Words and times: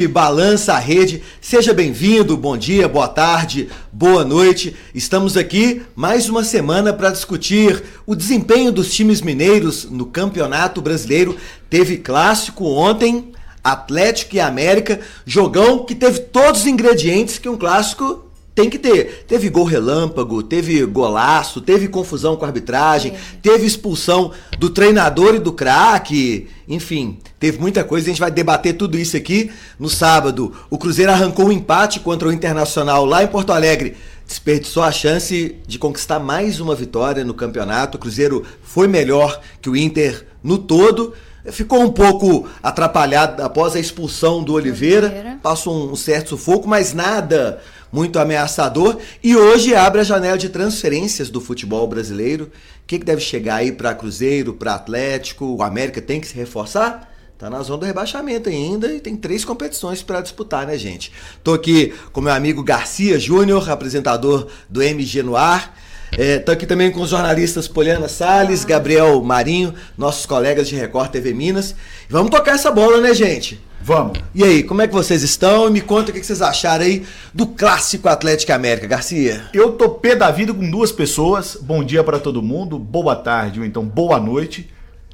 e 0.00 0.08
balança 0.08 0.72
a 0.72 0.78
rede. 0.78 1.22
Seja 1.42 1.74
bem-vindo, 1.74 2.34
bom 2.34 2.56
dia, 2.56 2.88
boa 2.88 3.06
tarde, 3.06 3.68
boa 3.92 4.24
noite. 4.24 4.74
Estamos 4.94 5.36
aqui 5.36 5.82
mais 5.94 6.26
uma 6.26 6.42
semana 6.42 6.90
para 6.90 7.10
discutir 7.10 7.82
o 8.06 8.14
desempenho 8.14 8.72
dos 8.72 8.90
times 8.94 9.20
mineiros 9.20 9.84
no 9.84 10.06
Campeonato 10.06 10.80
Brasileiro. 10.80 11.36
Teve 11.68 11.98
clássico 11.98 12.64
ontem, 12.64 13.30
Atlético 13.62 14.36
e 14.36 14.40
América, 14.40 15.00
jogão 15.26 15.84
que 15.84 15.94
teve 15.94 16.20
todos 16.20 16.62
os 16.62 16.66
ingredientes 16.66 17.36
que 17.36 17.48
um 17.48 17.58
clássico 17.58 18.29
tem 18.54 18.68
que 18.68 18.78
ter. 18.78 19.24
Teve 19.26 19.48
gol 19.48 19.64
relâmpago, 19.64 20.42
teve 20.42 20.84
golaço, 20.84 21.60
teve 21.60 21.88
confusão 21.88 22.36
com 22.36 22.44
a 22.44 22.48
arbitragem, 22.48 23.14
teve 23.42 23.66
expulsão 23.66 24.32
do 24.58 24.70
treinador 24.70 25.34
e 25.34 25.38
do 25.38 25.52
craque, 25.52 26.48
enfim, 26.68 27.18
teve 27.38 27.58
muita 27.58 27.84
coisa. 27.84 28.06
A 28.06 28.10
gente 28.10 28.20
vai 28.20 28.30
debater 28.30 28.76
tudo 28.76 28.98
isso 28.98 29.16
aqui 29.16 29.50
no 29.78 29.88
sábado. 29.88 30.52
O 30.68 30.78
Cruzeiro 30.78 31.12
arrancou 31.12 31.46
um 31.46 31.52
empate 31.52 32.00
contra 32.00 32.28
o 32.28 32.32
Internacional 32.32 33.04
lá 33.04 33.22
em 33.22 33.28
Porto 33.28 33.52
Alegre. 33.52 33.96
Desperdiçou 34.26 34.82
a 34.82 34.92
chance 34.92 35.56
de 35.66 35.78
conquistar 35.78 36.20
mais 36.20 36.60
uma 36.60 36.74
vitória 36.74 37.24
no 37.24 37.34
campeonato. 37.34 37.96
O 37.96 38.00
Cruzeiro 38.00 38.44
foi 38.62 38.86
melhor 38.86 39.40
que 39.60 39.68
o 39.68 39.76
Inter 39.76 40.26
no 40.42 40.58
todo. 40.58 41.14
Ficou 41.46 41.80
um 41.80 41.90
pouco 41.90 42.46
atrapalhado 42.62 43.42
após 43.42 43.74
a 43.74 43.80
expulsão 43.80 44.42
do 44.42 44.52
Oliveira. 44.52 45.06
Oliveira. 45.08 45.38
Passou 45.42 45.90
um 45.90 45.96
certo 45.96 46.30
sufoco, 46.30 46.68
mas 46.68 46.92
nada 46.92 47.60
muito 47.92 48.18
ameaçador. 48.18 48.98
E 49.22 49.36
hoje 49.36 49.74
abre 49.74 50.00
a 50.00 50.04
janela 50.04 50.38
de 50.38 50.48
transferências 50.48 51.30
do 51.30 51.40
futebol 51.40 51.86
brasileiro. 51.86 52.44
O 52.44 52.86
que, 52.86 52.98
que 52.98 53.04
deve 53.04 53.20
chegar 53.20 53.56
aí 53.56 53.72
para 53.72 53.94
Cruzeiro, 53.94 54.54
para 54.54 54.74
Atlético? 54.74 55.44
O 55.44 55.62
América 55.62 56.00
tem 56.00 56.20
que 56.20 56.26
se 56.26 56.34
reforçar? 56.34 57.08
Tá 57.38 57.48
na 57.48 57.62
zona 57.62 57.78
do 57.78 57.86
rebaixamento 57.86 58.50
ainda 58.50 58.92
e 58.92 59.00
tem 59.00 59.16
três 59.16 59.46
competições 59.46 60.02
para 60.02 60.20
disputar, 60.20 60.66
né, 60.66 60.76
gente? 60.76 61.10
Tô 61.42 61.54
aqui 61.54 61.94
com 62.12 62.20
meu 62.20 62.34
amigo 62.34 62.62
Garcia 62.62 63.18
Júnior, 63.18 63.70
apresentador 63.70 64.46
do 64.68 64.82
MG 64.82 65.22
no 65.22 65.36
Ar. 65.36 65.74
É, 66.18 66.38
tô 66.38 66.52
aqui 66.52 66.66
também 66.66 66.90
com 66.90 67.00
os 67.00 67.10
jornalistas 67.10 67.68
Poliana 67.68 68.08
Sales, 68.08 68.64
Gabriel 68.64 69.22
Marinho, 69.22 69.74
nossos 69.96 70.26
colegas 70.26 70.68
de 70.68 70.76
Record 70.76 71.10
TV 71.10 71.32
Minas. 71.32 71.74
Vamos 72.08 72.30
tocar 72.30 72.52
essa 72.52 72.70
bola, 72.70 73.00
né, 73.00 73.14
gente? 73.14 73.60
Vamos. 73.82 74.18
E 74.34 74.44
aí, 74.44 74.62
como 74.62 74.82
é 74.82 74.86
que 74.86 74.92
vocês 74.92 75.22
estão? 75.22 75.68
E 75.68 75.70
me 75.70 75.80
conta 75.80 76.10
o 76.10 76.14
que 76.14 76.22
vocês 76.22 76.42
acharam 76.42 76.84
aí 76.84 77.06
do 77.32 77.46
clássico 77.46 78.08
Atlético 78.08 78.52
América, 78.52 78.86
Garcia. 78.86 79.44
Eu 79.54 79.72
tô 79.72 79.88
pé 79.88 80.14
da 80.14 80.30
vida 80.30 80.52
com 80.52 80.70
duas 80.70 80.92
pessoas. 80.92 81.56
Bom 81.60 81.82
dia 81.82 82.04
para 82.04 82.18
todo 82.18 82.42
mundo, 82.42 82.78
boa 82.78 83.16
tarde 83.16 83.60
ou 83.60 83.66
então 83.66 83.84
boa 83.84 84.20
noite. 84.20 84.68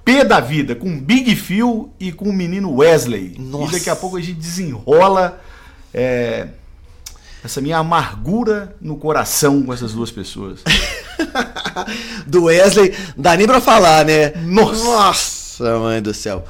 Pé 0.04 0.24
da 0.24 0.40
vida 0.40 0.74
com 0.74 0.98
Big 0.98 1.34
Phil 1.36 1.90
e 1.98 2.10
com 2.10 2.28
o 2.28 2.32
menino 2.32 2.74
Wesley. 2.76 3.36
Nossa. 3.38 3.68
E 3.68 3.78
daqui 3.78 3.90
a 3.90 3.96
pouco 3.96 4.16
a 4.16 4.20
gente 4.20 4.38
desenrola 4.38 5.40
é, 5.92 6.48
essa 7.46 7.60
minha 7.60 7.78
amargura 7.78 8.74
no 8.80 8.96
coração 8.96 9.62
com 9.62 9.72
essas 9.72 9.92
duas 9.92 10.10
pessoas. 10.10 10.60
do 12.26 12.44
Wesley, 12.44 12.94
dá 13.16 13.36
nem 13.36 13.46
pra 13.46 13.60
falar, 13.60 14.04
né? 14.04 14.32
Nossa, 14.44 14.84
Nossa 14.84 15.78
mãe 15.78 16.02
do 16.02 16.12
céu. 16.12 16.44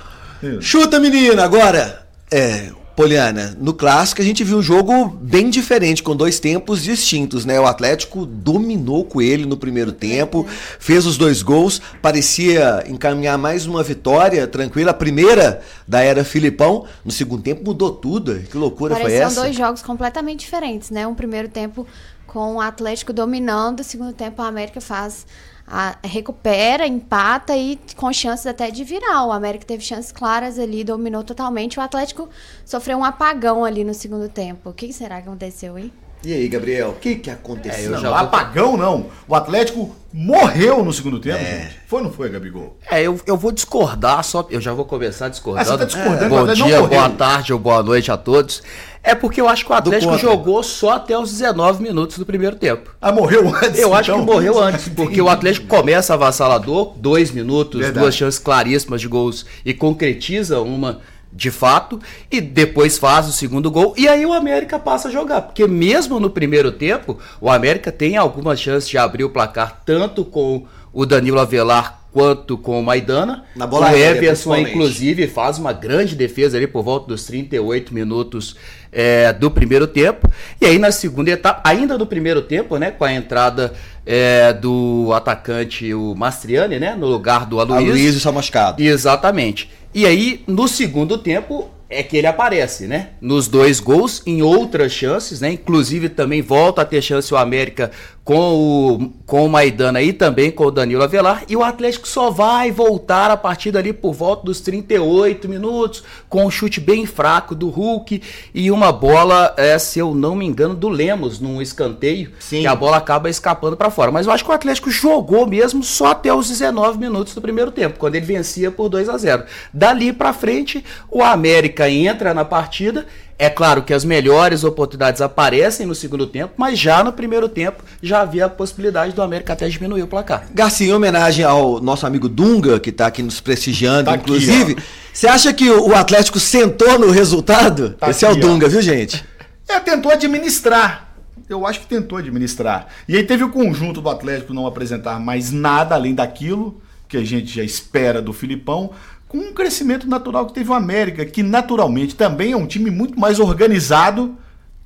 Chuta, 0.61 0.99
menina, 0.99 1.45
agora. 1.45 2.07
É, 2.31 2.71
Poliana, 2.97 3.55
no 3.61 3.75
clássico 3.75 4.23
a 4.23 4.25
gente 4.25 4.43
viu 4.43 4.57
um 4.57 4.63
jogo 4.63 5.09
bem 5.21 5.51
diferente, 5.51 6.03
com 6.03 6.17
dois 6.17 6.41
tempos 6.41 6.83
distintos, 6.83 7.45
né? 7.45 7.61
O 7.61 7.67
Atlético 7.67 8.25
dominou 8.25 9.01
o 9.01 9.05
Coelho 9.05 9.47
no 9.47 9.55
primeiro 9.59 9.93
tempo, 9.93 10.47
fez 10.81 11.05
os 11.05 11.19
dois 11.19 11.43
gols, 11.43 11.79
parecia 12.01 12.83
encaminhar 12.89 13.37
mais 13.37 13.67
uma 13.67 13.83
vitória 13.83 14.47
tranquila, 14.47 14.93
a 14.93 14.95
primeira 14.95 15.61
da 15.87 16.01
era 16.01 16.25
Filipão. 16.25 16.87
No 17.05 17.13
segundo 17.13 17.43
tempo 17.43 17.63
mudou 17.63 17.93
tudo. 17.93 18.41
Que 18.41 18.57
loucura 18.57 18.95
Pareciam 18.95 19.19
foi 19.19 19.27
essa? 19.27 19.35
São 19.35 19.45
dois 19.45 19.55
jogos 19.55 19.83
completamente 19.83 20.41
diferentes, 20.41 20.89
né? 20.89 21.07
Um 21.07 21.15
primeiro 21.15 21.49
tempo 21.49 21.87
com 22.27 22.55
o 22.55 22.61
Atlético 22.63 23.13
dominando, 23.13 23.81
o 23.81 23.85
segundo 23.85 24.15
tempo 24.15 24.41
a 24.41 24.47
América 24.47 24.81
faz 24.81 25.27
a, 25.67 25.97
recupera, 26.05 26.87
empata 26.87 27.57
e 27.57 27.79
com 27.97 28.13
chances 28.13 28.47
até 28.47 28.71
de 28.71 28.85
virar. 28.85 29.27
O 29.27 29.33
América 29.33 29.65
teve 29.65 29.83
chances 29.83 30.13
claras 30.13 30.59
ali, 30.59 30.85
dominou 30.85 31.25
totalmente. 31.25 31.79
O 31.79 31.83
Atlético 31.83 32.29
sofreu 32.65 32.99
um 32.99 33.05
apagão 33.05 33.65
ali 33.65 33.83
no 33.83 33.95
segundo 33.95 34.29
tempo. 34.29 34.71
O 34.71 34.73
que 34.73 34.93
será 34.93 35.21
que 35.21 35.29
aconteceu, 35.29 35.77
hein? 35.79 35.93
E 36.25 36.33
aí, 36.33 36.49
Gabriel, 36.49 36.91
o 36.91 36.95
que, 36.95 37.17
que 37.17 37.31
aconteceu? 37.31 37.97
É, 37.97 38.01
não, 38.01 38.15
apagão 38.15 38.77
não. 38.77 39.07
O 39.29 39.35
Atlético 39.35 39.95
morreu 40.13 40.83
no 40.83 40.93
segundo 40.93 41.21
tempo, 41.21 41.39
é. 41.39 41.63
gente. 41.63 41.77
Foi 41.87 42.01
ou 42.01 42.07
não 42.07 42.13
foi, 42.13 42.29
Gabigol? 42.31 42.77
É, 42.91 43.03
eu, 43.03 43.21
eu 43.27 43.37
vou 43.37 43.53
discordar, 43.53 44.25
só 44.25 44.47
eu 44.51 44.61
já 44.61 44.73
vou 44.73 44.85
começar 44.85 45.29
discordando. 45.29 45.69
Ah, 45.69 45.73
você 45.73 45.79
tá 45.79 45.85
discordando? 45.85 46.25
É. 46.25 46.29
Bom 46.29 46.53
dia, 46.53 46.83
boa 46.83 47.11
tarde 47.11 47.53
ou 47.53 47.59
boa 47.59 47.83
noite 47.83 48.11
a 48.11 48.17
todos. 48.17 48.63
É 49.03 49.15
porque 49.15 49.41
eu 49.41 49.49
acho 49.49 49.65
que 49.65 49.71
o 49.71 49.75
Atlético 49.75 50.19
jogou 50.19 50.65
só 50.65 50.95
até 50.95 51.17
os 51.17 51.31
19 51.31 51.81
minutos 51.81 52.19
do 52.19 52.27
primeiro 52.27 52.57
tempo. 52.57 52.91
Ah, 53.01 53.13
morreu 53.13 53.49
antes? 53.55 53.79
Eu 53.79 53.89
então? 53.89 53.95
acho 53.95 54.13
que 54.13 54.19
então? 54.19 54.35
morreu 54.35 54.61
antes, 54.61 54.89
porque 54.89 55.23
o 55.23 55.29
Atlético 55.29 55.69
começa 55.69 56.15
avassalador, 56.15 56.95
dois 56.97 57.31
minutos, 57.31 57.81
Verdade. 57.81 58.01
duas 58.01 58.17
chances 58.17 58.41
claríssimas 58.41 59.01
de 59.01 59.07
gols 59.07 59.47
e 59.65 59.73
concretiza 59.73 60.61
uma 60.61 61.01
de 61.37 61.51
fato, 61.51 62.01
e 62.31 62.41
depois 62.41 62.99
faz 62.99 63.29
o 63.29 63.33
segundo 63.33 63.71
gol, 63.71 63.95
e 63.97 64.09
aí 64.09 64.25
o 64.25 64.33
América 64.33 64.79
passa 64.79 65.09
a 65.09 65.11
jogar, 65.11 65.43
porque 65.43 65.67
mesmo 65.67 66.19
no 66.19 66.31
primeiro 66.31 66.73
tempo, 66.73 67.19
o 67.41 67.51
América 67.51 67.93
tem 67.93 68.17
algumas 68.17 68.59
chances 68.59 68.89
de 68.89 68.97
abrir 68.97 69.25
o 69.25 69.31
placar, 69.31 69.83
tanto 69.85 70.25
com 70.25 70.65
o 70.93 71.05
Danilo 71.05 71.39
Avelar 71.39 72.01
quanto 72.17 72.57
com 72.57 72.81
o 72.81 72.83
Maidana. 72.83 73.45
Na 73.55 73.67
bola 73.67 73.93
o 73.93 73.95
Everson, 73.95 74.57
inclusive, 74.57 75.29
faz 75.29 75.59
uma 75.59 75.75
grande 75.75 76.17
defesa 76.17 76.57
ali 76.57 76.67
por 76.67 76.83
volta 76.83 77.09
dos 77.09 77.25
38 77.27 77.93
minutos 77.93 78.57
é, 78.91 79.31
do 79.35 79.51
primeiro 79.51 79.87
tempo. 79.87 80.27
E 80.59 80.65
aí 80.65 80.79
na 80.79 80.91
segunda 80.91 81.31
etapa, 81.31 81.61
ainda 81.69 81.99
no 81.99 82.07
primeiro 82.07 82.41
tempo, 82.41 82.79
né, 82.79 82.91
com 82.91 83.05
a 83.05 83.13
entrada 83.13 83.75
é, 84.07 84.55
do 84.55 85.13
atacante, 85.15 85.93
o 85.93 86.15
Mastriani, 86.15 86.79
né, 86.79 86.95
no 86.95 87.07
lugar 87.07 87.45
do 87.45 87.61
Aloysio. 87.61 87.91
Aloysio 87.91 88.21
Samascado. 88.21 88.83
Exatamente. 88.83 89.71
E 89.97 90.05
aí, 90.05 90.45
no 90.47 90.69
segundo 90.69 91.17
tempo, 91.17 91.71
é 91.89 92.03
que 92.03 92.19
ele 92.19 92.27
aparece, 92.27 92.87
né? 92.87 93.13
Nos 93.19 93.49
dois 93.49 93.81
gols, 93.81 94.23
em 94.27 94.43
outras 94.43 94.93
chances, 94.93 95.41
né? 95.41 95.53
Inclusive 95.53 96.11
também 96.11 96.43
volta 96.43 96.83
a 96.83 96.85
ter 96.85 97.01
chance 97.01 97.33
o 97.33 97.37
América 97.39 97.91
com 98.27 98.99
o, 98.99 99.13
com 99.25 99.47
o 99.47 99.49
Maidana 99.49 100.03
e 100.03 100.13
também 100.13 100.51
com 100.51 100.65
o 100.65 100.71
Danilo 100.73 101.05
Avelar. 101.05 101.45
E 101.49 101.55
o 101.55 101.63
Atlético 101.63 102.09
só 102.09 102.29
vai 102.29 102.73
voltar 102.73 103.31
a 103.31 103.37
partir 103.37 103.71
dali 103.71 103.93
por 103.93 104.13
volta 104.13 104.45
dos 104.45 104.61
38 104.61 105.49
minutos, 105.49 106.03
com 106.29 106.45
um 106.45 106.51
chute 106.51 106.81
bem 106.81 107.07
fraco 107.07 107.55
do 107.55 107.69
Hulk 107.69 108.21
e 108.53 108.69
uma 108.73 108.91
bola, 108.91 109.55
é, 109.57 109.79
se 109.79 110.01
eu 110.01 110.13
não 110.13 110.35
me 110.35 110.45
engano, 110.45 110.75
do 110.75 110.89
Lemos 110.89 111.39
num 111.39 111.63
escanteio, 111.63 112.33
Sim. 112.41 112.63
que 112.63 112.67
a 112.67 112.75
bola 112.75 112.97
acaba 112.97 113.31
escapando 113.31 113.77
para 113.77 113.91
fora. 113.91 114.11
Mas 114.11 114.27
eu 114.27 114.33
acho 114.33 114.45
que 114.45 114.51
o 114.51 114.55
Atlético 114.55 114.91
jogou 114.91 115.47
mesmo 115.47 115.85
só 115.85 116.07
até 116.07 116.35
os 116.35 116.49
19 116.49 116.99
minutos 116.99 117.33
do 117.33 117.41
primeiro 117.41 117.71
tempo, 117.71 117.97
quando 117.97 118.17
ele 118.17 118.27
vencia 118.27 118.73
por 118.73 118.89
2 118.89 119.09
a 119.09 119.17
0. 119.17 119.45
Dali 119.73 120.13
para 120.13 120.33
frente, 120.33 120.85
o 121.09 121.23
América 121.23 121.89
entra 121.89 122.35
na 122.35 122.45
partida 122.45 123.07
é 123.39 123.51
claro 123.51 123.83
que 123.83 123.93
as 123.93 124.05
melhores 124.05 124.65
oportunidades 124.65 125.21
aparecem 125.21 125.87
no 125.87 125.95
segundo 125.95 126.27
tempo, 126.27 126.55
mas 126.57 126.79
já 126.79 127.05
no 127.05 127.13
primeiro 127.13 127.49
tempo 127.49 127.85
já 128.03 128.23
havia 128.23 128.47
a 128.47 128.49
possibilidade 128.49 129.15
do 129.15 129.21
América 129.21 129.53
até 129.53 129.69
diminuir 129.69 130.03
o 130.03 130.07
placar. 130.07 130.47
Garcia, 130.55 130.89
em 130.89 130.93
homenagem 130.93 131.45
ao 131.45 131.81
nosso 131.81 132.07
amigo 132.07 132.29
Dunga, 132.29 132.81
que 132.81 132.91
está 132.91 133.07
aqui 133.07 133.23
nos 133.23 133.41
prestigiando, 133.41 134.11
tá 134.11 134.17
inclusive, 134.17 134.73
aqui, 134.73 134.83
você 135.13 135.27
acha 135.27 135.53
que 135.53 135.69
o 135.71 135.95
Atlético 135.95 136.41
sentou 136.41 136.99
no 136.99 137.11
resultado? 137.11 137.91
Tá 137.91 138.09
Esse 138.09 138.25
aqui, 138.25 138.35
é 138.35 138.39
o 138.39 138.41
Dunga, 138.41 138.67
ó. 138.67 138.69
viu, 138.69 138.83
gente? 138.83 139.25
É, 139.69 139.81
tentou 139.81 140.13
administrar. 140.13 141.09
Eu 141.49 141.67
acho 141.67 141.81
que 141.81 141.87
tentou 141.89 142.19
administrar. 142.19 142.87
E 143.09 143.17
aí 143.17 143.25
teve 143.25 143.43
o 143.43 143.49
conjunto 143.49 144.01
do 144.01 144.09
Atlético 144.09 144.55
não 144.55 144.65
apresentar 144.65 145.19
mais 145.19 145.51
nada 145.51 145.97
além 145.97 146.15
daquilo 146.15 146.81
que 147.09 147.17
a 147.17 147.25
gente 147.25 147.53
já 147.53 147.65
espera 147.65 148.23
do 148.23 148.33
Filipão 148.33 148.93
com 149.37 149.51
um 149.51 149.53
crescimento 149.53 150.09
natural 150.09 150.47
que 150.47 150.55
teve 150.55 150.71
o 150.71 150.75
América, 150.75 151.27
que 151.27 151.43
naturalmente 151.43 152.17
também 152.17 152.53
é 152.53 152.57
um 152.57 152.67
time 152.67 152.91
muito 152.91 153.21
mais 153.21 153.39
organizado 153.39 154.35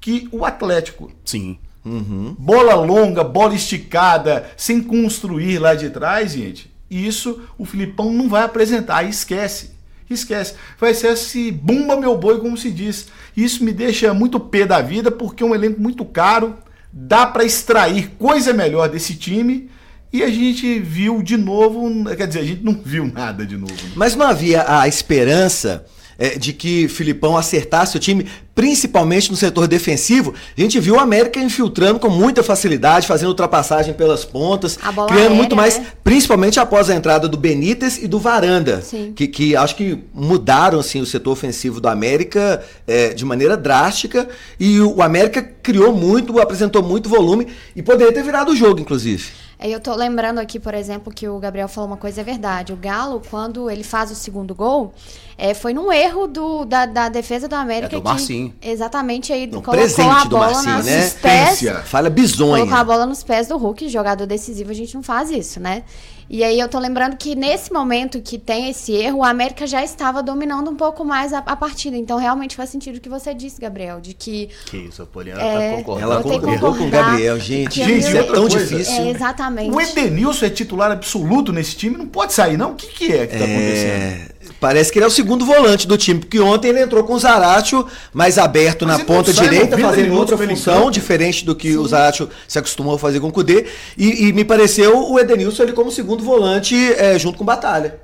que 0.01 0.29
o 0.33 0.45
Atlético. 0.45 1.13
Sim. 1.25 1.57
Uhum. 1.85 2.35
Bola 2.37 2.75
longa, 2.75 3.23
bola 3.23 3.55
esticada, 3.55 4.51
sem 4.57 4.83
construir 4.83 5.61
lá 5.61 5.77
de 5.77 5.89
trás, 5.91 6.33
gente. 6.33 6.69
Isso 6.91 7.41
o 7.57 7.65
Filipão 7.65 8.13
não 8.13 8.29
vai 8.29 8.43
apresentar. 8.43 9.05
Esquece. 9.05 9.71
Esquece. 10.11 10.55
Vai 10.81 10.95
ser 10.95 11.13
esse 11.13 11.53
bumba 11.53 11.97
meu 11.97 12.19
boi, 12.19 12.41
como 12.41 12.57
se 12.57 12.73
diz. 12.73 13.07
Isso 13.37 13.63
me 13.63 13.71
deixa 13.71 14.13
muito 14.13 14.41
pé 14.41 14.67
da 14.67 14.83
vida, 14.83 15.13
porque 15.13 15.45
é 15.45 15.47
um 15.47 15.55
elenco 15.55 15.81
muito 15.81 16.05
caro. 16.05 16.57
Dá 16.93 17.25
para 17.25 17.45
extrair 17.45 18.11
coisa 18.19 18.53
melhor 18.53 18.89
desse 18.89 19.15
time 19.15 19.71
e 20.13 20.23
a 20.23 20.29
gente 20.29 20.81
viu 20.81 21.23
de 21.23 21.37
novo, 21.37 22.05
quer 22.17 22.27
dizer, 22.27 22.41
a 22.41 22.45
gente 22.45 22.65
não 22.65 22.81
viu 22.85 23.07
nada 23.07 23.47
de 23.47 23.57
novo. 23.57 23.73
Né? 23.73 23.93
Mas 23.95 24.17
não 24.17 24.27
havia 24.27 24.65
a 24.67 24.89
esperança 24.89 25.87
é, 26.21 26.37
de 26.37 26.53
que 26.53 26.87
Filipão 26.87 27.35
acertasse 27.35 27.97
o 27.97 28.01
time, 28.01 28.27
principalmente 28.55 29.31
no 29.31 29.37
setor 29.37 29.67
defensivo. 29.67 30.35
A 30.57 30.61
gente 30.61 30.79
viu 30.79 30.97
o 30.97 30.99
América 30.99 31.41
infiltrando 31.41 31.99
com 31.99 32.11
muita 32.11 32.43
facilidade, 32.43 33.07
fazendo 33.07 33.29
ultrapassagem 33.29 33.95
pelas 33.95 34.23
pontas, 34.25 34.77
criando 34.77 35.13
aérea, 35.13 35.31
muito 35.31 35.57
mais, 35.57 35.79
né? 35.79 35.87
principalmente 36.05 36.61
após 36.61 36.91
a 36.91 36.95
entrada 36.95 37.27
do 37.27 37.39
Benítez 37.39 37.97
e 37.97 38.07
do 38.07 38.19
Varanda, 38.19 38.83
Sim. 38.83 39.13
que, 39.17 39.27
que 39.27 39.57
acho 39.57 39.75
que 39.77 39.99
mudaram 40.13 40.81
assim, 40.81 41.01
o 41.01 41.07
setor 41.07 41.31
ofensivo 41.31 41.81
do 41.81 41.89
América 41.89 42.63
é, 42.87 43.15
de 43.15 43.25
maneira 43.25 43.57
drástica. 43.57 44.29
E 44.59 44.79
o, 44.81 44.97
o 44.97 45.03
América 45.03 45.41
criou 45.41 45.95
muito, 45.95 46.39
apresentou 46.39 46.83
muito 46.83 47.09
volume 47.09 47.47
e 47.75 47.81
poderia 47.81 48.13
ter 48.13 48.23
virado 48.23 48.51
o 48.51 48.57
jogo, 48.57 48.79
inclusive. 48.79 49.40
É, 49.61 49.69
Eu 49.69 49.79
tô 49.79 49.95
lembrando 49.95 50.39
aqui, 50.39 50.59
por 50.59 50.73
exemplo, 50.73 51.13
que 51.13 51.29
o 51.29 51.39
Gabriel 51.39 51.69
falou 51.69 51.91
uma 51.91 51.97
coisa, 51.99 52.23
é 52.23 52.25
verdade. 52.25 52.73
O 52.73 52.77
Galo, 52.77 53.21
quando 53.31 53.69
ele 53.71 53.85
faz 53.85 54.11
o 54.11 54.15
segundo 54.15 54.55
gol, 54.55 54.95
é, 55.37 55.53
foi 55.53 55.75
num 55.75 55.93
erro 55.93 56.27
do, 56.27 56.65
da, 56.65 56.87
da 56.87 57.09
defesa 57.11 57.47
do 57.47 57.55
América. 57.55 57.95
É 57.95 57.99
do 57.99 58.03
que- 58.03 58.09
Marcinho. 58.09 58.55
Exatamente, 58.63 59.33
aí 59.33 59.47
No 59.47 59.61
colocou 59.63 59.75
presente 59.75 60.09
a 60.09 60.25
do 60.25 60.31
bola 60.31 60.47
Marcinho, 60.53 60.77
nos 60.79 60.87
né? 60.87 60.93
pés. 61.21 61.43
Assistência. 61.49 61.75
Falha 61.85 62.09
bizonha. 62.09 62.63
Colocar 62.63 62.81
a 62.81 62.85
bola 62.85 63.05
nos 63.07 63.23
pés 63.23 63.49
do 63.49 63.57
Hulk, 63.59 63.89
jogador 63.91 64.27
decisivo, 64.27 64.71
a 64.71 64.75
gente 64.75 64.95
não 64.95 65.03
faz 65.03 65.31
isso, 65.31 65.61
né? 65.61 65.83
E 66.33 66.45
aí 66.45 66.61
eu 66.61 66.69
tô 66.69 66.79
lembrando 66.79 67.17
que 67.17 67.35
nesse 67.35 67.73
momento 67.73 68.21
que 68.23 68.39
tem 68.39 68.71
esse 68.71 68.93
erro, 68.93 69.19
o 69.19 69.25
América 69.25 69.67
já 69.67 69.83
estava 69.83 70.23
dominando 70.23 70.71
um 70.71 70.77
pouco 70.77 71.05
mais 71.05 71.33
a, 71.33 71.39
a 71.39 71.57
partida. 71.57 71.97
Então 71.97 72.19
realmente 72.19 72.55
faz 72.55 72.71
sentido 72.71 72.99
o 72.99 73.01
que 73.01 73.09
você 73.09 73.35
disse, 73.35 73.61
Gabriel, 73.61 74.01
de 74.01 74.15
que 74.15 74.49
Que 74.67 74.77
isso, 74.77 75.03
a 75.03 75.07
Poliana 75.07 75.43
É, 75.43 75.71
tá 75.71 75.77
concordando. 75.79 76.13
Ela 76.13 76.23
concordou 76.23 76.77
com 76.77 76.85
o 76.85 76.89
Gabriel, 76.89 77.41
gente. 77.41 77.81
que 77.81 77.85
Gente, 77.85 77.99
isso 78.07 78.17
é 78.17 78.23
tão 78.23 78.49
coisa, 78.49 78.65
difícil. 78.65 78.95
é 79.03 79.11
exatamente. 79.11 79.75
O 79.75 79.81
Edenilson 79.81 80.47
é 80.47 80.51
titular 80.51 80.93
absoluto 80.93 81.53
nesse 81.53 81.75
time, 81.75 81.97
não 81.97 82.07
pode 82.07 82.33
sair, 82.33 82.57
não? 82.57 82.73
O 82.73 82.75
que, 82.77 82.87
que 82.87 83.13
é 83.13 83.27
que 83.27 83.37
tá 83.37 83.45
acontecendo? 83.45 84.31
Parece 84.61 84.93
que 84.93 84.99
ele 84.99 85.05
é 85.07 85.09
o 85.09 85.11
segundo 85.11 85.47
volante 85.47 85.89
do 85.89 85.97
time, 85.97 86.21
porque 86.21 86.39
ontem 86.39 86.69
ele 86.69 86.83
entrou 86.83 87.03
com 87.03 87.15
o 87.15 87.19
Zaratio 87.19 87.87
mais 88.13 88.37
aberto 88.37 88.87
Mas 88.87 88.93
na 88.93 88.99
não 88.99 89.07
ponta 89.07 89.33
direita, 89.33 89.77
90 89.77 89.89
fazendo 89.89 90.15
outra 90.15 90.37
função, 90.37 90.91
diferente 90.91 91.47
do 91.47 91.57
que 91.57 91.79
o 91.79 91.87
Zaratio 91.89 92.29
se 92.47 92.59
acostumou 92.59 92.95
a 92.95 92.99
fazer 92.99 93.21
com 93.21 93.29
o 93.29 93.33
Kudê. 93.33 93.65
E, 93.97 94.29
e 94.29 94.33
me 94.35 94.45
pareceu 94.45 95.11
o 95.11 95.19
Edenilson 95.19 95.63
ele 95.63 95.73
como 95.73 95.91
segundo 95.91 96.23
volante 96.23 96.77
é, 96.93 97.19
junto 97.19 97.39
com 97.39 97.45
o 97.45 97.47
Batalha. 97.47 97.99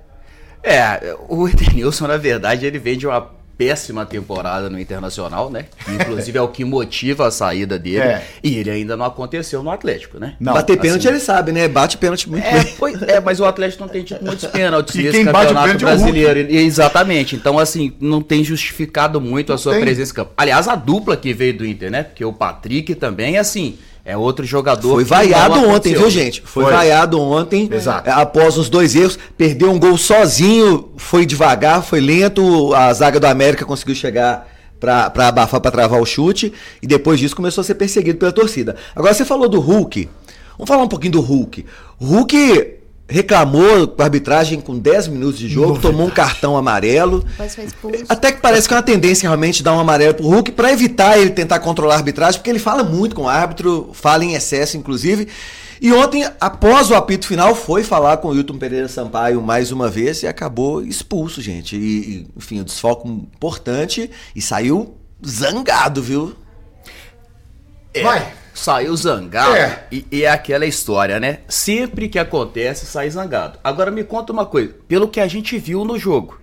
É, 0.62 1.14
o 1.28 1.46
Edenilson, 1.46 2.06
na 2.06 2.16
verdade, 2.16 2.64
ele 2.64 2.78
vem 2.78 2.96
de 2.96 3.06
uma 3.06 3.35
péssima 3.56 4.04
temporada 4.04 4.68
no 4.68 4.78
Internacional, 4.78 5.50
né? 5.50 5.64
Inclusive 5.88 6.36
é 6.36 6.42
o 6.42 6.48
que 6.48 6.64
motiva 6.64 7.26
a 7.26 7.30
saída 7.30 7.78
dele. 7.78 7.98
É. 8.00 8.22
E 8.42 8.56
ele 8.58 8.70
ainda 8.70 8.96
não 8.96 9.06
aconteceu 9.06 9.62
no 9.62 9.70
Atlético, 9.70 10.18
né? 10.18 10.34
Não, 10.38 10.52
Bater 10.52 10.76
pênalti 10.78 11.00
assim- 11.06 11.08
ele 11.16 11.20
sabe, 11.20 11.52
né? 11.52 11.66
Bate 11.66 11.96
pênalti 11.96 12.28
muito 12.28 12.44
É, 12.46 12.62
bem. 12.62 12.74
pois- 12.78 13.00
é, 13.02 13.20
mas 13.20 13.40
o 13.40 13.44
Atlético 13.46 13.82
não 13.82 13.88
tem 13.88 14.02
tido 14.04 14.22
muitos 14.24 14.44
pênaltis 14.50 14.94
E 14.94 15.02
nesse 15.02 15.24
campeonato 15.24 15.70
é 15.70 15.74
brasileiro. 15.78 16.40
E- 16.40 16.56
Exatamente. 16.58 17.34
Então, 17.34 17.58
assim, 17.58 17.92
não 18.00 18.20
tem 18.20 18.44
justificado 18.44 19.20
muito 19.20 19.52
a 19.52 19.58
sua 19.58 19.72
tem. 19.74 19.82
presença 19.82 20.12
em 20.12 20.14
campo. 20.14 20.32
Aliás, 20.36 20.68
a 20.68 20.74
dupla 20.74 21.16
que 21.16 21.32
veio 21.32 21.56
do 21.56 21.64
Inter, 21.66 21.90
né? 21.90 22.02
Porque 22.02 22.24
o 22.24 22.32
Patrick 22.32 22.94
também, 22.94 23.38
assim, 23.38 23.78
é 24.06 24.16
outro 24.16 24.46
jogador. 24.46 24.92
Foi 24.94 25.04
vaiado 25.04 25.68
ontem, 25.68 25.92
viu, 25.92 26.08
gente? 26.08 26.40
Foi, 26.42 26.62
Foi. 26.62 26.72
vaiado 26.72 27.20
ontem. 27.20 27.68
Exato. 27.70 28.08
é, 28.08 28.12
Após 28.12 28.56
os 28.56 28.70
dois 28.70 28.94
erros, 28.94 29.18
perdeu 29.36 29.68
um 29.72 29.80
gol 29.80 29.98
sozinho, 29.98 30.90
foi 30.96 31.26
devagar, 31.26 31.82
foi 31.82 32.00
lento. 32.00 32.72
A 32.72 32.92
zaga 32.92 33.18
do 33.18 33.26
América 33.26 33.64
conseguiu 33.64 33.96
chegar 33.96 34.48
pra 34.78 35.10
pra 35.10 35.26
abafar, 35.26 35.60
pra 35.60 35.72
travar 35.72 36.00
o 36.00 36.06
chute. 36.06 36.52
E 36.80 36.86
depois 36.86 37.18
disso 37.18 37.34
começou 37.34 37.62
a 37.62 37.64
ser 37.64 37.74
perseguido 37.74 38.16
pela 38.16 38.30
torcida. 38.30 38.76
Agora 38.94 39.12
você 39.12 39.24
falou 39.24 39.48
do 39.48 39.58
Hulk. 39.58 40.08
Vamos 40.56 40.68
falar 40.68 40.84
um 40.84 40.88
pouquinho 40.88 41.12
do 41.14 41.20
Hulk. 41.20 41.66
Hulk 42.00 42.74
reclamou 43.08 43.88
com 43.88 44.02
a 44.02 44.04
arbitragem 44.04 44.60
com 44.60 44.76
10 44.78 45.08
minutos 45.08 45.38
de 45.38 45.48
jogo, 45.48 45.78
tomou 45.78 46.06
um 46.06 46.10
cartão 46.10 46.56
amarelo. 46.56 47.20
Depois 47.22 47.54
foi 47.54 47.64
expulso. 47.64 48.04
Até 48.08 48.32
que 48.32 48.40
parece 48.40 48.66
que 48.66 48.74
é 48.74 48.76
uma 48.76 48.82
tendência 48.82 49.28
realmente 49.28 49.62
dar 49.62 49.74
um 49.74 49.80
amarelo 49.80 50.14
pro 50.14 50.26
Hulk 50.26 50.52
pra 50.52 50.72
evitar 50.72 51.18
ele 51.18 51.30
tentar 51.30 51.60
controlar 51.60 51.94
a 51.94 51.98
arbitragem, 51.98 52.40
porque 52.40 52.50
ele 52.50 52.58
fala 52.58 52.82
muito 52.82 53.14
com 53.14 53.22
o 53.22 53.28
árbitro, 53.28 53.90
fala 53.92 54.24
em 54.24 54.34
excesso, 54.34 54.76
inclusive. 54.76 55.28
E 55.80 55.92
ontem, 55.92 56.26
após 56.40 56.90
o 56.90 56.94
apito 56.94 57.26
final, 57.26 57.54
foi 57.54 57.84
falar 57.84 58.16
com 58.16 58.28
o 58.28 58.34
Hilton 58.34 58.58
Pereira 58.58 58.88
Sampaio 58.88 59.42
mais 59.42 59.70
uma 59.70 59.88
vez 59.88 60.22
e 60.22 60.26
acabou 60.26 60.82
expulso, 60.82 61.40
gente. 61.42 61.76
E, 61.76 62.26
enfim, 62.36 62.60
um 62.60 62.64
desfoco 62.64 63.06
importante 63.06 64.10
e 64.34 64.40
saiu 64.40 64.96
zangado, 65.24 66.02
viu? 66.02 66.34
É, 67.92 68.02
Vai. 68.02 68.32
Saiu 68.56 68.96
zangado. 68.96 69.54
É. 69.54 69.86
E, 69.92 70.06
e 70.10 70.24
é 70.24 70.30
aquela 70.30 70.64
história, 70.64 71.20
né? 71.20 71.40
Sempre 71.46 72.08
que 72.08 72.18
acontece, 72.18 72.86
sai 72.86 73.08
zangado. 73.10 73.58
Agora 73.62 73.90
me 73.90 74.02
conta 74.02 74.32
uma 74.32 74.46
coisa. 74.46 74.74
Pelo 74.88 75.08
que 75.08 75.20
a 75.20 75.28
gente 75.28 75.58
viu 75.58 75.84
no 75.84 75.98
jogo, 75.98 76.40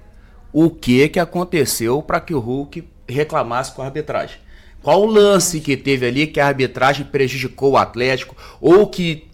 o 0.53 0.69
que 0.69 1.09
que 1.09 1.19
aconteceu 1.19 2.03
para 2.03 2.19
que 2.21 2.33
o 2.33 2.39
Hulk 2.39 2.87
reclamasse 3.09 3.71
com 3.71 3.81
a 3.81 3.85
arbitragem? 3.85 4.37
Qual 4.83 5.01
o 5.01 5.05
lance 5.05 5.59
que 5.61 5.75
teve 5.77 6.05
ali 6.05 6.27
que 6.27 6.41
a 6.41 6.47
arbitragem 6.47 7.05
prejudicou 7.05 7.71
o 7.71 7.77
Atlético? 7.77 8.35
Ou 8.61 8.85
que 8.85 9.27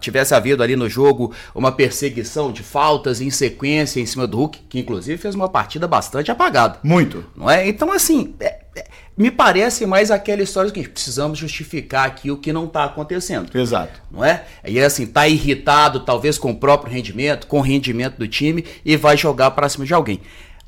tivesse 0.00 0.34
havido 0.34 0.62
ali 0.62 0.74
no 0.74 0.88
jogo 0.88 1.32
uma 1.54 1.70
perseguição 1.70 2.50
de 2.50 2.62
faltas 2.62 3.20
em 3.20 3.30
sequência 3.30 4.00
em 4.00 4.06
cima 4.06 4.26
do 4.26 4.38
Hulk, 4.38 4.58
que 4.68 4.80
inclusive 4.80 5.18
fez 5.18 5.34
uma 5.34 5.50
partida 5.50 5.86
bastante 5.86 6.30
apagada 6.30 6.78
Muito. 6.82 7.24
não 7.36 7.48
é? 7.48 7.68
Então, 7.68 7.92
assim, 7.92 8.34
é- 8.40 8.58
é- 8.74 8.86
me 9.16 9.30
parece 9.30 9.86
mais 9.86 10.10
aquela 10.10 10.42
história 10.42 10.70
que 10.70 10.86
precisamos 10.86 11.38
justificar 11.38 12.06
aqui 12.06 12.30
o 12.30 12.36
que 12.36 12.52
não 12.52 12.66
está 12.66 12.84
acontecendo, 12.84 13.56
Exato. 13.56 14.02
não 14.10 14.22
é? 14.22 14.44
E 14.66 14.78
assim, 14.78 15.06
tá 15.06 15.26
irritado 15.26 16.00
talvez 16.00 16.36
com 16.36 16.50
o 16.50 16.56
próprio 16.56 16.92
rendimento, 16.92 17.46
com 17.46 17.58
o 17.58 17.62
rendimento 17.62 18.16
do 18.16 18.28
time 18.28 18.64
e 18.84 18.96
vai 18.96 19.16
jogar 19.16 19.52
para 19.52 19.68
cima 19.68 19.86
de 19.86 19.94
alguém. 19.94 20.20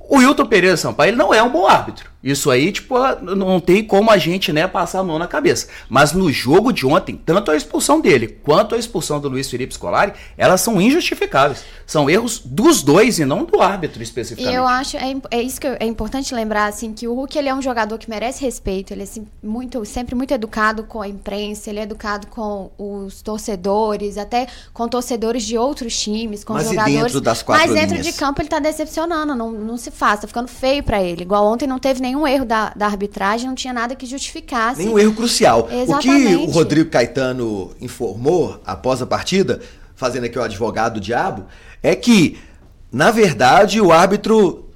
O 0.08 0.16
Wilton 0.16 0.46
Pereira 0.46 0.76
Sampaio, 0.76 1.10
ele 1.10 1.16
não 1.18 1.34
é 1.34 1.42
um 1.42 1.50
bom 1.50 1.66
árbitro. 1.66 2.08
Isso 2.24 2.50
aí, 2.50 2.72
tipo, 2.72 2.94
não 3.22 3.60
tem 3.60 3.84
como 3.84 4.10
a 4.10 4.18
gente, 4.18 4.52
né, 4.52 4.66
passar 4.66 4.98
a 5.00 5.04
mão 5.04 5.18
na 5.20 5.28
cabeça. 5.28 5.68
Mas 5.88 6.12
no 6.12 6.32
jogo 6.32 6.72
de 6.72 6.84
ontem, 6.84 7.14
tanto 7.24 7.50
a 7.52 7.56
expulsão 7.56 8.00
dele 8.00 8.26
quanto 8.42 8.74
a 8.74 8.78
expulsão 8.78 9.20
do 9.20 9.28
Luiz 9.28 9.48
Felipe 9.48 9.72
Scolari, 9.72 10.12
elas 10.36 10.60
são 10.60 10.80
injustificáveis. 10.80 11.62
São 11.86 12.10
erros 12.10 12.40
dos 12.44 12.82
dois 12.82 13.18
e 13.20 13.24
não 13.24 13.44
do 13.44 13.60
árbitro 13.62 14.00
E 14.00 14.02
especificamente. 14.02 14.52
eu 14.56 14.66
acho, 14.66 14.96
é, 14.96 15.14
é 15.30 15.40
isso 15.42 15.60
que 15.60 15.66
eu- 15.68 15.76
é 15.78 15.86
importante 15.86 16.34
lembrar, 16.34 16.66
assim, 16.66 16.92
que 16.92 17.06
o 17.06 17.14
Hulk 17.14 17.38
ele 17.38 17.48
é 17.48 17.54
um 17.54 17.62
jogador 17.62 17.96
que 17.98 18.10
merece 18.10 18.42
respeito, 18.44 18.92
ele 18.92 19.02
é 19.02 19.04
assim, 19.04 19.26
muito, 19.42 19.84
sempre 19.84 20.14
muito 20.16 20.32
educado 20.34 20.82
com 20.84 21.00
a 21.00 21.06
imprensa, 21.08 21.70
ele 21.70 21.78
é 21.78 21.82
educado 21.82 22.26
com 22.26 22.70
os 22.76 23.22
torcedores, 23.22 24.18
até 24.18 24.48
com 24.74 24.88
torcedores 24.88 25.44
de 25.44 25.56
outros 25.56 25.96
times, 25.98 26.42
com 26.42 26.54
Mas 26.54 26.66
e 26.66 26.70
jogadores. 26.70 27.02
dentro 27.04 27.20
das 27.20 27.42
quatro 27.42 27.64
Mas 27.66 27.74
dentro 27.74 27.96
linhas? 27.96 28.06
de 28.06 28.12
campo 28.18 28.42
ele 28.42 28.48
tá 28.48 28.58
decepcionando, 28.58 29.34
não, 29.36 29.52
não 29.52 29.76
se 29.76 29.90
faz, 29.98 30.20
tá 30.20 30.28
ficando 30.28 30.48
feio 30.48 30.82
pra 30.82 31.02
ele. 31.02 31.22
Igual 31.22 31.44
ontem 31.44 31.66
não 31.66 31.78
teve 31.78 32.00
nenhum 32.00 32.26
erro 32.26 32.44
da, 32.44 32.72
da 32.74 32.86
arbitragem, 32.86 33.48
não 33.48 33.54
tinha 33.54 33.72
nada 33.72 33.96
que 33.96 34.06
justificasse. 34.06 34.80
Nenhum 34.80 34.98
erro 34.98 35.12
crucial. 35.12 35.62
O 35.62 35.64
que 35.64 35.74
Exatamente. 35.74 36.34
o 36.36 36.50
Rodrigo 36.50 36.88
Caetano 36.88 37.72
informou 37.80 38.60
após 38.64 39.02
a 39.02 39.06
partida, 39.06 39.60
fazendo 39.96 40.24
aqui 40.24 40.38
o 40.38 40.42
advogado 40.42 40.94
do 40.94 41.00
diabo, 41.00 41.46
é 41.82 41.96
que, 41.96 42.38
na 42.92 43.10
verdade, 43.10 43.80
o 43.80 43.90
árbitro 43.90 44.68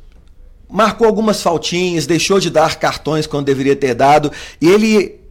marcou 0.69 1.07
algumas 1.07 1.41
faltinhas, 1.41 2.07
deixou 2.07 2.41
de 2.41 2.51
dar 2.51 2.77
cartões 2.77 3.27
quando 3.27 3.47
deveria 3.47 3.77
ter 3.77 3.95
dado, 3.95 4.33
e 4.61 4.69
ele 4.69 5.22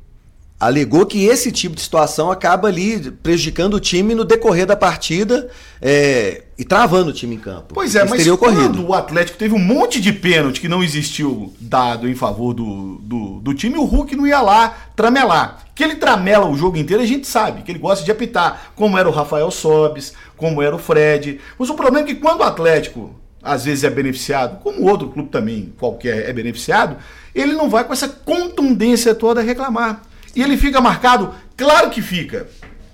alegou 0.61 1.07
que 1.07 1.25
esse 1.25 1.51
tipo 1.51 1.75
de 1.75 1.81
situação 1.81 2.29
acaba 2.29 2.67
ali 2.67 3.09
prejudicando 3.09 3.73
o 3.73 3.79
time 3.79 4.13
no 4.13 4.23
decorrer 4.23 4.67
da 4.67 4.75
partida 4.75 5.49
é, 5.81 6.43
e 6.55 6.63
travando 6.63 7.09
o 7.09 7.13
time 7.13 7.33
em 7.33 7.39
campo. 7.39 7.73
Pois 7.73 7.95
é, 7.95 8.05
Isso 8.05 8.09
mas 8.11 8.27
quando 8.37 8.87
o 8.87 8.93
Atlético 8.93 9.39
teve 9.39 9.55
um 9.55 9.59
monte 9.59 9.99
de 9.99 10.13
pênalti 10.13 10.61
que 10.61 10.67
não 10.67 10.83
existiu 10.83 11.51
dado 11.59 12.07
em 12.07 12.13
favor 12.13 12.53
do, 12.53 12.99
do, 13.01 13.39
do 13.39 13.55
time, 13.55 13.75
o 13.75 13.85
Hulk 13.85 14.15
não 14.15 14.27
ia 14.27 14.39
lá 14.39 14.91
tramelar. 14.95 15.65
Que 15.73 15.83
ele 15.83 15.95
tramela 15.95 16.47
o 16.47 16.55
jogo 16.55 16.77
inteiro, 16.77 17.01
a 17.01 17.07
gente 17.07 17.25
sabe, 17.25 17.63
que 17.63 17.71
ele 17.71 17.79
gosta 17.79 18.05
de 18.05 18.11
apitar, 18.11 18.71
como 18.75 18.99
era 18.99 19.09
o 19.09 19.11
Rafael 19.11 19.49
Sobes, 19.49 20.13
como 20.37 20.61
era 20.61 20.75
o 20.75 20.79
Fred. 20.79 21.41
Mas 21.57 21.71
o 21.71 21.73
problema 21.73 22.05
é 22.05 22.13
que 22.13 22.19
quando 22.21 22.41
o 22.41 22.43
Atlético 22.43 23.15
às 23.41 23.65
vezes 23.65 23.83
é 23.83 23.89
beneficiado, 23.89 24.59
como 24.59 24.87
outro 24.87 25.09
clube 25.09 25.29
também 25.29 25.73
qualquer 25.79 26.29
é 26.29 26.31
beneficiado, 26.31 26.97
ele 27.33 27.53
não 27.53 27.67
vai 27.67 27.83
com 27.83 27.93
essa 27.93 28.07
contundência 28.07 29.15
toda 29.15 29.41
reclamar. 29.41 30.10
E 30.35 30.41
ele 30.41 30.57
fica 30.57 30.79
marcado, 30.79 31.33
claro 31.57 31.89
que 31.89 32.01
fica. 32.01 32.47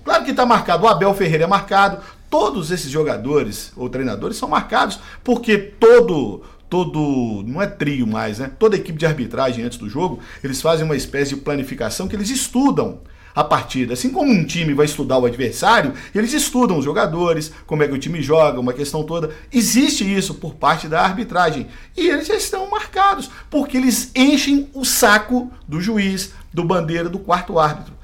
Claro 0.04 0.24
que 0.24 0.30
está 0.30 0.46
marcado. 0.46 0.84
O 0.84 0.88
Abel 0.88 1.14
Ferreira 1.14 1.44
é 1.44 1.46
marcado. 1.46 1.98
Todos 2.30 2.70
esses 2.70 2.90
jogadores 2.90 3.72
ou 3.76 3.88
treinadores 3.88 4.36
são 4.36 4.48
marcados 4.48 4.98
porque 5.22 5.56
todo 5.56 6.42
todo 6.68 7.42
não 7.46 7.62
é 7.62 7.66
trio 7.66 8.06
mais, 8.06 8.38
né? 8.38 8.50
Toda 8.58 8.76
equipe 8.76 8.98
de 8.98 9.06
arbitragem 9.06 9.64
antes 9.64 9.78
do 9.78 9.88
jogo, 9.88 10.20
eles 10.44 10.60
fazem 10.60 10.84
uma 10.84 10.96
espécie 10.96 11.34
de 11.34 11.40
planificação 11.40 12.06
que 12.06 12.14
eles 12.14 12.28
estudam 12.28 13.00
a 13.34 13.44
partida. 13.44 13.94
Assim 13.94 14.10
como 14.10 14.32
um 14.32 14.44
time 14.44 14.74
vai 14.74 14.84
estudar 14.84 15.18
o 15.18 15.24
adversário, 15.24 15.94
eles 16.14 16.32
estudam 16.32 16.78
os 16.78 16.84
jogadores, 16.84 17.52
como 17.66 17.82
é 17.82 17.88
que 17.88 17.94
o 17.94 17.98
time 17.98 18.20
joga, 18.20 18.60
uma 18.60 18.72
questão 18.72 19.04
toda. 19.04 19.30
Existe 19.52 20.04
isso 20.04 20.34
por 20.34 20.54
parte 20.54 20.88
da 20.88 21.00
arbitragem. 21.00 21.68
E 21.96 22.08
eles 22.08 22.26
já 22.26 22.34
estão 22.34 22.68
marcados, 22.68 23.30
porque 23.48 23.76
eles 23.76 24.10
enchem 24.14 24.68
o 24.74 24.84
saco 24.84 25.50
do 25.66 25.80
juiz, 25.80 26.32
do 26.60 26.64
bandeira, 26.64 27.08
do 27.08 27.18
quarto 27.18 27.58
árbitro. 27.58 27.94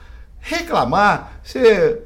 Reclamar, 0.40 1.40
você 1.42 2.02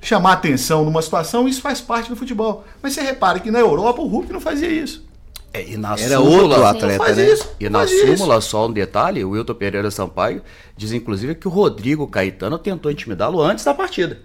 chamar 0.00 0.32
atenção 0.34 0.84
numa 0.84 1.02
situação, 1.02 1.48
isso 1.48 1.60
faz 1.60 1.80
parte 1.80 2.08
do 2.08 2.16
futebol. 2.16 2.64
Mas 2.82 2.92
você 2.92 3.00
repara 3.00 3.40
que 3.40 3.50
na 3.50 3.58
Europa 3.58 4.00
o 4.00 4.06
Hulk 4.06 4.32
não 4.32 4.40
fazia 4.40 4.68
isso. 4.68 5.04
É, 5.52 5.66
e 5.70 5.76
na 5.76 5.94
Era 5.98 6.16
súmula- 6.18 6.42
outro 6.58 6.64
atleta, 6.64 7.14
né? 7.14 7.32
isso. 7.32 7.48
E 7.58 7.68
na 7.68 7.80
Faz 7.80 7.90
isso. 7.90 8.06
súmula, 8.16 8.40
só 8.40 8.66
um 8.66 8.72
detalhe, 8.72 9.24
o 9.24 9.30
Wilton 9.30 9.54
Pereira 9.54 9.90
Sampaio 9.90 10.42
diz 10.76 10.92
inclusive 10.92 11.34
que 11.34 11.48
o 11.48 11.50
Rodrigo 11.50 12.06
Caetano 12.06 12.58
tentou 12.58 12.90
intimidá-lo 12.92 13.40
antes 13.40 13.64
da 13.64 13.72
partida. 13.74 14.18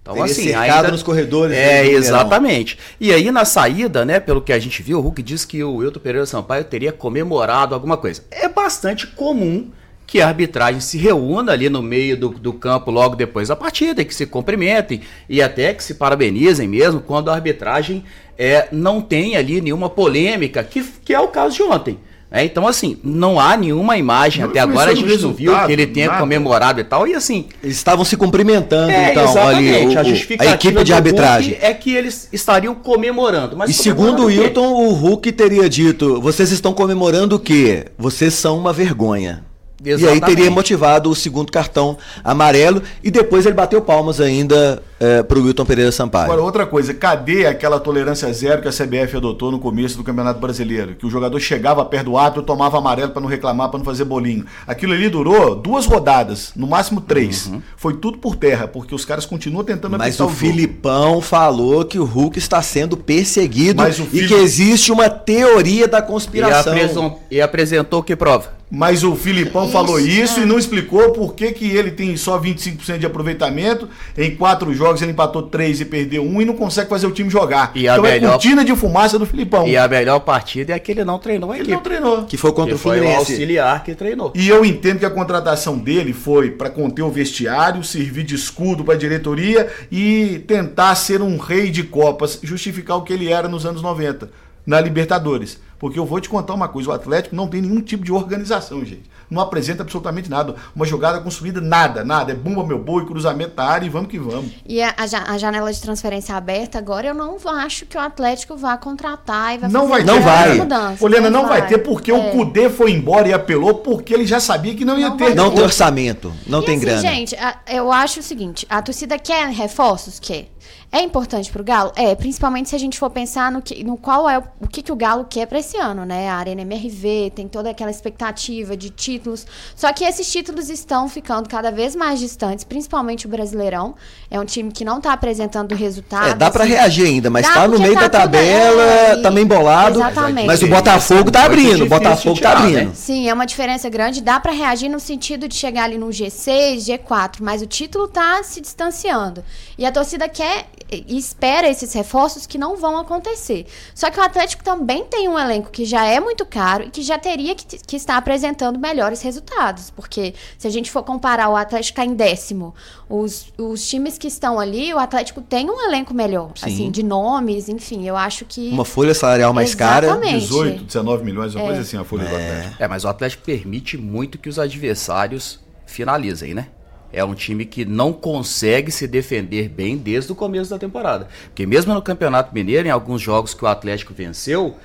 Então, 0.00 0.14
Teria 0.14 0.30
assim, 0.30 0.54
ainda... 0.54 0.90
nos 0.90 1.02
corredores 1.02 1.54
É, 1.56 1.82
Mineirão. 1.82 1.98
exatamente. 1.98 2.78
E 2.98 3.12
aí, 3.12 3.30
na 3.30 3.44
saída, 3.44 4.02
né, 4.04 4.18
pelo 4.18 4.40
que 4.40 4.52
a 4.52 4.58
gente 4.58 4.82
viu, 4.82 4.98
o 4.98 5.02
Hulk 5.02 5.22
diz 5.22 5.44
que 5.44 5.62
o 5.62 5.74
Wilton 5.76 6.00
Pereira 6.00 6.24
Sampaio 6.24 6.64
teria 6.64 6.90
comemorado 6.92 7.74
alguma 7.74 7.96
coisa. 7.98 8.22
É 8.30 8.48
bastante 8.48 9.06
comum 9.08 9.70
que 10.10 10.20
a 10.20 10.26
arbitragem 10.26 10.80
se 10.80 10.98
reúna 10.98 11.52
ali 11.52 11.68
no 11.70 11.80
meio 11.80 12.16
do, 12.16 12.30
do 12.30 12.52
campo 12.52 12.90
logo 12.90 13.14
depois 13.14 13.46
da 13.46 13.54
partida, 13.54 14.04
que 14.04 14.12
se 14.12 14.26
cumprimentem 14.26 15.02
e 15.28 15.40
até 15.40 15.72
que 15.72 15.84
se 15.84 15.94
parabenizem 15.94 16.66
mesmo 16.66 17.00
quando 17.00 17.30
a 17.30 17.34
arbitragem 17.34 18.02
é, 18.36 18.66
não 18.72 19.00
tem 19.00 19.36
ali 19.36 19.60
nenhuma 19.60 19.88
polêmica, 19.88 20.64
que, 20.64 20.82
que 21.04 21.14
é 21.14 21.20
o 21.20 21.28
caso 21.28 21.54
de 21.54 21.62
ontem. 21.62 21.96
né? 22.28 22.44
então, 22.44 22.66
assim, 22.66 22.98
não 23.04 23.38
há 23.38 23.56
nenhuma 23.56 23.96
imagem, 23.96 24.42
Não 24.42 24.50
até 24.50 24.58
agora 24.58 24.90
a 24.90 24.94
gente 24.96 25.16
não 25.22 25.32
viu 25.32 25.56
que 25.64 25.70
ele 25.70 25.86
tenha 25.86 26.08
nada. 26.08 26.18
comemorado 26.18 26.80
e 26.80 26.84
tal, 26.84 27.06
e 27.06 27.14
assim, 27.14 27.46
Eles 27.62 27.76
estavam 27.76 28.04
se 28.04 28.16
cumprimentando, 28.16 28.90
é, 28.90 29.12
então, 29.12 29.46
ali, 29.46 29.70
o- 29.86 29.96
a 29.96 30.02
a 30.50 30.54
equipe 30.54 30.82
de 30.82 30.92
arbitragem. 30.92 31.52
Hulk 31.52 31.64
é 31.64 31.72
que 31.72 31.94
eles 31.94 32.28
estariam 32.32 32.74
comemorando. 32.74 33.56
Mas 33.56 33.70
E 33.70 33.74
segundo 33.74 34.22
o 34.22 34.22
comemorando? 34.24 34.42
Wilton, 34.42 34.72
o 34.74 34.92
Hulk 34.92 35.30
teria 35.30 35.68
dito: 35.68 36.20
vocês 36.20 36.50
estão 36.50 36.72
comemorando 36.72 37.36
o 37.36 37.38
quê? 37.38 37.84
Vocês 37.96 38.34
são 38.34 38.58
uma 38.58 38.72
vergonha. 38.72 39.48
E 39.82 39.88
aí 39.88 39.94
Exatamente. 39.94 40.24
teria 40.26 40.50
motivado 40.50 41.10
o 41.10 41.14
segundo 41.14 41.50
cartão 41.50 41.96
amarelo 42.22 42.82
e 43.02 43.10
depois 43.10 43.46
ele 43.46 43.54
bateu 43.54 43.80
palmas 43.80 44.20
ainda 44.20 44.82
é, 45.00 45.22
pro 45.22 45.42
Wilton 45.42 45.64
Pereira 45.64 45.90
Sampaio. 45.90 46.24
Agora, 46.26 46.42
outra 46.42 46.66
coisa, 46.66 46.92
cadê 46.92 47.46
aquela 47.46 47.80
tolerância 47.80 48.30
zero 48.32 48.60
que 48.60 48.68
a 48.68 48.72
CBF 48.72 49.16
adotou 49.16 49.50
no 49.50 49.58
começo 49.58 49.96
do 49.96 50.04
Campeonato 50.04 50.38
Brasileiro? 50.38 50.94
Que 50.96 51.06
o 51.06 51.10
jogador 51.10 51.40
chegava 51.40 51.82
perto 51.86 52.04
do 52.06 52.18
árbitro, 52.18 52.42
tomava 52.42 52.76
amarelo 52.76 53.10
para 53.12 53.22
não 53.22 53.28
reclamar, 53.28 53.70
para 53.70 53.78
não 53.78 53.84
fazer 53.84 54.04
bolinho. 54.04 54.44
Aquilo 54.66 54.92
ali 54.92 55.08
durou 55.08 55.54
duas 55.54 55.86
rodadas, 55.86 56.52
no 56.54 56.66
máximo 56.66 57.00
três. 57.00 57.50
Foi 57.76 57.94
tudo 57.94 58.18
por 58.18 58.36
terra, 58.36 58.68
porque 58.68 58.94
os 58.94 59.06
caras 59.06 59.24
continuam 59.24 59.64
tentando 59.64 59.96
Mas 59.96 60.16
o 60.16 60.18
jogo. 60.18 60.34
Filipão 60.34 61.22
falou 61.22 61.86
que 61.86 61.98
o 61.98 62.04
Hulk 62.04 62.38
está 62.38 62.60
sendo 62.60 62.98
perseguido 62.98 63.82
Mas 63.82 63.98
o 63.98 64.06
e 64.12 64.26
que 64.28 64.34
existe 64.34 64.92
uma 64.92 65.08
teoria 65.08 65.88
da 65.88 66.00
E, 66.00 66.02
conspiração. 66.02 66.72
apresen- 66.74 67.12
e 67.30 67.40
apresentou 67.40 68.02
que 68.02 68.14
prova? 68.14 68.59
Mas 68.72 69.02
o 69.02 69.16
Filipão 69.16 69.64
Isso, 69.64 69.72
falou 69.72 69.98
isso 69.98 70.38
é. 70.38 70.42
e 70.44 70.46
não 70.46 70.56
explicou 70.56 71.10
por 71.10 71.34
que, 71.34 71.50
que 71.50 71.68
ele 71.76 71.90
tem 71.90 72.16
só 72.16 72.38
25% 72.40 72.98
de 72.98 73.04
aproveitamento. 73.06 73.88
Em 74.16 74.36
quatro 74.36 74.72
jogos 74.72 75.02
ele 75.02 75.10
empatou 75.10 75.42
três 75.42 75.80
e 75.80 75.84
perdeu 75.84 76.22
um 76.22 76.40
e 76.40 76.44
não 76.44 76.54
consegue 76.54 76.88
fazer 76.88 77.06
o 77.08 77.10
time 77.10 77.28
jogar. 77.28 77.72
E 77.74 77.88
a 77.88 77.94
então 77.94 78.06
é 78.06 78.12
melhor- 78.12 78.30
cortina 78.30 78.64
de 78.64 78.76
fumaça 78.76 79.18
do 79.18 79.26
Filipão. 79.26 79.66
E 79.66 79.76
a 79.76 79.88
melhor 79.88 80.20
partida 80.20 80.72
é 80.72 80.78
que 80.78 80.92
ele 80.92 81.04
não 81.04 81.18
treinou 81.18 81.50
a 81.50 81.54
Ele 81.54 81.62
equipe. 81.62 81.74
não 81.74 81.82
treinou. 81.82 82.22
Que 82.26 82.36
foi 82.36 82.52
contra 82.52 82.70
que 82.70 82.74
o 82.76 82.78
foi 82.78 82.98
o 82.98 83.02
Fluminense. 83.02 83.32
auxiliar 83.32 83.82
que 83.82 83.92
treinou. 83.94 84.32
E 84.36 84.48
eu 84.48 84.64
entendo 84.64 85.00
que 85.00 85.06
a 85.06 85.10
contratação 85.10 85.76
dele 85.76 86.12
foi 86.12 86.52
para 86.52 86.70
conter 86.70 87.02
o 87.02 87.10
vestiário, 87.10 87.82
servir 87.82 88.22
de 88.22 88.36
escudo 88.36 88.84
para 88.84 88.94
a 88.94 88.96
diretoria 88.98 89.66
e 89.90 90.44
tentar 90.46 90.94
ser 90.94 91.20
um 91.22 91.38
rei 91.38 91.70
de 91.70 91.82
copas, 91.82 92.38
justificar 92.40 92.98
o 92.98 93.02
que 93.02 93.12
ele 93.12 93.32
era 93.32 93.48
nos 93.48 93.66
anos 93.66 93.82
90, 93.82 94.30
na 94.64 94.80
Libertadores. 94.80 95.58
Porque 95.80 95.98
eu 95.98 96.04
vou 96.04 96.20
te 96.20 96.28
contar 96.28 96.52
uma 96.54 96.68
coisa, 96.68 96.90
o 96.90 96.92
Atlético 96.92 97.34
não 97.34 97.48
tem 97.48 97.62
nenhum 97.62 97.80
tipo 97.80 98.04
de 98.04 98.12
organização, 98.12 98.84
gente. 98.84 99.10
Não 99.30 99.40
apresenta 99.40 99.82
absolutamente 99.82 100.28
nada. 100.28 100.54
Uma 100.76 100.84
jogada 100.84 101.18
construída, 101.20 101.58
nada, 101.60 102.04
nada. 102.04 102.32
É 102.32 102.34
bomba 102.34 102.62
meu 102.66 102.78
boi, 102.78 103.06
cruzamento 103.06 103.54
da 103.56 103.64
área 103.64 103.86
e 103.86 103.88
vamos 103.88 104.10
que 104.10 104.18
vamos. 104.18 104.52
E 104.66 104.82
a, 104.82 104.92
a 104.94 105.06
ja- 105.06 105.24
a 105.26 105.38
janela 105.38 105.72
de 105.72 105.80
transferência 105.80 106.34
aberta 106.36 106.76
agora, 106.78 107.06
eu 107.06 107.14
não 107.14 107.38
acho 107.56 107.86
que 107.86 107.96
o 107.96 108.00
Atlético 108.00 108.56
vá 108.58 108.76
contratar 108.76 109.54
e 109.54 109.58
vai 109.58 109.70
Não 109.70 109.88
fazer 109.88 110.04
vai 110.04 110.14
Não 110.16 110.22
vai. 110.22 110.54
mudanças. 110.58 111.00
Olhando, 111.00 111.30
não 111.30 111.48
vai 111.48 111.66
ter 111.66 111.78
porque 111.78 112.10
É. 112.10 112.14
o 112.14 112.30
Cudê 112.32 112.68
foi 112.68 112.90
embora 112.92 113.26
e 113.28 113.32
apelou 113.32 113.76
porque 113.76 114.12
ele 114.12 114.26
já 114.26 114.38
sabia 114.38 114.74
que 114.74 114.84
não 114.84 114.98
ia 114.98 115.08
Não 115.08 115.16
ter. 115.16 115.34
Não 115.34 115.50
tem 115.50 115.62
orçamento, 115.64 116.30
não 116.46 116.60
E 116.60 116.64
tem 116.66 116.74
assim, 116.76 116.84
grana. 116.84 117.00
Gente, 117.00 117.34
a- 117.36 117.56
eu 117.68 117.90
acho 117.90 118.20
o 118.20 118.22
seguinte: 118.22 118.66
a 118.68 118.82
torcida 118.82 119.18
quer 119.18 119.48
reforços? 119.48 120.18
Quer. 120.20 120.48
É 120.92 121.00
importante 121.02 121.52
pro 121.52 121.62
Galo? 121.62 121.92
É, 121.94 122.14
principalmente 122.16 122.68
se 122.70 122.74
a 122.74 122.78
gente 122.78 122.98
for 122.98 123.08
pensar 123.10 123.52
no, 123.52 123.62
que, 123.62 123.84
no 123.84 123.96
qual 123.96 124.28
é 124.28 124.38
o, 124.38 124.42
o 124.62 124.66
que, 124.66 124.82
que 124.82 124.90
o 124.90 124.96
Galo 124.96 125.24
quer 125.28 125.46
pra 125.46 125.60
esse 125.60 125.76
ano, 125.76 126.04
né? 126.04 126.28
A 126.28 126.34
Arena 126.34 126.62
MRV, 126.62 127.30
tem 127.34 127.46
toda 127.46 127.70
aquela 127.70 127.90
expectativa 127.92 128.76
de 128.76 128.90
títulos. 128.90 129.46
Só 129.76 129.92
que 129.92 130.02
esses 130.04 130.30
títulos 130.30 130.68
estão 130.68 131.08
ficando 131.08 131.48
cada 131.48 131.70
vez 131.70 131.94
mais 131.94 132.18
distantes, 132.18 132.64
principalmente 132.64 133.26
o 133.26 133.28
Brasileirão. 133.28 133.94
É 134.28 134.40
um 134.40 134.44
time 134.44 134.72
que 134.72 134.84
não 134.84 135.00
tá 135.00 135.12
apresentando 135.12 135.74
resultados. 135.76 136.30
É, 136.30 136.34
dá 136.34 136.50
pra 136.50 136.64
assim. 136.64 136.72
reagir 136.72 137.06
ainda, 137.06 137.30
mas 137.30 137.46
Dá, 137.46 137.54
tá 137.54 137.68
no 137.68 137.78
meio 137.78 137.94
tá 137.94 138.00
da 138.02 138.08
tabela, 138.08 138.82
é, 138.82 139.12
e- 139.14 139.22
tá 139.22 139.30
meio 139.30 139.44
embolado. 139.44 140.00
Exatamente. 140.00 140.46
Mas 140.46 140.60
o 140.62 140.66
Botafogo 140.66 141.30
tá 141.30 141.44
abrindo, 141.44 141.84
o 141.84 141.88
Botafogo 141.88 142.40
tá 142.40 142.50
tirar, 142.50 142.58
abrindo. 142.64 142.88
né? 142.88 142.90
Sim, 142.94 143.28
é 143.28 143.32
uma 143.34 143.46
diferença 143.46 143.88
grande. 143.88 144.20
Dá 144.20 144.40
pra 144.40 144.50
reagir 144.52 144.88
no 144.88 144.98
sentido 144.98 145.46
de 145.46 145.54
chegar 145.54 145.84
ali 145.84 145.98
no 145.98 146.08
G6, 146.08 146.78
G4, 146.78 147.36
mas 147.40 147.62
o 147.62 147.66
título 147.66 148.08
tá 148.08 148.42
se 148.42 148.60
distanciando. 148.60 149.44
E 149.78 149.86
a 149.86 149.92
torcida 149.92 150.28
quer 150.28 150.59
e 150.90 151.16
espera 151.16 151.68
esses 151.68 151.92
reforços 151.92 152.46
que 152.46 152.58
não 152.58 152.76
vão 152.76 152.98
acontecer. 152.98 153.66
Só 153.94 154.10
que 154.10 154.18
o 154.18 154.22
Atlético 154.22 154.64
também 154.64 155.04
tem 155.04 155.28
um 155.28 155.38
elenco 155.38 155.70
que 155.70 155.84
já 155.84 156.04
é 156.04 156.18
muito 156.18 156.44
caro 156.44 156.84
e 156.84 156.90
que 156.90 157.02
já 157.02 157.16
teria 157.16 157.54
que, 157.54 157.78
que 157.78 157.96
estar 157.96 158.16
apresentando 158.16 158.78
melhores 158.78 159.22
resultados. 159.22 159.90
Porque 159.90 160.34
se 160.58 160.66
a 160.66 160.70
gente 160.70 160.90
for 160.90 161.04
comparar 161.04 161.48
o 161.48 161.56
Atlético 161.56 161.96
tá 161.96 162.04
em 162.04 162.14
décimo, 162.14 162.74
os, 163.08 163.52
os 163.56 163.88
times 163.88 164.18
que 164.18 164.26
estão 164.26 164.58
ali, 164.58 164.92
o 164.92 164.98
Atlético 164.98 165.40
tem 165.40 165.70
um 165.70 165.80
elenco 165.80 166.12
melhor. 166.12 166.52
Sim. 166.56 166.66
Assim, 166.66 166.90
de 166.90 167.02
nomes, 167.02 167.68
enfim, 167.68 168.06
eu 168.06 168.16
acho 168.16 168.44
que. 168.44 168.70
Uma 168.70 168.84
folha 168.84 169.14
salarial 169.14 169.52
mais 169.52 169.74
cara. 169.74 170.06
Exatamente. 170.06 170.40
18, 170.40 170.84
19 170.84 171.24
milhões, 171.24 171.54
uma 171.54 171.64
coisa 171.64 171.82
assim, 171.82 171.96
a 171.96 172.04
folha 172.04 172.24
do 172.24 172.34
Atlético. 172.34 172.82
É, 172.82 172.88
mas 172.88 173.04
o 173.04 173.08
Atlético 173.08 173.44
permite 173.44 173.96
muito 173.96 174.38
que 174.38 174.48
os 174.48 174.58
adversários 174.58 175.60
finalizem, 175.86 176.54
né? 176.54 176.68
É 177.12 177.24
um 177.24 177.34
time 177.34 177.64
que 177.64 177.84
não 177.84 178.12
consegue 178.12 178.90
se 178.92 179.06
defender 179.06 179.68
bem 179.68 179.96
desde 179.96 180.30
o 180.30 180.34
começo 180.34 180.70
da 180.70 180.78
temporada. 180.78 181.26
Porque 181.46 181.66
mesmo 181.66 181.92
no 181.92 182.00
Campeonato 182.02 182.54
Mineiro, 182.54 182.86
em 182.86 182.90
alguns 182.90 183.20
jogos 183.20 183.52
que 183.54 183.64
o 183.64 183.68
Atlético 183.68 184.14
venceu, 184.14 184.76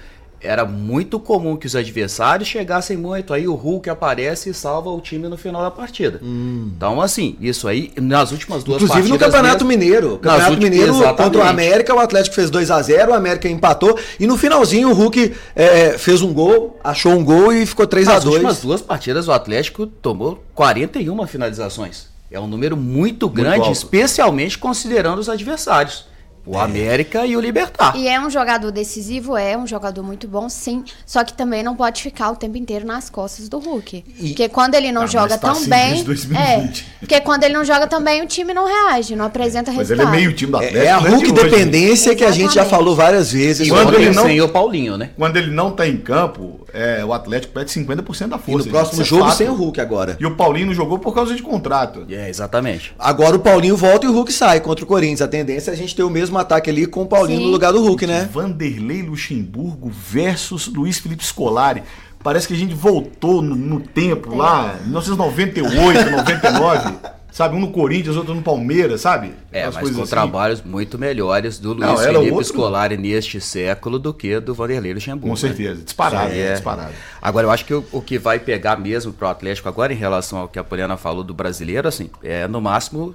era 0.41 0.63
muito 0.65 1.19
comum 1.19 1.55
que 1.55 1.65
os 1.65 1.75
adversários 1.75 2.47
chegassem 2.47 2.95
muito. 2.97 3.33
Aí 3.33 3.47
o 3.47 3.55
Hulk 3.55 3.89
aparece 3.89 4.49
e 4.49 4.53
salva 4.53 4.89
o 4.91 4.99
time 5.01 5.27
no 5.27 5.37
final 5.37 5.61
da 5.63 5.71
partida. 5.71 6.19
Então, 6.21 7.01
assim, 7.01 7.35
isso 7.41 7.67
aí, 7.67 7.91
nas 7.99 8.31
últimas 8.31 8.63
duas 8.63 8.79
Hum. 8.81 8.85
Inclusive 8.85 9.09
no 9.09 9.17
partidas 9.17 9.33
Campeonato 9.39 9.65
mesmo- 9.65 9.79
Mineiro. 9.83 10.09
Campeonato 10.17 10.51
últimas- 10.51 10.69
Mineiro 10.69 10.91
exatamente. 10.95 11.23
contra 11.23 11.41
o 11.41 11.43
América, 11.47 11.95
o 11.95 11.99
Atlético 11.99 12.35
fez 12.35 12.49
2 12.51 12.69
a 12.69 12.79
0 12.81 13.11
o 13.11 13.15
América 13.15 13.47
empatou. 13.49 13.97
E 14.19 14.27
no 14.27 14.37
finalzinho 14.37 14.89
o 14.89 14.93
Hulk 14.93 15.33
é, 15.55 15.97
fez 15.97 16.21
um 16.21 16.31
gol, 16.33 16.79
achou 16.83 17.13
um 17.13 17.23
gol 17.23 17.51
e 17.53 17.65
ficou 17.65 17.87
3 17.87 18.07
a 18.07 18.13
Nas 18.13 18.25
últimas 18.25 18.53
2 18.57 18.61
duas 18.61 18.81
partidas, 18.81 19.27
o 19.27 19.31
Atlético 19.31 19.87
tomou 19.87 20.43
41 20.53 21.25
finalizações. 21.25 22.13
É 22.35 22.39
um 22.39 22.47
número 22.47 22.75
muito 22.75 23.29
grande, 23.29 23.61
alto. 23.61 23.71
especialmente 23.71 24.57
considerando 24.57 25.19
os 25.19 25.29
adversários. 25.29 26.05
O 26.47 26.59
América 26.59 27.25
e 27.25 27.35
o 27.35 27.39
Libertar. 27.39 27.95
E 27.97 28.07
é 28.07 28.19
um 28.19 28.29
jogador 28.29 28.69
decisivo, 28.71 29.35
é 29.35 29.57
um 29.57 29.65
jogador 29.65 30.03
muito 30.03 30.27
bom, 30.27 30.47
sim. 30.47 30.83
Só 31.03 31.23
que 31.23 31.33
também 31.33 31.63
não 31.63 31.75
pode 31.75 32.03
ficar 32.03 32.29
o 32.29 32.35
tempo 32.35 32.55
inteiro 32.55 32.85
nas 32.85 33.09
costas 33.09 33.49
do 33.49 33.57
Hulk. 33.57 34.03
E- 34.19 34.27
Porque 34.27 34.47
quando 34.49 34.75
ele 34.75 34.91
não 34.91 35.03
Ah, 35.03 35.07
joga 35.07 35.29
mas 35.29 35.39
tá 35.39 35.47
tão 35.47 35.51
assim 35.57 35.69
bem. 35.69 35.87
desde 35.87 36.03
2020. 36.03 36.81
É. 36.83 36.99
Porque 36.99 37.19
quando 37.21 37.45
ele 37.45 37.53
não 37.55 37.65
joga 37.65 37.87
tão 37.87 38.03
bem, 38.03 38.21
o 38.21 38.27
time 38.27 38.53
não 38.53 38.67
reage, 38.67 39.15
não 39.15 39.25
apresenta 39.25 39.71
Mas 39.71 39.89
ele 39.89 39.97
resultado. 40.01 40.13
é 40.13 40.17
meio 40.19 40.33
time 40.35 40.51
do 40.51 40.57
Atlético. 40.57 40.83
É 40.83 40.91
a 40.91 41.01
não 41.01 41.09
Hulk 41.11 41.31
de 41.31 41.39
hoje. 41.39 41.49
dependência 41.49 42.13
que 42.15 42.23
a 42.23 42.31
gente 42.31 42.53
já 42.53 42.65
falou 42.65 42.95
várias 42.95 43.31
vezes. 43.31 43.65
E 43.65 43.71
Quando 43.71 43.95
ele 43.95 44.11
não- 44.11 44.23
sem 44.23 44.39
o 44.39 44.49
Paulinho, 44.49 44.97
né? 44.97 45.09
Quando 45.17 45.37
ele 45.37 45.49
não 45.49 45.71
tá 45.71 45.87
em 45.87 45.97
campo, 45.97 46.59
é, 46.75 47.05
o 47.05 47.13
Atlético 47.13 47.53
perde 47.53 47.71
50% 47.71 48.27
da 48.27 48.35
E 48.35 48.39
força. 48.39 48.65
no 48.65 48.71
próximo 48.71 49.01
é 49.01 49.05
jogo 49.05 49.23
fato. 49.25 49.37
sem 49.37 49.49
o 49.49 49.53
Hulk 49.55 49.79
agora. 49.81 50.17
E 50.19 50.25
o 50.25 50.35
Paulinho 50.35 50.67
não 50.67 50.73
jogou 50.73 50.99
por 50.99 51.13
causa 51.15 51.33
de 51.35 51.41
contrato. 51.41 52.05
É, 52.09 52.29
exatamente. 52.29 52.93
Agora 52.99 53.35
o 53.35 53.39
Paulinho 53.39 53.77
volta 53.77 54.05
e 54.05 54.09
o 54.09 54.13
Hulk 54.13 54.31
sai 54.33 54.59
contra 54.59 54.83
o 54.83 54.87
Corinthians. 54.87 55.21
A 55.21 55.27
tendência 55.27 55.71
é 55.71 55.73
a 55.73 55.77
gente 55.77 55.95
ter 55.95 56.03
o 56.03 56.09
mesmo 56.09 56.37
ataque 56.37 56.69
ali 56.69 56.85
com 56.85 57.03
o 57.03 57.05
Paulinho 57.05 57.39
Sim. 57.39 57.45
no 57.45 57.51
lugar 57.51 57.71
do 57.71 57.81
Hulk, 57.81 58.05
né? 58.05 58.29
Vanderlei 58.31 59.01
Luxemburgo 59.01 59.89
versus 59.89 60.67
Luiz 60.67 60.99
Felipe 60.99 61.25
Scolari. 61.25 61.81
Parece 62.23 62.47
que 62.47 62.53
a 62.55 62.57
gente 62.57 62.73
voltou 62.73 63.41
no, 63.41 63.55
no 63.55 63.79
tempo 63.79 64.35
lá, 64.35 64.75
1998, 64.83 66.09
99. 66.09 66.95
Sabe, 67.35 67.53
um 67.53 67.59
no 67.59 67.69
Corinthians, 67.69 68.15
outro 68.15 68.33
no 68.33 68.41
Palmeiras, 68.41 69.01
sabe? 69.01 69.33
É, 69.51 69.65
Aquelas 69.65 69.75
mas 69.75 69.91
com 69.97 70.01
assim. 70.03 70.09
trabalhos 70.09 70.61
muito 70.63 70.97
melhores 70.97 71.59
do 71.59 71.75
Não, 71.75 71.89
Luiz 71.89 72.01
era 72.03 72.13
Felipe 72.13 72.31
outro- 72.31 72.47
Scolari 72.47 72.95
neste 72.95 73.41
século 73.41 73.99
do 73.99 74.13
que 74.13 74.39
do 74.39 74.53
Vanderlei 74.55 74.93
Luxemburgo. 74.93 75.27
Com 75.27 75.33
né? 75.33 75.35
certeza, 75.35 75.83
disparado, 75.83 76.31
É. 76.31 76.53
disparado. 76.53 76.93
Agora, 77.21 77.47
eu 77.47 77.51
acho 77.51 77.65
que 77.65 77.73
o, 77.73 77.83
o 77.91 78.01
que 78.01 78.17
vai 78.17 78.39
pegar 78.39 78.77
mesmo 78.77 79.11
pro 79.11 79.27
Atlético 79.27 79.67
agora, 79.67 79.91
em 79.91 79.97
relação 79.97 80.39
ao 80.39 80.47
que 80.47 80.57
a 80.57 80.63
Poliana 80.63 80.95
falou 80.95 81.25
do 81.25 81.33
brasileiro, 81.33 81.89
assim, 81.89 82.09
é 82.23 82.47
no 82.47 82.61
máximo 82.61 83.13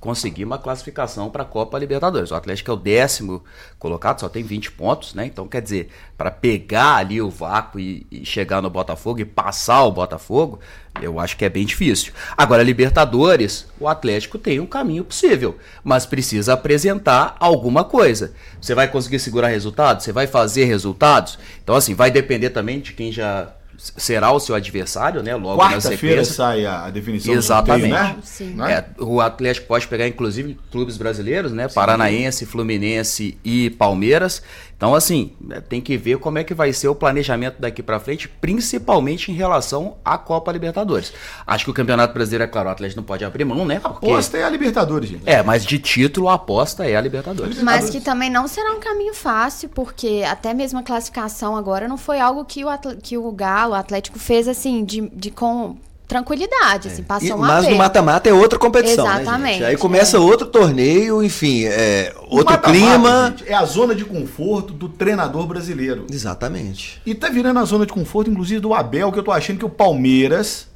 conseguir 0.00 0.44
uma 0.44 0.58
classificação 0.58 1.28
para 1.28 1.42
a 1.42 1.46
Copa 1.46 1.78
Libertadores. 1.78 2.30
O 2.30 2.34
Atlético 2.34 2.70
é 2.70 2.74
o 2.74 2.76
décimo 2.76 3.42
colocado, 3.78 4.20
só 4.20 4.28
tem 4.28 4.44
20 4.44 4.70
pontos, 4.72 5.12
né? 5.12 5.26
Então, 5.26 5.48
quer 5.48 5.60
dizer, 5.60 5.88
para 6.16 6.30
pegar 6.30 6.96
ali 6.96 7.20
o 7.20 7.28
vácuo 7.28 7.80
e, 7.80 8.06
e, 8.10 8.24
chegar 8.24 8.62
no 8.62 8.70
Botafogo 8.70 9.20
e 9.20 9.24
passar 9.24 9.82
o 9.84 9.92
Botafogo, 9.92 10.60
eu 11.02 11.18
acho 11.18 11.36
que 11.36 11.44
é 11.44 11.48
bem 11.48 11.66
difícil. 11.66 12.12
Agora, 12.36 12.62
Libertadores, 12.62 13.66
o 13.78 13.88
Atlético 13.88 14.38
tem 14.38 14.60
um 14.60 14.66
caminho 14.66 15.04
possível, 15.04 15.58
mas 15.82 16.06
precisa 16.06 16.52
apresentar 16.52 17.36
alguma 17.40 17.84
coisa. 17.84 18.32
Você 18.60 18.74
vai 18.74 18.88
conseguir 18.88 19.18
segurar 19.18 19.48
resultados? 19.48 20.04
Você 20.04 20.12
vai 20.12 20.28
fazer 20.28 20.64
resultados? 20.64 21.38
Então, 21.62 21.74
assim, 21.74 21.94
vai 21.94 22.10
depender 22.10 22.50
também 22.50 22.80
de 22.80 22.92
quem 22.92 23.10
já 23.10 23.52
será 23.78 24.32
o 24.32 24.40
seu 24.40 24.56
adversário, 24.56 25.22
né? 25.22 25.36
Logo 25.36 25.62
na 25.62 25.80
sequência. 25.80 26.24
sai 26.24 26.66
a, 26.66 26.90
definição 26.90 27.32
Exatamente. 27.32 27.88
do 27.88 28.26
sorteio, 28.26 28.56
né? 28.56 28.72
É, 28.72 29.02
o 29.02 29.20
Atlético 29.20 29.68
pode 29.68 29.86
pegar, 29.86 30.08
inclusive, 30.08 30.58
clubes 30.70 30.96
brasileiros, 30.96 31.52
né? 31.52 31.68
Sim. 31.68 31.74
Paranaense, 31.74 32.44
Fluminense 32.44 33.38
e 33.44 33.70
Palmeiras. 33.70 34.42
Então, 34.78 34.94
assim, 34.94 35.32
tem 35.68 35.80
que 35.80 35.96
ver 35.96 36.18
como 36.18 36.38
é 36.38 36.44
que 36.44 36.54
vai 36.54 36.72
ser 36.72 36.86
o 36.86 36.94
planejamento 36.94 37.60
daqui 37.60 37.82
para 37.82 37.98
frente, 37.98 38.28
principalmente 38.28 39.32
em 39.32 39.34
relação 39.34 39.96
à 40.04 40.16
Copa 40.16 40.52
Libertadores. 40.52 41.12
Acho 41.44 41.64
que 41.64 41.70
o 41.72 41.74
Campeonato 41.74 42.14
Brasileiro, 42.14 42.44
é 42.44 42.46
claro, 42.46 42.68
o 42.68 42.70
Atlético 42.70 43.00
não 43.00 43.04
pode 43.04 43.24
abrir 43.24 43.44
mão, 43.44 43.66
né? 43.66 43.80
Porque... 43.80 44.06
A 44.06 44.10
aposta 44.10 44.38
é 44.38 44.44
a 44.44 44.48
Libertadores, 44.48 45.10
gente. 45.10 45.28
É, 45.28 45.42
mas 45.42 45.66
de 45.66 45.80
título 45.80 46.28
a 46.28 46.34
aposta 46.34 46.88
é 46.88 46.94
a 46.94 47.00
Libertadores. 47.00 47.60
Mas 47.60 47.90
que 47.90 48.00
também 48.00 48.30
não 48.30 48.46
será 48.46 48.70
um 48.70 48.78
caminho 48.78 49.14
fácil, 49.14 49.68
porque 49.68 50.22
até 50.24 50.54
mesmo 50.54 50.78
a 50.78 50.82
classificação 50.84 51.56
agora 51.56 51.88
não 51.88 51.98
foi 51.98 52.20
algo 52.20 52.44
que 52.44 52.64
o, 52.64 52.68
que 53.02 53.18
o 53.18 53.32
Galo, 53.32 53.72
o 53.72 53.74
Atlético, 53.74 54.16
fez 54.20 54.46
assim, 54.46 54.84
de, 54.84 55.08
de 55.08 55.32
com 55.32 55.76
tranquilidade, 56.08 56.88
assim, 56.88 57.02
passou 57.02 57.28
e, 57.28 57.32
uma 57.32 57.46
Mas 57.46 57.60
vez. 57.66 57.72
no 57.72 57.78
mata-mata 57.78 58.30
é 58.30 58.32
outra 58.32 58.58
competição, 58.58 59.06
né, 59.06 59.20
Exatamente. 59.20 59.60
Né, 59.60 59.66
Aí 59.66 59.76
começa 59.76 60.16
é. 60.16 60.20
outro 60.20 60.46
torneio, 60.46 61.22
enfim, 61.22 61.66
é, 61.66 62.14
outro 62.28 62.46
mata 62.46 62.66
-mata, 62.66 62.70
clima. 62.70 63.34
Gente, 63.36 63.48
é 63.48 63.54
a 63.54 63.64
zona 63.66 63.94
de 63.94 64.06
conforto 64.06 64.72
do 64.72 64.88
treinador 64.88 65.46
brasileiro. 65.46 66.06
Exatamente. 66.10 67.02
E 67.04 67.14
tá 67.14 67.28
virando 67.28 67.60
a 67.60 67.64
zona 67.64 67.84
de 67.84 67.92
conforto, 67.92 68.30
inclusive, 68.30 68.58
do 68.58 68.72
Abel, 68.72 69.12
que 69.12 69.18
eu 69.18 69.22
tô 69.22 69.30
achando 69.30 69.58
que 69.58 69.66
o 69.66 69.70
Palmeiras, 69.70 70.66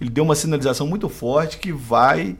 ele 0.00 0.08
deu 0.08 0.24
uma 0.24 0.34
sinalização 0.34 0.86
muito 0.86 1.10
forte 1.10 1.58
que 1.58 1.70
vai 1.70 2.36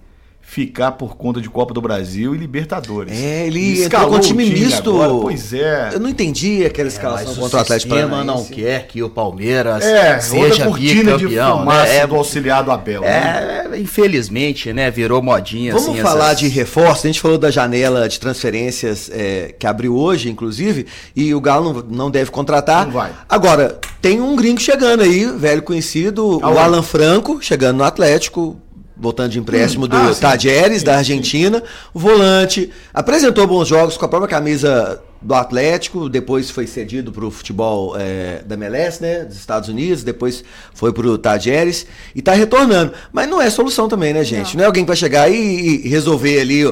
ficar 0.51 0.91
por 0.93 1.17
conta 1.17 1.41
de 1.41 1.49
Copa 1.49 1.73
do 1.73 1.81
Brasil 1.81 2.35
e 2.35 2.39
Libertadores. 2.39 3.17
É, 3.17 3.47
ele 3.47 3.61
escalou 3.61 4.11
com 4.11 4.17
o 4.17 4.19
time, 4.19 4.47
time 4.47 4.65
misto. 4.65 5.01
Agora, 5.01 5.23
pois 5.23 5.53
é. 5.53 5.91
Eu 5.93 6.01
não 6.01 6.09
entendi 6.09 6.65
aquela 6.67 6.89
é, 6.89 6.93
escalação 6.93 7.37
contra 7.37 7.59
o 7.59 7.61
Atlético 7.61 7.95
Paranaense. 7.95 8.27
não 8.27 8.45
quer 8.45 8.89
que 8.89 9.01
o 9.01 9.09
Palmeiras 9.09 9.85
é, 9.85 10.19
seja 10.19 10.65
cortina 10.65 11.17
bicampeão, 11.17 11.61
de 11.61 11.67
né? 11.67 11.97
É, 11.99 12.07
do 12.07 12.17
auxiliado 12.17 12.73
Abel. 12.73 13.05
É, 13.05 13.69
né? 13.69 13.79
infelizmente, 13.79 14.73
né, 14.73 14.91
virou 14.91 15.23
modinha. 15.23 15.73
Vamos 15.73 15.91
assim, 15.91 16.03
falar 16.03 16.33
essas... 16.33 16.41
de 16.41 16.49
reforço. 16.49 17.07
A 17.07 17.11
gente 17.11 17.21
falou 17.21 17.39
da 17.39 17.53
janela 17.53 18.09
de 18.09 18.19
transferências 18.19 19.09
é, 19.15 19.55
que 19.57 19.69
abriu 19.69 19.95
hoje, 19.95 20.29
inclusive, 20.29 20.85
e 21.15 21.33
o 21.33 21.41
Galo 21.41 21.73
não, 21.73 21.83
não 21.83 22.11
deve 22.11 22.33
contratar. 22.33 22.87
Não 22.87 22.93
vai. 22.93 23.13
Agora, 23.29 23.79
tem 24.03 24.21
um 24.21 24.35
gringo 24.35 24.61
chegando 24.61 25.05
aí, 25.05 25.27
velho 25.27 25.63
conhecido, 25.63 26.41
Aonde? 26.43 26.45
o 26.45 26.59
Alan 26.59 26.83
Franco, 26.83 27.39
chegando 27.41 27.77
no 27.77 27.85
Atlético 27.85 28.61
voltando 29.01 29.31
de 29.31 29.39
empréstimo 29.39 29.87
hum. 29.87 29.89
do 29.89 29.97
ah, 29.97 30.15
Tajeres, 30.15 30.83
da 30.83 30.99
Argentina. 30.99 31.63
O 31.95 31.99
volante 31.99 32.71
apresentou 32.93 33.47
bons 33.47 33.67
jogos 33.67 33.97
com 33.97 34.05
a 34.05 34.09
própria 34.09 34.29
camisa 34.29 35.03
do 35.23 35.35
Atlético, 35.35 36.09
depois 36.09 36.51
foi 36.51 36.67
cedido 36.67 37.11
para 37.13 37.25
o 37.25 37.31
futebol 37.31 37.95
é, 37.99 38.43
da 38.45 38.55
MLS, 38.55 39.03
né, 39.03 39.25
dos 39.25 39.37
Estados 39.37 39.69
Unidos, 39.69 40.03
depois 40.03 40.43
foi 40.73 40.93
para 40.93 41.07
o 41.07 41.19
Tajeres 41.19 41.87
e 42.15 42.21
está 42.21 42.33
retornando. 42.33 42.93
Mas 43.13 43.29
não 43.29 43.41
é 43.41 43.51
solução 43.51 43.89
também, 43.89 44.15
né, 44.15 44.25
gente? 44.25 44.55
Não, 44.55 44.59
não 44.59 44.65
é 44.65 44.67
alguém 44.67 44.85
que 44.85 44.89
vai 44.89 44.97
chegar 44.97 45.31
e, 45.31 45.85
e 45.85 45.89
resolver 45.89 46.41
ali 46.41 46.63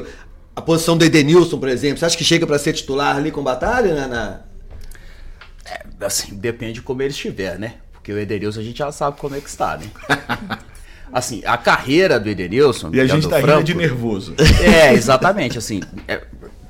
a 0.57 0.63
posição 0.63 0.97
do 0.97 1.05
Edenilson, 1.05 1.59
por 1.59 1.69
exemplo. 1.69 1.99
Você 1.99 2.07
acha 2.07 2.17
que 2.17 2.25
chega 2.25 2.47
para 2.47 2.59
ser 2.59 2.73
titular 2.73 3.17
ali 3.17 3.31
com 3.31 3.43
batalha 3.43 3.95
né, 3.95 4.07
na... 4.07 4.41
É, 5.67 6.07
assim, 6.07 6.35
depende 6.35 6.75
de 6.75 6.83
como 6.83 7.03
ele 7.03 7.11
estiver, 7.11 7.59
né? 7.59 7.75
Porque 7.93 8.13
o 8.13 8.19
Edenilson 8.19 8.61
a 8.61 8.63
gente 8.63 8.79
já 8.79 8.91
sabe 8.91 9.19
como 9.19 9.35
é 9.35 9.41
que 9.41 9.49
está, 9.49 9.77
né? 9.77 9.87
assim, 11.13 11.43
a 11.45 11.57
carreira 11.57 12.19
do 12.19 12.29
Edenilson. 12.29 12.91
E 12.93 13.01
a 13.01 13.07
gente 13.07 13.29
tá 13.29 13.41
Franco, 13.41 13.65
de 13.65 13.75
nervoso. 13.75 14.35
É, 14.63 14.93
exatamente. 14.93 15.59
Assim, 15.59 15.81
é, 16.07 16.23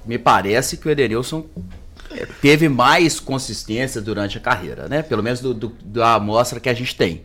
me 0.07 0.18
parece 0.18 0.76
que 0.76 0.88
o 0.88 0.90
Edenilson 0.90 1.45
é, 2.11 2.26
teve 2.40 2.68
mais 2.68 3.21
consistência 3.21 4.00
durante 4.00 4.38
a 4.38 4.40
carreira, 4.40 4.88
né? 4.88 5.02
Pelo 5.02 5.23
menos 5.23 5.40
do, 5.40 5.54
do, 5.54 5.73
da 5.85 6.14
amostra 6.14 6.61
que 6.61 6.68
a 6.68 6.75
gente 6.75 6.95
tem. 6.95 7.23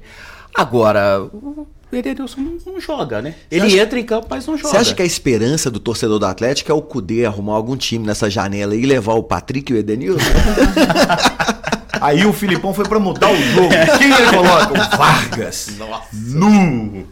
Agora, 0.55 1.22
o 1.22 1.67
Edenilson 1.91 2.41
não, 2.41 2.74
não 2.74 2.79
joga, 2.79 3.22
né? 3.22 3.36
Ele 3.50 3.67
acha, 3.67 3.77
entra 3.77 4.00
em 4.00 4.03
campo, 4.03 4.27
mas 4.29 4.46
não 4.46 4.58
joga. 4.58 4.70
Você 4.70 4.77
acha 4.77 4.96
que 4.96 5.01
a 5.01 5.05
esperança 5.05 5.70
do 5.70 5.79
torcedor 5.79 6.20
do 6.20 6.25
Atlético 6.25 6.72
é 6.72 6.75
o 6.75 6.82
Cudê 6.82 7.25
arrumar 7.25 7.53
algum 7.53 7.77
time 7.77 8.05
nessa 8.05 8.29
janela 8.29 8.75
e 8.75 8.86
levar 8.86 9.13
o 9.13 9.24
Patrick 9.24 9.72
e 9.72 9.75
o 9.75 9.79
Edenilson? 9.79 10.24
Aí 12.03 12.25
o 12.25 12.33
Filipão 12.33 12.74
foi 12.74 12.86
para 12.86 13.00
mudar 13.00 13.31
o 13.31 13.36
jogo. 13.36 13.69
Quem 13.98 14.12
ele 14.12 14.29
coloca? 14.29 14.74
O 14.74 14.98
Vargas. 14.98 15.77
Nossa. 15.77 16.07
Nu. 16.11 17.07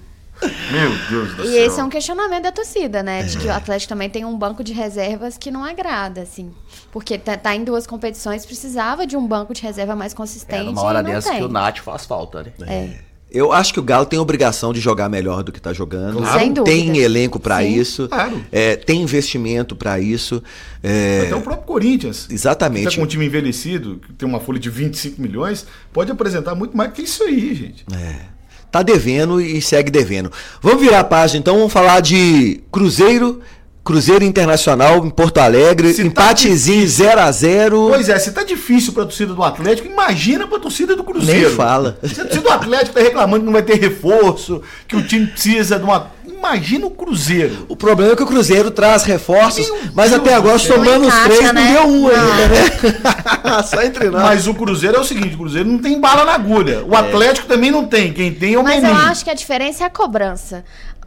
Meu 0.71 0.89
Deus 1.09 1.35
do 1.35 1.43
e 1.43 1.47
céu. 1.47 1.53
E 1.53 1.57
esse 1.59 1.79
é 1.79 1.83
um 1.83 1.89
questionamento 1.89 2.43
da 2.43 2.51
torcida, 2.51 3.01
né? 3.01 3.23
De 3.23 3.37
que 3.37 3.47
o 3.47 3.53
Atlético 3.53 3.89
também 3.89 4.09
tem 4.09 4.25
um 4.25 4.37
banco 4.37 4.63
de 4.63 4.73
reservas 4.73 5.37
que 5.37 5.49
não 5.49 5.63
agrada, 5.63 6.21
assim. 6.21 6.51
Porque 6.91 7.17
tá, 7.17 7.37
tá 7.37 7.55
em 7.55 7.63
duas 7.63 7.87
competições, 7.87 8.45
precisava 8.45 9.07
de 9.07 9.15
um 9.15 9.25
banco 9.25 9.53
de 9.53 9.61
reserva 9.61 9.95
mais 9.95 10.13
consistente. 10.13 10.61
É, 10.61 10.63
numa 10.63 10.81
hora 10.81 11.01
dessa 11.01 11.29
tem. 11.29 11.39
que 11.39 11.45
o 11.45 11.47
Nath 11.47 11.77
faz 11.77 12.05
falta, 12.05 12.43
né? 12.43 12.51
É. 12.67 13.10
Eu 13.31 13.53
acho 13.53 13.73
que 13.73 13.79
o 13.79 13.83
Galo 13.83 14.05
tem 14.05 14.19
a 14.19 14.21
obrigação 14.21 14.73
de 14.73 14.81
jogar 14.81 15.07
melhor 15.07 15.41
do 15.41 15.53
que 15.53 15.57
está 15.57 15.71
jogando. 15.71 16.17
Claro. 16.17 16.39
Sem 16.39 16.51
dúvida. 16.51 16.75
Tem 16.75 16.97
elenco 16.97 17.39
para 17.39 17.63
isso. 17.63 18.09
Claro. 18.09 18.43
É, 18.51 18.75
tem 18.75 19.01
investimento 19.01 19.73
para 19.73 19.99
isso. 20.01 20.43
É... 20.83 21.23
Até 21.27 21.35
o 21.35 21.41
próprio 21.41 21.65
Corinthians. 21.65 22.27
Exatamente. 22.29 22.87
Está 22.87 22.97
com 22.97 23.03
um 23.03 23.07
time 23.07 23.25
envelhecido, 23.25 24.01
que 24.05 24.13
tem 24.13 24.27
uma 24.27 24.41
folha 24.41 24.59
de 24.59 24.69
25 24.69 25.21
milhões, 25.21 25.65
pode 25.93 26.11
apresentar 26.11 26.55
muito 26.55 26.75
mais 26.75 26.91
que 26.91 27.03
isso 27.03 27.23
aí, 27.23 27.55
gente. 27.55 27.85
É. 27.93 28.25
Tá 28.69 28.83
devendo 28.83 29.39
e 29.39 29.61
segue 29.61 29.89
devendo. 29.89 30.31
Vamos 30.61 30.81
virar 30.81 30.99
a 30.99 31.03
página 31.03 31.39
então, 31.39 31.57
vamos 31.57 31.71
falar 31.71 32.01
de 32.01 32.61
Cruzeiro 32.71 33.41
Cruzeiro 33.83 34.23
Internacional 34.23 35.03
em 35.03 35.09
Porto 35.09 35.39
Alegre, 35.39 35.91
se 35.91 36.03
tá 36.03 36.07
empatezinho 36.07 36.85
0x0. 36.85 37.89
Pois 37.89 38.09
é, 38.09 38.19
se 38.19 38.31
tá 38.31 38.43
difícil 38.43 38.93
pra 38.93 39.03
torcida 39.03 39.33
do 39.33 39.43
Atlético, 39.43 39.87
imagina 39.87 40.47
pra 40.47 40.59
torcida 40.59 40.95
do 40.95 41.03
Cruzeiro. 41.03 41.47
Nem 41.47 41.57
fala. 41.57 41.97
Se 42.03 42.21
a 42.21 42.25
torcida 42.25 42.43
do 42.43 42.49
Atlético 42.51 42.93
tá 42.93 43.01
reclamando 43.01 43.39
que 43.39 43.45
não 43.45 43.53
vai 43.53 43.63
ter 43.63 43.79
reforço, 43.79 44.61
que 44.87 44.95
o 44.95 45.01
time 45.01 45.25
precisa 45.25 45.79
de 45.79 45.83
uma. 45.83 46.11
Imagina 46.25 46.85
o 46.85 46.91
Cruzeiro. 46.91 47.65
O 47.67 47.75
problema 47.75 48.13
é 48.13 48.15
que 48.15 48.23
o 48.23 48.27
Cruzeiro 48.27 48.69
traz 48.69 49.03
reforços, 49.03 49.67
Meu 49.67 49.79
mas 49.93 50.11
Deus 50.11 50.21
até 50.21 50.33
agora, 50.35 50.57
somando 50.59 51.07
os 51.07 51.15
três, 51.23 51.41
né? 51.41 51.53
não 51.53 51.73
deu 51.73 51.87
um 51.87 52.07
ainda, 52.07 52.47
né? 52.47 53.63
Só 53.65 53.81
entre 53.81 54.09
nós. 54.09 54.21
Mas 54.21 54.47
o 54.47 54.53
Cruzeiro 54.53 54.97
é 54.97 54.99
o 54.99 55.03
seguinte: 55.03 55.33
o 55.33 55.37
Cruzeiro 55.39 55.67
não 55.67 55.79
tem 55.79 55.99
bala 55.99 56.23
na 56.23 56.33
agulha. 56.33 56.83
O 56.83 56.95
é. 56.95 56.99
Atlético 56.99 57.47
também 57.47 57.71
não 57.71 57.85
tem. 57.85 58.13
Quem 58.13 58.31
tem 58.31 58.53
é 58.53 58.59
o 58.59 58.63
Mas 58.63 58.83
eu 58.83 58.93
acho 58.93 59.23
que 59.23 59.29
a 59.29 59.35
diferença 59.35 59.83
é 59.83 59.87
a 59.87 59.89
cobrança. 59.89 60.63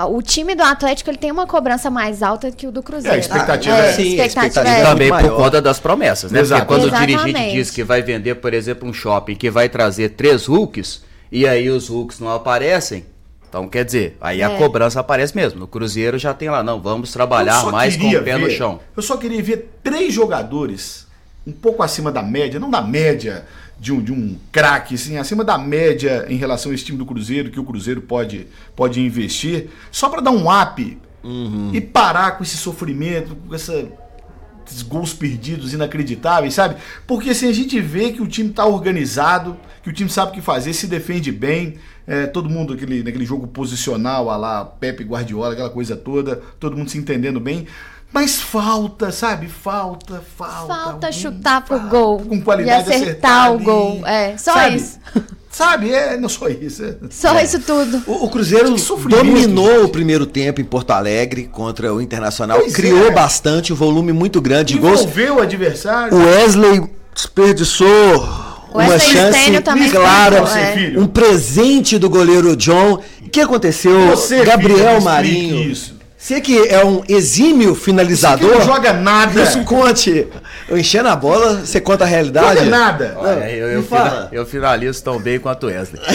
O 0.09 0.21
time 0.21 0.57
do 0.57 0.63
Atlético 0.63 1.11
ele 1.11 1.19
tem 1.19 1.31
uma 1.31 1.47
cobrança 1.47 1.89
mais 1.89 2.21
alta 2.21 2.51
que 2.51 2.67
o 2.67 2.73
do 2.73 2.83
Cruzeiro. 2.83 3.15
É, 3.15 3.19
a 3.19 3.21
expectativa 3.21 3.77
é, 3.77 3.89
é, 3.89 3.93
sim, 3.93 4.21
a 4.21 4.27
expectativa 4.27 4.69
é 4.69 4.83
também 4.83 5.09
por 5.09 5.37
conta 5.37 5.63
das 5.63 5.79
promessas, 5.79 6.33
né? 6.33 6.41
Exato. 6.41 6.67
Porque 6.67 6.75
quando 6.75 6.89
Exatamente. 6.89 7.15
o 7.15 7.25
dirigente 7.27 7.53
diz 7.55 7.71
que 7.71 7.85
vai 7.85 8.03
vender, 8.03 8.35
por 8.37 8.53
exemplo, 8.53 8.89
um 8.89 8.93
shopping 8.93 9.37
que 9.37 9.49
vai 9.51 9.69
trazer 9.69 10.11
três 10.11 10.47
Hulks 10.47 11.03
e 11.31 11.47
aí 11.47 11.71
os 11.71 11.89
Hulks 11.89 12.19
não 12.19 12.31
aparecem, 12.31 13.07
então 13.49 13.69
quer 13.69 13.85
dizer, 13.85 14.17
aí 14.21 14.41
é. 14.41 14.45
a 14.45 14.51
cobrança 14.57 14.99
aparece 14.99 15.37
mesmo. 15.37 15.61
No 15.61 15.69
Cruzeiro 15.69 16.19
já 16.19 16.35
tem 16.35 16.51
lá, 16.51 16.61
não, 16.61 16.81
vamos 16.81 17.13
trabalhar 17.13 17.65
mais 17.71 17.97
com 17.97 18.09
o 18.09 18.11
pé 18.11 18.21
ver, 18.21 18.39
no 18.39 18.51
chão. 18.51 18.81
Eu 18.97 19.03
só 19.03 19.17
queria 19.17 19.41
ver 19.41 19.79
três 19.81 20.13
jogadores 20.13 21.07
um 21.47 21.53
pouco 21.53 21.85
acima 21.85 22.11
da 22.11 22.23
média, 22.23 22.59
não 22.59 22.69
da 22.69 22.83
média 22.83 23.45
de 23.85 23.93
um, 23.93 24.03
de 24.03 24.11
um 24.11 24.39
craque, 24.51 24.95
assim, 24.95 25.19
acima 25.19 25.45
da 25.45 25.59
média 25.59 26.25
em 26.31 26.37
relação 26.37 26.73
a 26.73 26.75
esse 26.75 26.87
time 26.87 26.97
do 26.97 27.05
Cruzeiro, 27.05 27.51
que 27.51 27.61
o 27.61 27.65
Cruzeiro 27.65 28.01
pode, 28.01 28.47
pode 28.75 28.99
investir, 28.99 29.69
só 29.93 30.09
para 30.09 30.23
dar 30.23 30.31
um 30.31 30.47
up 30.51 30.99
uhum. 31.23 31.71
e 31.71 31.83
parar 31.83 32.39
com 32.39 32.43
esse 32.43 32.57
sofrimento, 32.57 33.37
com 33.37 33.55
essa, 33.55 33.87
esses 34.67 34.81
gols 34.81 35.13
perdidos 35.13 35.75
inacreditáveis, 35.75 36.55
sabe? 36.55 36.77
Porque 37.07 37.29
assim, 37.29 37.47
a 37.47 37.53
gente 37.53 37.79
vê 37.79 38.11
que 38.11 38.23
o 38.23 38.27
time 38.27 38.49
está 38.49 38.65
organizado, 38.65 39.55
que 39.83 39.91
o 39.91 39.93
time 39.93 40.09
sabe 40.09 40.33
o 40.33 40.35
que 40.35 40.41
fazer, 40.41 40.73
se 40.73 40.87
defende 40.87 41.31
bem, 41.31 41.75
é, 42.07 42.25
todo 42.25 42.49
mundo 42.49 42.73
aquele, 42.73 43.03
naquele 43.03 43.27
jogo 43.27 43.47
posicional, 43.47 44.31
a 44.31 44.37
lá 44.39 44.65
Pepe 44.65 45.05
Guardiola, 45.05 45.53
aquela 45.53 45.69
coisa 45.69 45.95
toda, 45.95 46.37
todo 46.59 46.75
mundo 46.75 46.89
se 46.89 46.97
entendendo 46.97 47.39
bem. 47.39 47.67
Mas 48.15 48.41
falta, 48.41 49.11
sabe? 49.11 49.49
Falta, 49.49 50.23
falta. 50.39 50.73
Falta 50.73 51.11
chutar 51.11 51.63
pro 51.63 51.77
falta, 51.77 51.91
gol. 51.91 52.21
Com 52.21 52.41
qualidade 52.41 52.89
e 52.89 52.95
acertar 52.95 53.53
o 53.53 53.59
gol. 53.59 54.07
É, 54.07 54.39
só 54.39 54.55
sabe? 54.55 54.77
isso. 54.77 55.01
Sabe? 55.55 55.93
É, 55.93 56.17
não 56.17 56.29
só 56.29 56.49
isso. 56.49 56.85
É. 56.85 56.97
Só 57.11 57.39
é. 57.39 57.45
isso 57.45 57.61
tudo. 57.61 58.03
O, 58.09 58.25
o 58.25 58.29
Cruzeiro 58.29 58.75
dominou 59.09 59.85
o 59.85 59.89
primeiro 59.89 60.27
tempo 60.27 60.61
em 60.61 60.65
Porto 60.65 60.91
Alegre 60.91 61.45
contra 61.45 61.95
o 61.95 62.03
Internacional. 62.03 62.59
Pois 62.59 62.75
criou 62.75 63.07
é. 63.07 63.11
bastante, 63.13 63.73
um 63.73 63.77
volume 63.77 64.13
muito 64.13 64.41
grande 64.41 64.75
de 64.75 64.81
gols. 64.81 65.03
Envolveu 65.03 65.37
o 65.37 65.41
adversário. 65.41 66.13
O 66.13 66.25
Wesley 66.25 66.91
desperdiçou 67.15 68.29
uma 68.75 68.99
chance 68.99 69.63
clara, 69.93 70.39
é. 70.39 70.99
um 70.99 71.07
presente 71.07 71.99
do 71.99 72.11
goleiro 72.11 72.57
John. 72.57 73.01
O 73.25 73.31
que 73.31 73.41
aconteceu? 73.41 74.09
Você, 74.09 74.45
Gabriel 74.45 74.95
filho, 74.95 75.03
Marinho. 75.05 75.94
Você 76.25 76.41
que 76.41 76.57
é 76.69 76.83
um 76.83 77.05
exímio 77.07 77.75
finalizador. 77.75 78.49
Você 78.49 78.53
que 78.55 78.59
não 78.61 78.65
joga 78.65 78.95
nada. 78.95 79.43
Isso 79.43 79.63
conte. 79.63 80.27
Eu 80.67 80.79
enchendo 80.79 81.11
a 81.11 81.15
bola, 81.15 81.57
você 81.57 81.83
conta 81.83 82.05
a 82.05 82.07
realidade? 82.07 82.61
Joga 82.61 82.71
nada. 82.71 83.15
Olha, 83.19 83.51
eu, 83.51 83.69
eu, 83.71 83.83
fina- 83.83 84.31
finalizo 84.47 85.05
tão 85.05 85.21
bem 85.21 85.39
quanto 85.39 85.65
o 85.65 85.67
Wesley. 85.67 86.01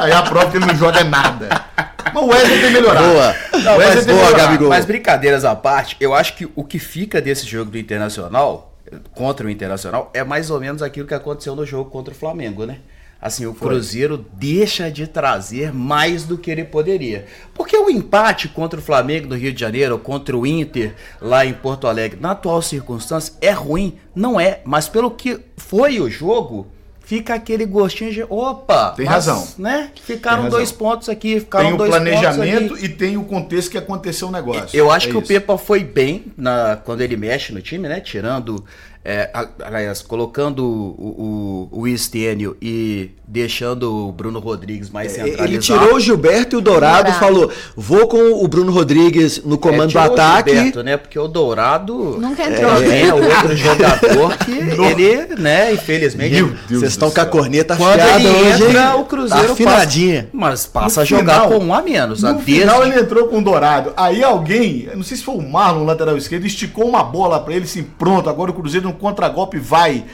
Aí 0.00 0.10
a 0.10 0.22
prova 0.22 0.50
que 0.50 0.56
ele 0.56 0.64
não 0.64 0.74
joga 0.76 1.04
nada. 1.04 1.66
Mas 2.14 2.22
o 2.22 2.26
Wesley 2.28 2.58
tem 2.58 2.70
melhorado. 2.70 3.06
Boa. 3.06 3.34
Não, 3.62 3.74
O 3.74 3.76
Wesley 3.76 3.96
mas, 3.96 4.06
tem 4.06 4.14
boa, 4.14 4.24
melhorado. 4.24 4.46
Gabigol. 4.48 4.68
mas 4.70 4.84
brincadeiras 4.86 5.44
à 5.44 5.54
parte, 5.54 5.94
eu 6.00 6.14
acho 6.14 6.36
que 6.36 6.48
o 6.56 6.64
que 6.64 6.78
fica 6.78 7.20
desse 7.20 7.44
jogo 7.46 7.70
do 7.70 7.76
Internacional, 7.76 8.72
contra 9.12 9.46
o 9.46 9.50
Internacional, 9.50 10.10
é 10.14 10.24
mais 10.24 10.48
ou 10.48 10.58
menos 10.58 10.80
aquilo 10.80 11.06
que 11.06 11.12
aconteceu 11.12 11.54
no 11.54 11.66
jogo 11.66 11.90
contra 11.90 12.14
o 12.14 12.16
Flamengo, 12.16 12.64
né? 12.64 12.78
Assim, 13.20 13.46
o 13.46 13.52
Cruzeiro 13.52 14.24
deixa 14.34 14.90
de 14.90 15.06
trazer 15.08 15.72
mais 15.72 16.24
do 16.24 16.38
que 16.38 16.50
ele 16.50 16.62
poderia. 16.62 17.26
Porque 17.52 17.76
o 17.76 17.90
empate 17.90 18.46
contra 18.48 18.78
o 18.78 18.82
Flamengo 18.82 19.26
no 19.28 19.34
Rio 19.36 19.52
de 19.52 19.58
Janeiro, 19.60 19.94
ou 19.94 19.98
contra 20.00 20.36
o 20.36 20.46
Inter 20.46 20.94
lá 21.20 21.44
em 21.44 21.52
Porto 21.52 21.88
Alegre, 21.88 22.18
na 22.20 22.30
atual 22.30 22.62
circunstância, 22.62 23.34
é 23.40 23.50
ruim? 23.50 23.98
Não 24.14 24.38
é. 24.40 24.60
Mas 24.64 24.88
pelo 24.88 25.10
que 25.10 25.40
foi 25.56 25.98
o 25.98 26.08
jogo, 26.08 26.68
fica 27.02 27.34
aquele 27.34 27.66
gostinho 27.66 28.12
de. 28.12 28.22
Opa! 28.22 28.90
Tem 28.92 29.04
mas, 29.06 29.26
razão. 29.26 29.48
Né? 29.58 29.90
Ficaram 30.00 30.36
Tem 30.36 30.44
razão. 30.44 30.58
dois 30.60 30.70
pontos 30.70 31.08
aqui, 31.08 31.40
ficaram 31.40 31.64
Tem 31.66 31.74
o 31.74 31.76
dois 31.76 31.90
pontos 31.90 32.06
ali. 32.06 32.20
planejamento 32.20 32.84
e 32.84 32.88
tem 32.88 33.16
o 33.16 33.24
contexto 33.24 33.70
que 33.72 33.78
aconteceu 33.78 34.28
o 34.28 34.30
negócio. 34.30 34.68
Eu 34.78 34.92
acho 34.92 35.08
É 35.08 35.10
que 35.10 35.16
o 35.16 35.20
isso. 35.20 35.26
Pepa 35.28 35.58
foi 35.58 35.82
bem 35.82 36.26
na, 36.36 36.76
quando 36.76 37.00
ele 37.00 37.16
mexe 37.16 37.52
no 37.52 37.60
time, 37.60 37.88
né? 37.88 37.98
Tirando, 38.00 38.64
é, 39.10 39.30
aliás, 39.64 40.02
colocando 40.02 40.62
o, 40.66 41.68
o, 41.72 41.80
o 41.80 41.88
Estênio 41.88 42.56
e 42.60 43.10
deixando 43.26 44.08
o 44.08 44.12
Bruno 44.12 44.38
Rodrigues 44.38 44.90
mais 44.90 45.12
centralizado. 45.12 45.48
Ele 45.48 45.58
tirou 45.58 45.94
o 45.94 46.00
Gilberto 46.00 46.56
e 46.56 46.58
o 46.58 46.60
Dourado, 46.60 47.04
Dourado. 47.10 47.18
falou: 47.18 47.50
vou 47.76 48.06
com 48.06 48.44
o 48.44 48.48
Bruno 48.48 48.70
Rodrigues 48.72 49.42
no 49.44 49.54
É, 49.54 49.58
comando 49.58 49.86
do 49.86 49.88
tirou 49.88 50.04
o 50.08 50.12
ataque. 50.12 50.50
Gilberto, 50.54 50.82
né? 50.82 50.96
Porque 50.98 51.18
o 51.18 51.26
Dourado 51.28 51.94
Nunca 52.20 52.42
entrou. 52.44 52.70
também 52.74 53.06
é 53.08 53.14
outro 53.14 53.56
jogador 53.56 54.36
que 54.38 54.52
ele, 54.52 55.34
né, 55.40 55.72
infelizmente. 55.72 56.42
Vocês 56.68 56.82
estão 56.92 57.10
com 57.10 57.20
a 57.20 57.26
corneta 57.26 57.76
Quando 57.76 58.00
afiada 58.00 58.20
ele 58.20 58.28
hoje, 58.52 58.64
entra, 58.64 58.96
o 58.96 59.04
Cruzeiro 59.06 59.46
Tá 59.46 59.52
afinadinha. 59.52 60.22
passa, 60.24 60.30
mas 60.34 60.66
passa 60.66 61.00
No 61.00 61.02
a 61.02 61.04
jogar 61.04 61.42
final- 61.44 61.48
com 61.58 61.64
um 61.66 61.74
a 61.74 61.80
menos. 61.82 62.22
No 62.22 62.28
a 62.28 62.32
desde- 62.32 62.52
final 62.60 62.82
ele 62.86 63.00
entrou 63.00 63.28
com 63.28 63.38
o 63.38 63.42
Dourado. 63.42 63.92
Aí 63.96 64.22
alguém, 64.22 64.88
não 64.94 65.02
sei 65.02 65.16
se 65.16 65.22
foi 65.24 65.34
o 65.36 65.42
Marlon, 65.42 65.84
lateral 65.84 66.16
esquerdo, 66.16 66.44
esticou 66.46 66.86
uma 66.86 67.02
bola 67.02 67.40
pra 67.40 67.54
ele 67.54 67.64
assim, 67.64 67.82
pronto, 67.82 68.28
agora 68.28 68.50
o 68.50 68.54
Cruzeiro 68.54 68.86
no 68.86 68.97
contragolpe 68.98 69.58
vai. 69.58 70.04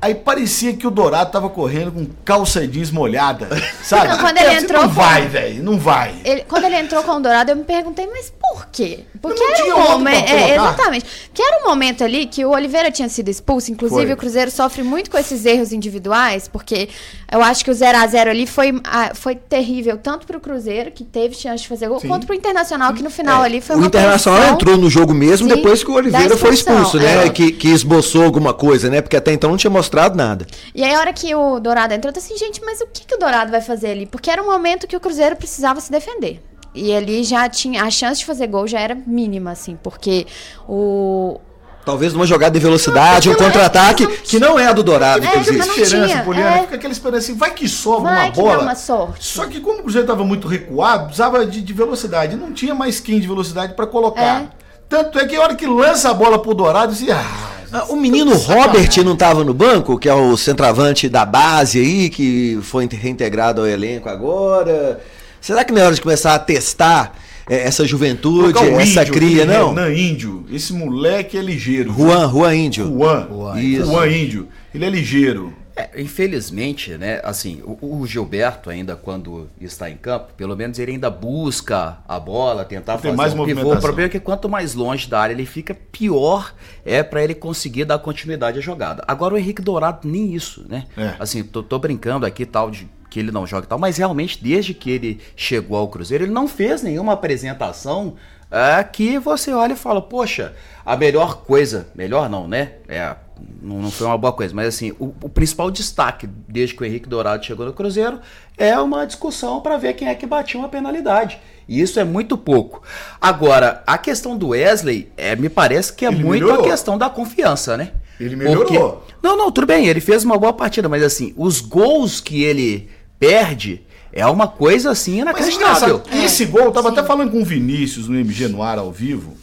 Aí 0.00 0.16
parecia 0.16 0.74
que 0.74 0.84
o 0.84 0.90
Dourado 0.90 1.30
tava 1.30 1.48
correndo 1.48 1.92
com 1.92 2.04
calça 2.24 2.66
jeans 2.66 2.90
molhada, 2.90 3.48
sabe? 3.84 4.08
Não, 4.08 4.18
quando 4.18 4.36
ele 4.38 4.54
entrou 4.54 4.82
Não 4.82 4.88
com- 4.88 4.94
vai, 4.96 5.28
velho, 5.28 5.62
não 5.62 5.78
vai. 5.78 6.14
Ele- 6.24 6.40
quando 6.42 6.64
ele 6.64 6.76
entrou 6.76 7.04
com 7.04 7.12
o 7.12 7.20
Dourado, 7.20 7.52
eu 7.52 7.56
me 7.56 7.62
perguntei, 7.62 8.08
mas 8.08 8.32
por 8.52 8.66
quê? 8.70 9.00
Porque 9.20 9.40
Não 9.42 9.50
era 9.54 9.64
um 9.76 9.90
momento. 9.92 10.26
colocar. 10.28 10.48
exatamente. 10.50 11.06
Porque 11.28 11.42
era 11.42 11.64
um 11.64 11.68
momento 11.68 12.04
ali 12.04 12.26
que 12.26 12.44
o 12.44 12.50
Oliveira 12.50 12.90
tinha 12.90 13.08
sido 13.08 13.28
expulso. 13.30 13.72
Inclusive, 13.72 14.04
Foi. 14.04 14.12
o 14.12 14.16
Cruzeiro 14.16 14.50
sofre 14.50 14.82
muito 14.82 15.10
com 15.10 15.16
esses 15.16 15.46
erros 15.46 15.72
individuais, 15.72 16.48
porque 16.48 16.90
eu 17.30 17.42
acho 17.42 17.64
que 17.64 17.70
o 17.70 17.74
0 17.74 17.96
a 17.98 18.06
0 18.06 18.30
ali 18.30 18.46
foi, 18.46 18.72
foi 19.14 19.36
terrível, 19.36 19.96
tanto 19.96 20.26
pro 20.26 20.38
Cruzeiro, 20.38 20.90
que 20.90 21.02
teve 21.02 21.34
chance 21.34 21.62
de 21.62 21.68
fazer 21.68 21.88
gol, 21.88 21.98
Sim. 22.00 22.08
quanto 22.08 22.26
pro 22.26 22.34
Internacional, 22.34 22.92
que 22.92 23.02
no 23.02 23.08
final 23.10 23.42
ali 23.42 23.62
foi 23.62 23.76
O 23.76 23.78
uma 23.78 23.86
Internacional 23.86 24.38
pressão. 24.40 24.54
entrou 24.56 24.76
no 24.76 24.90
jogo 24.90 25.14
mesmo 25.14 25.48
depois 25.48 25.82
que 25.82 25.90
o 25.90 25.94
Oliveira 25.94 26.36
foi 26.36 26.52
expulso, 26.52 26.98
né? 26.98 27.26
é. 27.26 27.30
Que, 27.30 27.52
que 27.52 27.68
esboçou 27.68 28.22
alguma 28.24 28.52
coisa, 28.52 28.90
né? 28.90 29.00
Porque 29.00 29.16
até 29.16 29.32
então 29.32 29.48
não 29.48 29.56
tinha 29.56 29.70
mostrado 29.70 30.14
nada. 30.14 30.46
E 30.74 30.84
aí, 30.84 30.94
a 30.94 30.98
hora 30.98 31.12
que 31.14 31.34
o 31.34 31.58
Dourado 31.58 31.94
entrou, 31.94 32.10
eu 32.10 32.14
tô 32.14 32.20
assim, 32.20 32.36
gente, 32.36 32.60
mas 32.62 32.80
o 32.82 32.86
que, 32.92 33.06
que 33.06 33.14
o 33.14 33.18
Dourado 33.18 33.50
vai 33.50 33.62
fazer 33.62 33.92
ali? 33.92 34.04
Porque 34.04 34.30
era 34.30 34.42
um 34.42 34.46
momento 34.46 34.86
que 34.86 34.96
o 34.96 35.00
Cruzeiro 35.00 35.36
precisava 35.36 35.80
se 35.80 35.90
defender. 35.90 36.42
E 36.74 36.94
ali 36.94 37.22
já 37.24 37.48
tinha. 37.48 37.84
A 37.84 37.90
chance 37.90 38.20
de 38.20 38.26
fazer 38.26 38.46
gol 38.46 38.66
já 38.66 38.80
era 38.80 38.94
mínima, 39.06 39.50
assim, 39.50 39.78
porque 39.82 40.26
o. 40.68 41.38
Talvez 41.84 42.12
numa 42.12 42.24
jogada 42.26 42.52
de 42.56 42.60
velocidade, 42.64 43.28
um 43.28 43.32
Não, 43.32 43.40
é- 43.40 43.44
contra-ataque, 43.44 44.06
que 44.06 44.38
não 44.38 44.56
é 44.56 44.66
a 44.66 44.72
do 44.72 44.84
Dourado, 44.84 45.24
É, 45.26 45.28
inclusive. 45.30 45.58
mas 45.58 45.66
não 45.66 45.74
esperança, 45.76 46.06
tinha, 46.12 46.22
Poliana, 46.24 46.56
é. 46.58 46.60
fica 46.60 46.76
aquela 46.76 46.92
esperança 46.92 47.24
assim, 47.30 47.34
vai 47.38 47.50
que 47.52 47.68
sobra 47.68 48.12
Vai 48.12 48.24
uma 48.26 48.32
que 48.32 48.40
bola. 48.40 48.62
uma 48.62 48.74
sorte. 48.76 49.24
Só 49.24 49.46
que 49.46 49.58
como 49.60 49.80
o 49.80 49.82
Cruzeiro 49.82 50.04
estava 50.04 50.22
muito 50.24 50.46
recuado, 50.46 51.06
precisava 51.06 51.44
de, 51.44 51.60
de 51.60 51.72
velocidade. 51.72 52.36
Não 52.36 52.52
tinha 52.52 52.72
mais 52.72 53.00
quem 53.00 53.18
de 53.18 53.26
velocidade 53.26 53.74
para 53.74 53.84
colocar. 53.88 54.42
É. 54.42 54.48
Tanto 54.88 55.18
é 55.18 55.26
que 55.26 55.34
a 55.34 55.40
hora 55.40 55.54
que 55.56 55.66
lança 55.66 56.08
a 56.10 56.14
bola 56.14 56.38
pro 56.38 56.54
Dourado, 56.54 56.92
assim, 56.92 57.10
ah, 57.10 57.48
Ah, 57.72 57.86
O 57.88 57.96
menino 57.96 58.32
Robert 58.36 58.90
não 59.04 59.14
estava 59.14 59.42
no 59.42 59.52
banco, 59.54 59.98
que 59.98 60.08
é 60.08 60.14
o 60.14 60.36
centroavante 60.36 61.08
da 61.08 61.24
base 61.24 61.80
aí, 61.80 62.10
que 62.10 62.60
foi 62.62 62.86
reintegrado 62.86 63.62
ao 63.62 63.66
elenco 63.66 64.08
agora. 64.08 65.00
Será 65.42 65.64
que 65.64 65.72
não 65.72 65.82
é 65.82 65.84
hora 65.84 65.94
de 65.94 66.00
começar 66.00 66.36
a 66.36 66.38
testar 66.38 67.16
eh, 67.50 67.64
essa 67.64 67.84
juventude, 67.84 68.56
essa 68.56 69.02
índio 69.02 69.12
cria, 69.12 69.42
aqui, 69.42 69.52
não? 69.52 69.74
Renan 69.74 69.92
Índio. 69.92 70.46
Esse 70.48 70.72
moleque 70.72 71.36
é 71.36 71.42
ligeiro. 71.42 71.92
Juan, 71.92 72.30
Juan 72.30 72.54
Índio. 72.54 72.86
Juan. 72.86 73.26
Juan, 73.28 73.60
isso. 73.60 73.86
Juan 73.86 74.08
Índio. 74.08 74.48
Ele 74.72 74.84
é 74.84 74.88
ligeiro. 74.88 75.52
É, 75.74 76.00
infelizmente, 76.00 76.92
né, 76.92 77.20
assim, 77.24 77.60
o, 77.64 77.98
o 77.98 78.06
Gilberto 78.06 78.70
ainda 78.70 78.94
quando 78.94 79.48
está 79.60 79.90
em 79.90 79.96
campo, 79.96 80.32
pelo 80.36 80.54
menos 80.54 80.78
ele 80.78 80.92
ainda 80.92 81.10
busca 81.10 81.98
a 82.06 82.20
bola, 82.20 82.64
tentar 82.64 82.98
Tem 82.98 83.10
fazer 83.10 83.16
mais 83.16 83.34
um 83.34 83.44
pivô. 83.44 83.72
O 83.72 83.80
problema 83.80 84.06
é 84.06 84.10
que 84.10 84.20
quanto 84.20 84.48
mais 84.48 84.74
longe 84.74 85.08
da 85.08 85.18
área 85.18 85.32
ele 85.32 85.46
fica, 85.46 85.74
pior 85.74 86.54
é 86.84 87.02
para 87.02 87.22
ele 87.22 87.34
conseguir 87.34 87.84
dar 87.84 87.98
continuidade 87.98 88.58
à 88.58 88.62
jogada. 88.62 89.04
Agora 89.06 89.34
o 89.34 89.38
Henrique 89.38 89.62
Dourado 89.62 90.08
nem 90.08 90.34
isso, 90.34 90.64
né? 90.68 90.86
É. 90.96 91.14
Assim, 91.18 91.42
tô, 91.42 91.62
tô 91.62 91.78
brincando 91.78 92.26
aqui 92.26 92.44
tal 92.44 92.70
de 92.70 92.88
que 93.08 93.20
ele 93.20 93.30
não 93.30 93.46
joga 93.46 93.66
e 93.66 93.68
tal, 93.68 93.78
mas 93.78 93.98
realmente 93.98 94.42
desde 94.42 94.72
que 94.72 94.90
ele 94.90 95.20
chegou 95.36 95.76
ao 95.76 95.88
Cruzeiro, 95.88 96.24
ele 96.24 96.32
não 96.32 96.48
fez 96.48 96.82
nenhuma 96.82 97.12
apresentação 97.12 98.14
é, 98.52 98.84
que 98.84 99.18
você 99.18 99.50
olha 99.52 99.72
e 99.72 99.76
fala, 99.76 100.02
poxa, 100.02 100.54
a 100.84 100.94
melhor 100.94 101.38
coisa, 101.42 101.88
melhor 101.94 102.28
não, 102.28 102.46
né? 102.46 102.72
É, 102.86 103.16
não, 103.62 103.78
não 103.80 103.90
foi 103.90 104.06
uma 104.06 104.18
boa 104.18 104.32
coisa, 104.32 104.54
mas 104.54 104.68
assim, 104.68 104.92
o, 104.98 105.14
o 105.22 105.28
principal 105.28 105.70
destaque 105.70 106.28
desde 106.46 106.74
que 106.74 106.82
o 106.82 106.84
Henrique 106.84 107.08
Dourado 107.08 107.44
chegou 107.44 107.64
no 107.64 107.72
Cruzeiro 107.72 108.20
é 108.58 108.78
uma 108.78 109.06
discussão 109.06 109.60
para 109.60 109.78
ver 109.78 109.94
quem 109.94 110.06
é 110.08 110.14
que 110.14 110.26
batia 110.26 110.60
uma 110.60 110.68
penalidade. 110.68 111.40
E 111.66 111.80
isso 111.80 111.98
é 111.98 112.04
muito 112.04 112.36
pouco. 112.36 112.82
Agora, 113.18 113.82
a 113.86 113.96
questão 113.96 114.36
do 114.36 114.48
Wesley, 114.48 115.10
é, 115.16 115.34
me 115.34 115.48
parece 115.48 115.92
que 115.94 116.04
é 116.04 116.08
Ele 116.08 116.22
muito 116.22 116.44
melhorou. 116.44 116.66
a 116.66 116.68
questão 116.68 116.98
da 116.98 117.08
confiança, 117.08 117.76
né? 117.76 117.92
Ele 118.20 118.36
melhorou. 118.36 119.04
Não, 119.22 119.36
não, 119.36 119.50
tudo 119.50 119.66
bem, 119.66 119.86
ele 119.86 120.00
fez 120.00 120.24
uma 120.24 120.36
boa 120.36 120.52
partida, 120.52 120.88
mas 120.88 121.02
assim, 121.02 121.32
os 121.36 121.60
gols 121.60 122.20
que 122.20 122.42
ele 122.42 122.90
perde 123.18 123.82
é 124.12 124.26
uma 124.26 124.46
coisa 124.46 124.90
assim 124.90 125.22
Mas 125.22 125.22
inacreditável. 125.22 125.96
engraçado, 125.96 126.24
esse 126.24 126.44
gol, 126.44 126.62
eu 126.62 126.72
tava 126.72 126.90
até 126.90 127.02
falando 127.02 127.30
com 127.30 127.40
o 127.40 127.44
Vinícius 127.44 128.08
no 128.08 128.18
MG 128.18 128.48
no 128.48 128.62
ar 128.62 128.78
ao 128.78 128.92
vivo, 128.92 129.36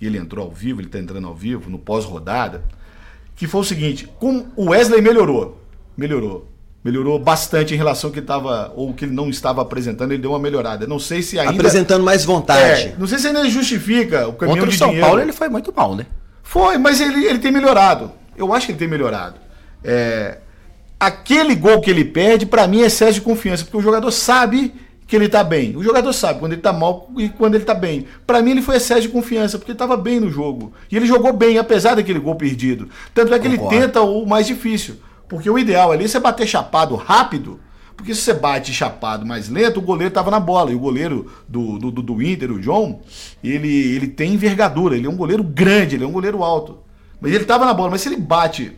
e 0.00 0.06
ele 0.06 0.18
entrou 0.18 0.44
ao 0.44 0.50
vivo, 0.50 0.80
ele 0.80 0.88
tá 0.88 0.98
entrando 0.98 1.26
ao 1.26 1.34
vivo, 1.34 1.70
no 1.70 1.78
pós-rodada, 1.78 2.62
que 3.34 3.46
foi 3.46 3.60
o 3.60 3.64
seguinte, 3.64 4.08
como 4.18 4.46
o 4.54 4.70
Wesley 4.70 5.00
melhorou, 5.00 5.60
melhorou, 5.96 6.50
melhorou 6.84 7.18
bastante 7.18 7.74
em 7.74 7.76
relação 7.76 8.08
ao 8.08 8.12
que 8.12 8.20
ele 8.20 8.26
tava, 8.26 8.72
ou 8.76 8.92
que 8.92 9.04
ele 9.04 9.14
não 9.14 9.28
estava 9.28 9.62
apresentando, 9.62 10.12
ele 10.12 10.22
deu 10.22 10.30
uma 10.32 10.38
melhorada. 10.38 10.86
Não 10.86 10.98
sei 10.98 11.22
se 11.22 11.38
ainda... 11.38 11.52
Apresentando 11.52 12.04
mais 12.04 12.24
vontade. 12.24 12.82
É, 12.82 12.94
não 12.98 13.06
sei 13.06 13.18
se 13.18 13.26
ainda 13.26 13.48
justifica 13.48 14.28
o 14.28 14.34
caminhão 14.34 14.58
Contra 14.58 14.68
o 14.68 14.72
de 14.72 14.78
São 14.78 14.88
dinheiro. 14.88 15.06
Paulo 15.06 15.22
ele 15.22 15.32
foi 15.32 15.48
muito 15.48 15.72
mal, 15.74 15.96
né? 15.96 16.06
Foi, 16.42 16.78
mas 16.78 17.00
ele, 17.00 17.24
ele 17.24 17.38
tem 17.38 17.50
melhorado. 17.50 18.12
Eu 18.36 18.54
acho 18.54 18.66
que 18.66 18.72
ele 18.72 18.78
tem 18.78 18.88
melhorado. 18.88 19.36
É, 19.82 20.38
aquele 20.98 21.54
gol 21.54 21.80
que 21.80 21.90
ele 21.90 22.04
perde, 22.04 22.46
pra 22.46 22.66
mim, 22.66 22.82
é 22.82 22.86
excesso 22.86 23.14
de 23.14 23.20
confiança, 23.20 23.64
porque 23.64 23.76
o 23.76 23.80
jogador 23.82 24.10
sabe 24.10 24.74
que 25.06 25.14
ele 25.14 25.28
tá 25.28 25.44
bem. 25.44 25.76
O 25.76 25.82
jogador 25.84 26.12
sabe 26.12 26.40
quando 26.40 26.52
ele 26.52 26.60
tá 26.62 26.72
mal 26.72 27.08
e 27.16 27.28
quando 27.28 27.54
ele 27.54 27.64
tá 27.64 27.74
bem. 27.74 28.06
Pra 28.26 28.42
mim, 28.42 28.50
ele 28.52 28.62
foi 28.62 28.76
excesso 28.76 29.02
de 29.02 29.08
confiança, 29.08 29.56
porque 29.58 29.70
ele 29.72 29.78
tava 29.78 29.96
bem 29.96 30.18
no 30.18 30.30
jogo. 30.30 30.72
E 30.90 30.96
ele 30.96 31.06
jogou 31.06 31.32
bem, 31.32 31.58
apesar 31.58 31.94
daquele 31.94 32.18
gol 32.18 32.34
perdido. 32.34 32.88
Tanto 33.14 33.32
é 33.32 33.38
que 33.38 33.48
Concordo. 33.48 33.74
ele 33.74 33.82
tenta 33.84 34.00
o 34.00 34.26
mais 34.26 34.46
difícil. 34.46 34.96
Porque 35.28 35.48
o 35.48 35.58
ideal 35.58 35.92
ali 35.92 36.04
é 36.04 36.08
você 36.08 36.18
bater 36.18 36.46
chapado 36.46 36.94
rápido. 36.96 37.60
Porque 37.96 38.14
se 38.14 38.20
você 38.20 38.34
bate 38.34 38.72
chapado 38.74 39.24
mais 39.24 39.48
lento, 39.48 39.78
o 39.78 39.82
goleiro 39.82 40.12
tava 40.12 40.30
na 40.30 40.40
bola. 40.40 40.70
E 40.72 40.74
o 40.74 40.78
goleiro 40.78 41.30
do, 41.48 41.78
do, 41.78 41.90
do- 41.90 42.02
do 42.02 42.22
Inter, 42.22 42.50
o 42.52 42.60
John, 42.60 43.00
ele, 43.42 43.68
ele 43.94 44.08
tem 44.08 44.34
envergadura. 44.34 44.96
Ele 44.96 45.06
é 45.06 45.10
um 45.10 45.16
goleiro 45.16 45.42
grande, 45.44 45.94
ele 45.96 46.04
é 46.04 46.06
um 46.06 46.12
goleiro 46.12 46.42
alto. 46.42 46.78
Mas 47.20 47.32
ele 47.32 47.44
tava 47.44 47.64
na 47.64 47.72
bola. 47.72 47.90
Mas 47.90 48.00
se 48.02 48.08
ele 48.08 48.16
bate, 48.16 48.72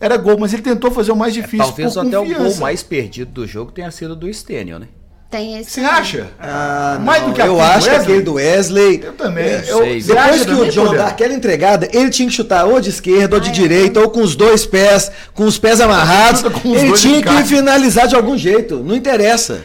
era 0.00 0.16
gol. 0.16 0.36
Mas 0.38 0.52
ele 0.52 0.62
tentou 0.62 0.90
fazer 0.90 1.12
o 1.12 1.16
mais 1.16 1.32
difícil. 1.34 1.58
Talvez 1.66 1.94
por 1.94 2.06
até 2.06 2.18
o 2.18 2.24
gol 2.24 2.34
confiança. 2.34 2.60
mais 2.60 2.82
perdido 2.82 3.30
do 3.32 3.46
jogo 3.46 3.72
tenha 3.72 3.90
sido 3.90 4.14
do 4.16 4.32
Stênio, 4.32 4.78
né? 4.78 4.88
Tem 5.28 5.58
esse. 5.58 5.72
Você 5.72 5.80
acha? 5.80 6.28
Ah, 6.38 7.00
Mais 7.02 7.20
não, 7.22 7.30
do 7.30 7.34
que 7.34 7.42
a 7.42 7.46
eu 7.46 7.60
acho 7.60 7.80
que 7.88 7.90
Wesley? 7.90 7.96
aquele 8.02 8.22
do 8.22 8.34
Wesley. 8.34 9.00
Eu 9.02 9.12
também. 9.14 9.44
É, 9.44 9.64
Eu- 9.66 9.78
sei. 9.78 10.00
você 10.00 10.14
Depois 10.14 10.30
acha 10.34 10.44
que 10.44 10.52
o 10.52 10.70
John 10.70 10.94
dá 10.94 11.06
aquela 11.08 11.34
entregada, 11.34 11.88
ele 11.92 12.10
tinha 12.10 12.28
que 12.28 12.34
chutar 12.34 12.64
ou 12.64 12.80
de 12.80 12.90
esquerda 12.90 13.34
ou 13.34 13.40
de 13.40 13.48
Ah, 13.48 13.52
é. 13.52 13.54
direita, 13.54 14.00
ou 14.00 14.08
com 14.08 14.20
os 14.22 14.36
dois 14.36 14.64
pés, 14.64 15.10
com 15.34 15.44
os 15.44 15.58
pés 15.58 15.80
amarrados. 15.80 16.44
Os 16.64 16.80
Ele 16.80 16.92
tinha 16.92 17.20
que 17.22 17.42
finalizar 17.44 18.06
de 18.06 18.14
algum 18.14 18.38
jeito. 18.38 18.76
Não 18.84 18.94
interessa. 18.94 19.64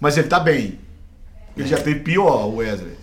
Mas 0.00 0.18
ele 0.18 0.26
tá 0.26 0.40
bem. 0.40 0.80
Ele 1.56 1.68
já 1.68 1.76
teve 1.78 2.00
pior, 2.00 2.46
o 2.48 2.56
Wesley. 2.56 2.96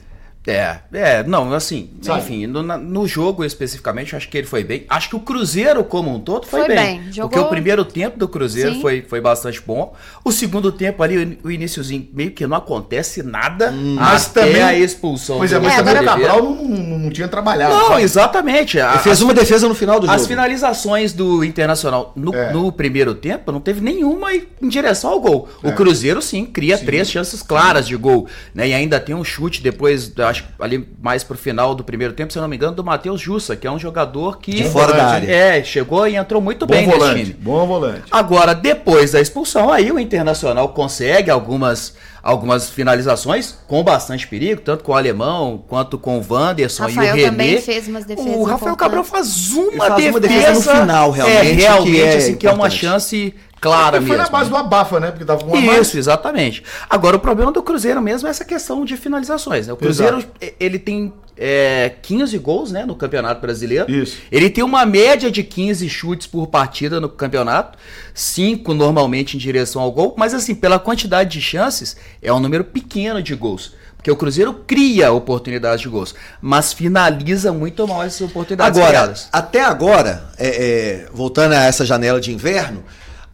É, 0.45 0.77
é, 0.91 1.23
não, 1.23 1.53
assim, 1.53 1.89
Sabe? 2.01 2.19
enfim, 2.19 2.47
no, 2.47 2.62
no 2.62 3.08
jogo 3.08 3.45
especificamente, 3.45 4.12
eu 4.12 4.17
acho 4.17 4.27
que 4.27 4.38
ele 4.38 4.45
foi 4.47 4.62
bem. 4.62 4.84
Acho 4.89 5.10
que 5.10 5.15
o 5.15 5.19
Cruzeiro 5.21 5.84
como 5.86 6.13
um 6.13 6.19
todo 6.19 6.45
foi, 6.45 6.65
Foi 6.65 6.67
bem. 6.67 6.77
bem, 6.86 6.97
Porque 6.99 7.13
jogou- 7.15 7.43
o 7.43 7.49
primeiro 7.49 7.86
tempo 7.86 8.19
do 8.19 8.27
Cruzeiro 8.27 8.73
Sim. 8.73 8.82
foi, 8.82 9.01
foi 9.08 9.21
bastante 9.21 9.62
bom. 9.62 9.95
O 10.21 10.34
segundo 10.34 10.69
tempo 10.69 11.01
ali, 11.01 11.39
o 11.43 11.49
iníciozinho, 11.49 12.10
meio 12.13 12.32
que 12.32 12.45
não 12.45 12.58
acontece 12.58 13.23
nada 13.23 13.71
Mas 13.71 14.27
até 14.27 14.41
também- 14.47 14.62
a 14.63 14.73
expulsão 14.77 15.38
Pois 15.38 15.53
é, 15.53 15.60
mas 15.60 15.73
É, 15.73 15.77
também 15.77 16.01
o 16.01 16.06
Cabral 16.06 16.43
não, 16.43 16.56
não, 16.56 16.99
não 16.99 17.10
tinha 17.10 17.27
trabalhado. 17.29 17.73
Não, 17.73 17.88
sabe? 17.88 18.01
exatamente. 18.01 18.79
A- 18.82 18.91
Ele 18.95 18.99
fez 18.99 19.21
uma 19.21 19.34
defesa 19.34 19.69
no 19.69 19.75
final 19.75 19.97
do 19.99 20.08
As 20.12 20.17
jogo. 20.23 20.27
finalizações 20.27 21.13
do 21.13 21.41
Internacional 21.45 22.12
no, 22.17 22.36
É. 22.36 22.51
no 22.51 22.69
primeiro 22.69 23.15
tempo 23.15 23.49
não 23.49 23.62
teve 23.62 23.79
nenhuma 23.79 24.34
em 24.34 24.45
direção 24.67 25.12
ao 25.12 25.21
gol. 25.21 25.47
É. 25.63 25.69
O 25.69 25.73
Cruzeiro 25.73 26.21
sim 26.21 26.45
cria 26.45 26.77
três 26.77 27.10
chances 27.10 27.41
claras 27.41 27.88
de 27.88 27.95
gol, 27.95 28.27
né? 28.53 28.67
E 28.67 28.73
ainda 28.73 28.99
tem 28.99 29.15
um 29.15 29.23
chute 29.23 29.62
depois, 29.63 30.10
acho 30.34 30.46
ali 30.60 30.88
mais 31.02 31.24
pro 31.24 31.38
final 31.38 31.74
do 31.74 31.84
primeiro 31.84 32.13
tempo, 32.13 32.32
se 32.32 32.38
eu 32.38 32.41
não 32.41 32.50
me 32.50 32.56
engano, 32.56 32.74
do 32.76 32.84
Matheus 32.84 33.22
Jussa, 33.22 33.56
que 33.56 33.65
é 33.65 33.72
um 33.72 33.80
jogador 33.80 34.39
que 34.39 34.52
De 34.52 34.63
fora 34.65 34.93
da 34.93 35.06
área. 35.06 35.32
É, 35.32 35.63
chegou 35.63 36.08
e 36.08 36.15
entrou 36.15 36.41
muito 36.41 36.65
Bom 36.65 36.74
bem 36.74 36.86
volante, 36.88 37.19
nesse 37.19 37.32
time. 37.32 37.43
bom 37.43 37.65
volante. 37.65 38.04
Agora, 38.12 38.54
depois 38.54 39.12
da 39.12 39.22
expulsão, 39.22 39.72
aí 39.72 39.91
o 39.91 40.00
Internacional 40.00 40.69
consegue 40.69 41.30
algumas, 41.30 41.96
algumas 42.23 42.69
finalizações 42.69 43.53
com 43.67 43.83
bastante 43.83 44.25
perigo, 44.27 44.62
tanto 44.62 44.83
com 44.83 44.93
o 44.93 44.95
Alemão 44.95 45.62
quanto 45.67 45.97
com 45.97 46.17
o 46.19 46.25
Wanderson 46.27 46.83
e 46.83 46.86
o 46.86 46.89
Rafael 46.95 47.15
René. 47.15 47.29
também 47.29 47.62
fez 47.62 47.88
umas 47.89 48.05
defesas 48.05 48.33
O 48.36 48.43
Rafael. 48.43 48.75
Cabral 48.77 49.03
faz 49.03 49.49
uma, 49.51 49.86
faz 49.88 49.95
defesa, 49.95 50.09
uma 50.12 50.19
defesa 50.21 50.53
no 50.73 50.79
final, 50.81 51.12
realmente, 51.12 51.38
É, 51.38 51.41
realmente, 51.53 51.91
que 51.91 52.01
é 52.01 52.15
assim, 52.15 52.36
que 52.36 52.47
é 52.47 52.51
uma 52.51 52.69
chance 52.69 53.36
clara 53.59 53.97
Foi 54.01 54.09
mesmo. 54.12 54.23
na 54.23 54.29
base 54.29 54.49
do 54.49 54.55
abafa, 54.57 54.99
né? 54.99 55.12
Porque 55.12 55.25
tava 55.25 55.41
com 55.43 55.47
uma 55.51 55.57
Isso, 55.57 55.67
mais. 55.67 55.95
exatamente. 55.95 56.63
Agora, 56.89 57.15
o 57.17 57.19
problema 57.19 57.51
do 57.51 57.62
Cruzeiro 57.62 58.01
mesmo 58.01 58.27
é 58.27 58.31
essa 58.31 58.43
questão 58.45 58.83
de 58.86 58.95
finalizações. 58.97 59.67
né? 59.67 59.73
O 59.73 59.77
Cruzeiro, 59.77 60.17
Exato. 60.17 60.55
ele 60.59 60.79
tem 60.79 61.13
é, 61.38 61.93
15 62.02 62.38
gols 62.38 62.72
né, 62.72 62.86
no 62.86 62.96
Campeonato 62.96 63.41
Brasileiro. 63.41 63.89
Isso. 63.89 64.17
Ele 64.32 64.50
tem 64.50 64.63
uma 64.63 64.86
média 64.86 65.32
de 65.32 65.43
15 65.43 65.89
chutes 65.89 66.28
por 66.28 66.48
partida 66.48 67.00
no 67.00 67.10
campeonato, 67.10 67.78
5 68.13 68.74
normalmente 68.74 69.36
em 69.36 69.39
direção 69.39 69.82
ao 69.82 69.91
gol, 69.91 70.13
mas 70.17 70.34
assim, 70.34 70.56
pela 70.56 70.80
quantidade 70.80 71.32
de 71.32 71.41
chances, 71.41 71.98
é 72.22 72.32
um 72.32 72.39
número 72.39 72.63
pequeno 72.63 73.22
de 73.22 73.36
gols. 73.36 73.74
Porque 73.96 74.12
o 74.12 74.17
Cruzeiro 74.17 74.54
cria 74.67 75.13
oportunidades 75.13 75.80
de 75.80 75.88
gols, 75.88 76.13
mas 76.41 76.74
finaliza 76.74 77.54
muito 77.54 77.88
mal 77.88 78.04
essas 78.04 78.19
oportunidades 78.19 78.78
Agora, 78.78 78.91
criadas. 78.91 79.30
até 79.32 79.63
agora, 79.63 80.30
é, 80.38 80.48
é, 80.48 81.10
voltando 81.13 81.54
a 81.54 81.63
essa 81.63 81.86
janela 81.86 82.19
de 82.19 82.34
inverno, 82.34 82.84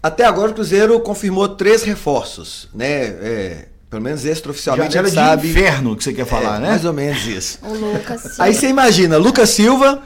até 0.01 0.25
agora 0.25 0.51
o 0.51 0.53
Cruzeiro 0.53 0.99
confirmou 0.99 1.49
três 1.49 1.81
reforços, 1.81 2.69
né? 2.71 2.87
É, 2.87 3.67
pelo 3.89 4.03
menos 4.03 4.23
extraoficialmente 4.25 4.97
a 4.97 5.01
Janela 5.03 5.09
de 5.09 5.15
sabe. 5.15 5.49
inferno 5.49 5.95
que 5.95 6.03
você 6.03 6.13
quer 6.13 6.25
falar, 6.25 6.57
É, 6.57 6.59
né? 6.59 6.69
Mais 6.69 6.85
ou 6.85 6.93
menos 6.93 7.25
isso. 7.25 7.57
O 7.63 7.73
Lucas. 7.73 8.21
sim. 8.21 8.29
Aí 8.39 8.53
você 8.53 8.67
imagina, 8.67 9.17
Lucas 9.17 9.49
Silva, 9.49 10.01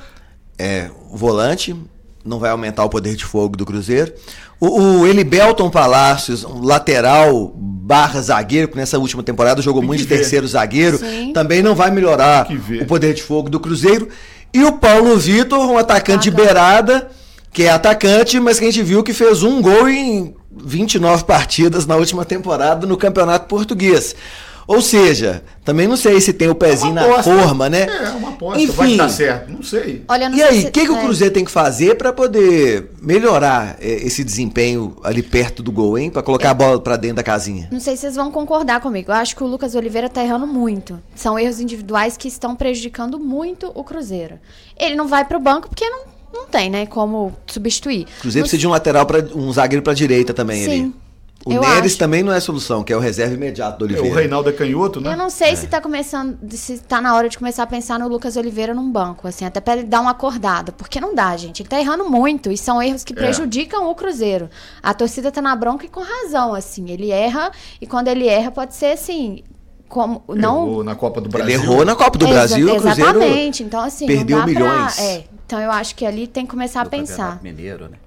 é, 0.58 0.90
o 1.10 1.18
volante, 1.18 1.76
não 2.24 2.40
vai 2.40 2.52
aumentar 2.52 2.84
o 2.86 2.90
poder 2.90 3.16
de 3.16 3.26
fogo 3.26 3.58
do 3.58 3.66
Cruzeiro. 3.66 4.14
O, 4.60 5.02
o 5.02 5.08
Elibelton 5.08 5.70
Palácios, 5.70 6.46
um 6.46 6.62
lateral 6.64 7.52
barra 7.58 8.22
zagueiro, 8.22 8.70
que 8.70 8.78
nessa 8.78 8.98
última 8.98 9.22
temporada 9.22 9.62
jogou 9.62 9.82
Tem 9.82 9.88
muito 9.88 10.00
de 10.02 10.08
ver. 10.08 10.18
terceiro 10.20 10.48
zagueiro, 10.48 10.98
Sim. 11.00 11.34
também 11.34 11.62
não 11.62 11.76
vai 11.76 11.92
melhorar 11.92 12.48
o 12.82 12.86
poder 12.86 13.14
de 13.14 13.22
fogo 13.22 13.50
do 13.50 13.60
Cruzeiro. 13.60 14.08
E 14.54 14.64
o 14.64 14.74
Paulo 14.74 15.18
Vitor, 15.18 15.60
um 15.70 15.78
atacante 15.78 16.30
de 16.30 16.30
Atacante. 16.30 16.46
beirada, 16.56 17.12
que 17.54 17.64
é 17.64 17.70
atacante, 17.70 18.40
mas 18.40 18.58
que 18.60 18.66
a 18.66 18.72
gente 18.72 18.84
viu 18.84 19.04
que 19.04 19.14
fez 19.14 19.44
um 19.44 19.62
gol 19.62 19.88
em 19.88 20.36
29 20.52 21.24
partidas 21.26 21.86
na 21.86 21.96
última 21.96 22.26
temporada 22.26 22.86
no 22.88 22.98
Campeonato 22.98 23.48
Português. 23.48 24.16
Ou 24.66 24.82
seja, 24.82 25.44
também 25.66 25.90
não 25.90 25.98
sei 25.98 26.22
se 26.22 26.32
tem 26.32 26.48
o 26.48 26.56
pezinho 26.56 26.94
Uma 26.94 27.18
na 27.18 27.22
forma, 27.24 27.70
né? 27.70 27.82
É, 27.86 28.10
uma 28.12 28.30
aposta. 28.30 28.62
Enfim. 28.62 28.72
Vai 28.74 28.96
dar 28.96 29.10
certo. 29.10 29.52
Não 29.52 29.62
sei. 29.62 30.06
Olha, 30.08 30.30
não 30.30 30.38
E 30.38 30.40
sei 30.40 30.48
aí, 30.48 30.62
se- 30.62 30.68
o 30.68 30.72
que, 30.72 30.86
que 30.86 30.90
o 30.90 30.96
é. 30.96 31.02
Cruzeiro 31.02 31.34
tem 31.34 31.44
que 31.44 31.52
fazer 31.52 31.96
para 31.98 32.14
poder 32.14 32.90
melhorar 33.02 33.76
eh, 33.82 34.06
esse 34.06 34.24
desempenho 34.24 34.96
ali 35.04 35.22
perto 35.22 35.62
do 35.62 35.70
gol, 35.70 35.98
hein? 35.98 36.10
Para 36.10 36.24
colocar 36.24 36.52
a 36.52 36.54
bola 36.54 36.80
para 36.80 36.96
dentro 36.96 37.18
da 37.18 37.24
casinha. 37.24 37.68
Não 37.74 37.80
sei 37.82 37.96
se 37.98 38.04
vocês 38.04 38.16
vão 38.16 38.32
concordar 38.32 38.80
comigo. 38.80 39.12
Eu 39.12 39.16
acho 39.16 39.36
que 39.36 39.44
o 39.44 39.48
Lucas 39.48 39.76
Oliveira 39.76 40.08
tá 40.08 40.24
errando 40.24 40.48
muito. 40.48 40.98
São 41.14 41.38
erros 41.38 41.60
individuais 41.60 42.16
que 42.16 42.30
estão 42.30 42.56
prejudicando 42.56 43.20
muito 43.20 43.70
o 43.76 43.84
Cruzeiro. 43.84 44.40
Ele 44.80 44.96
não 44.96 45.10
vai 45.10 45.26
pro 45.26 45.42
banco 45.42 45.68
porque 45.68 45.90
não, 45.90 46.04
não 46.34 46.48
tem, 46.48 46.70
né, 46.70 46.86
como 46.86 47.34
substituir. 47.48 48.04
O 48.18 48.22
Cruzeiro 48.22 48.44
Não 48.44 48.50
precisa 48.50 48.60
de 48.60 48.68
um 48.68 48.72
lateral 48.72 49.06
para 49.06 49.20
um 49.36 49.52
zagueiro 49.54 49.84
para 49.84 49.94
direita 49.94 50.34
também 50.34 50.64
Sim, 50.66 50.72
ali. 50.72 50.94
O 51.46 51.52
eu 51.52 51.60
Neres 51.60 51.92
acho. 51.92 51.98
também 52.00 52.24
não 52.24 52.32
é 52.32 52.40
solução, 52.40 52.84
que 52.86 52.94
é 52.94 52.96
o 52.96 53.02
reserva 53.02 53.34
imediato 53.34 53.78
do 53.80 53.84
É, 53.84 53.88
Oliveira. 53.90 54.14
o 54.16 54.18
Reinaldo 54.18 54.50
é 54.50 54.54
canhoto, 54.54 55.02
né? 55.02 55.12
Eu 55.12 55.18
não 55.18 55.30
sei 55.30 55.58
se 55.58 55.68
tá 55.68 55.82
começando, 55.82 56.38
se 56.52 56.78
tá 56.80 57.02
na 57.02 57.14
hora 57.14 57.28
de 57.28 57.38
começar 57.38 57.64
a 57.64 57.68
pensar 57.68 58.00
no 58.00 58.08
Lucas 58.08 58.38
Oliveira 58.38 58.74
num 58.74 58.90
banco, 58.90 59.28
assim, 59.28 59.44
até 59.44 59.60
pra 59.60 59.74
ele 59.74 59.84
dar 59.84 60.00
uma 60.00 60.12
acordada, 60.12 60.72
porque 60.72 61.02
não 61.02 61.14
dá, 61.14 61.36
gente. 61.36 61.62
Ele 61.62 61.68
tá 61.68 61.78
errando 61.78 62.10
muito 62.10 62.50
e 62.50 62.58
são 62.58 62.82
erros 62.82 63.04
que 63.04 63.12
É. 63.12 63.16
prejudicam 63.18 63.90
o 63.90 63.94
Cruzeiro. 63.94 64.50
A 64.82 64.94
torcida 64.94 65.34
tá 65.34 65.42
na 65.42 65.54
bronca 65.54 65.86
e 65.86 65.90
com 65.90 66.00
razão, 66.02 66.54
assim. 66.56 66.90
Ele 66.90 67.12
erra 67.12 67.52
e 67.82 67.86
quando 67.86 68.08
ele 68.08 68.26
erra 68.26 68.50
pode 68.50 68.74
ser 68.74 68.94
assim, 68.94 69.44
como 69.94 70.24
não 70.28 70.64
Errou 70.68 70.84
na 70.84 70.96
Copa 70.96 71.22
do 71.22 71.28
Ele 71.28 71.38
Brasil. 71.38 71.54
errou 71.62 71.86
na 71.86 71.96
Copa 71.96 72.18
do 72.18 72.26
Exa- 72.26 72.34
Brasil, 72.34 72.68
Cruzeiro 72.68 73.00
Exatamente. 73.02 73.64
Então, 73.64 73.80
assim, 73.82 74.08
perdeu 74.08 74.38
não 74.40 74.46
dá 74.46 74.52
milhões. 74.52 74.96
Pra, 74.96 75.04
é, 75.04 75.24
então 75.46 75.60
eu 75.62 75.70
acho 75.72 75.96
que 75.96 76.04
ali 76.06 76.26
tem 76.26 76.46
que 76.46 76.52
começar 76.52 76.82
a 76.82 76.86
pensar. 76.86 77.40
Mineiro, 77.44 77.88
né? 77.88 77.98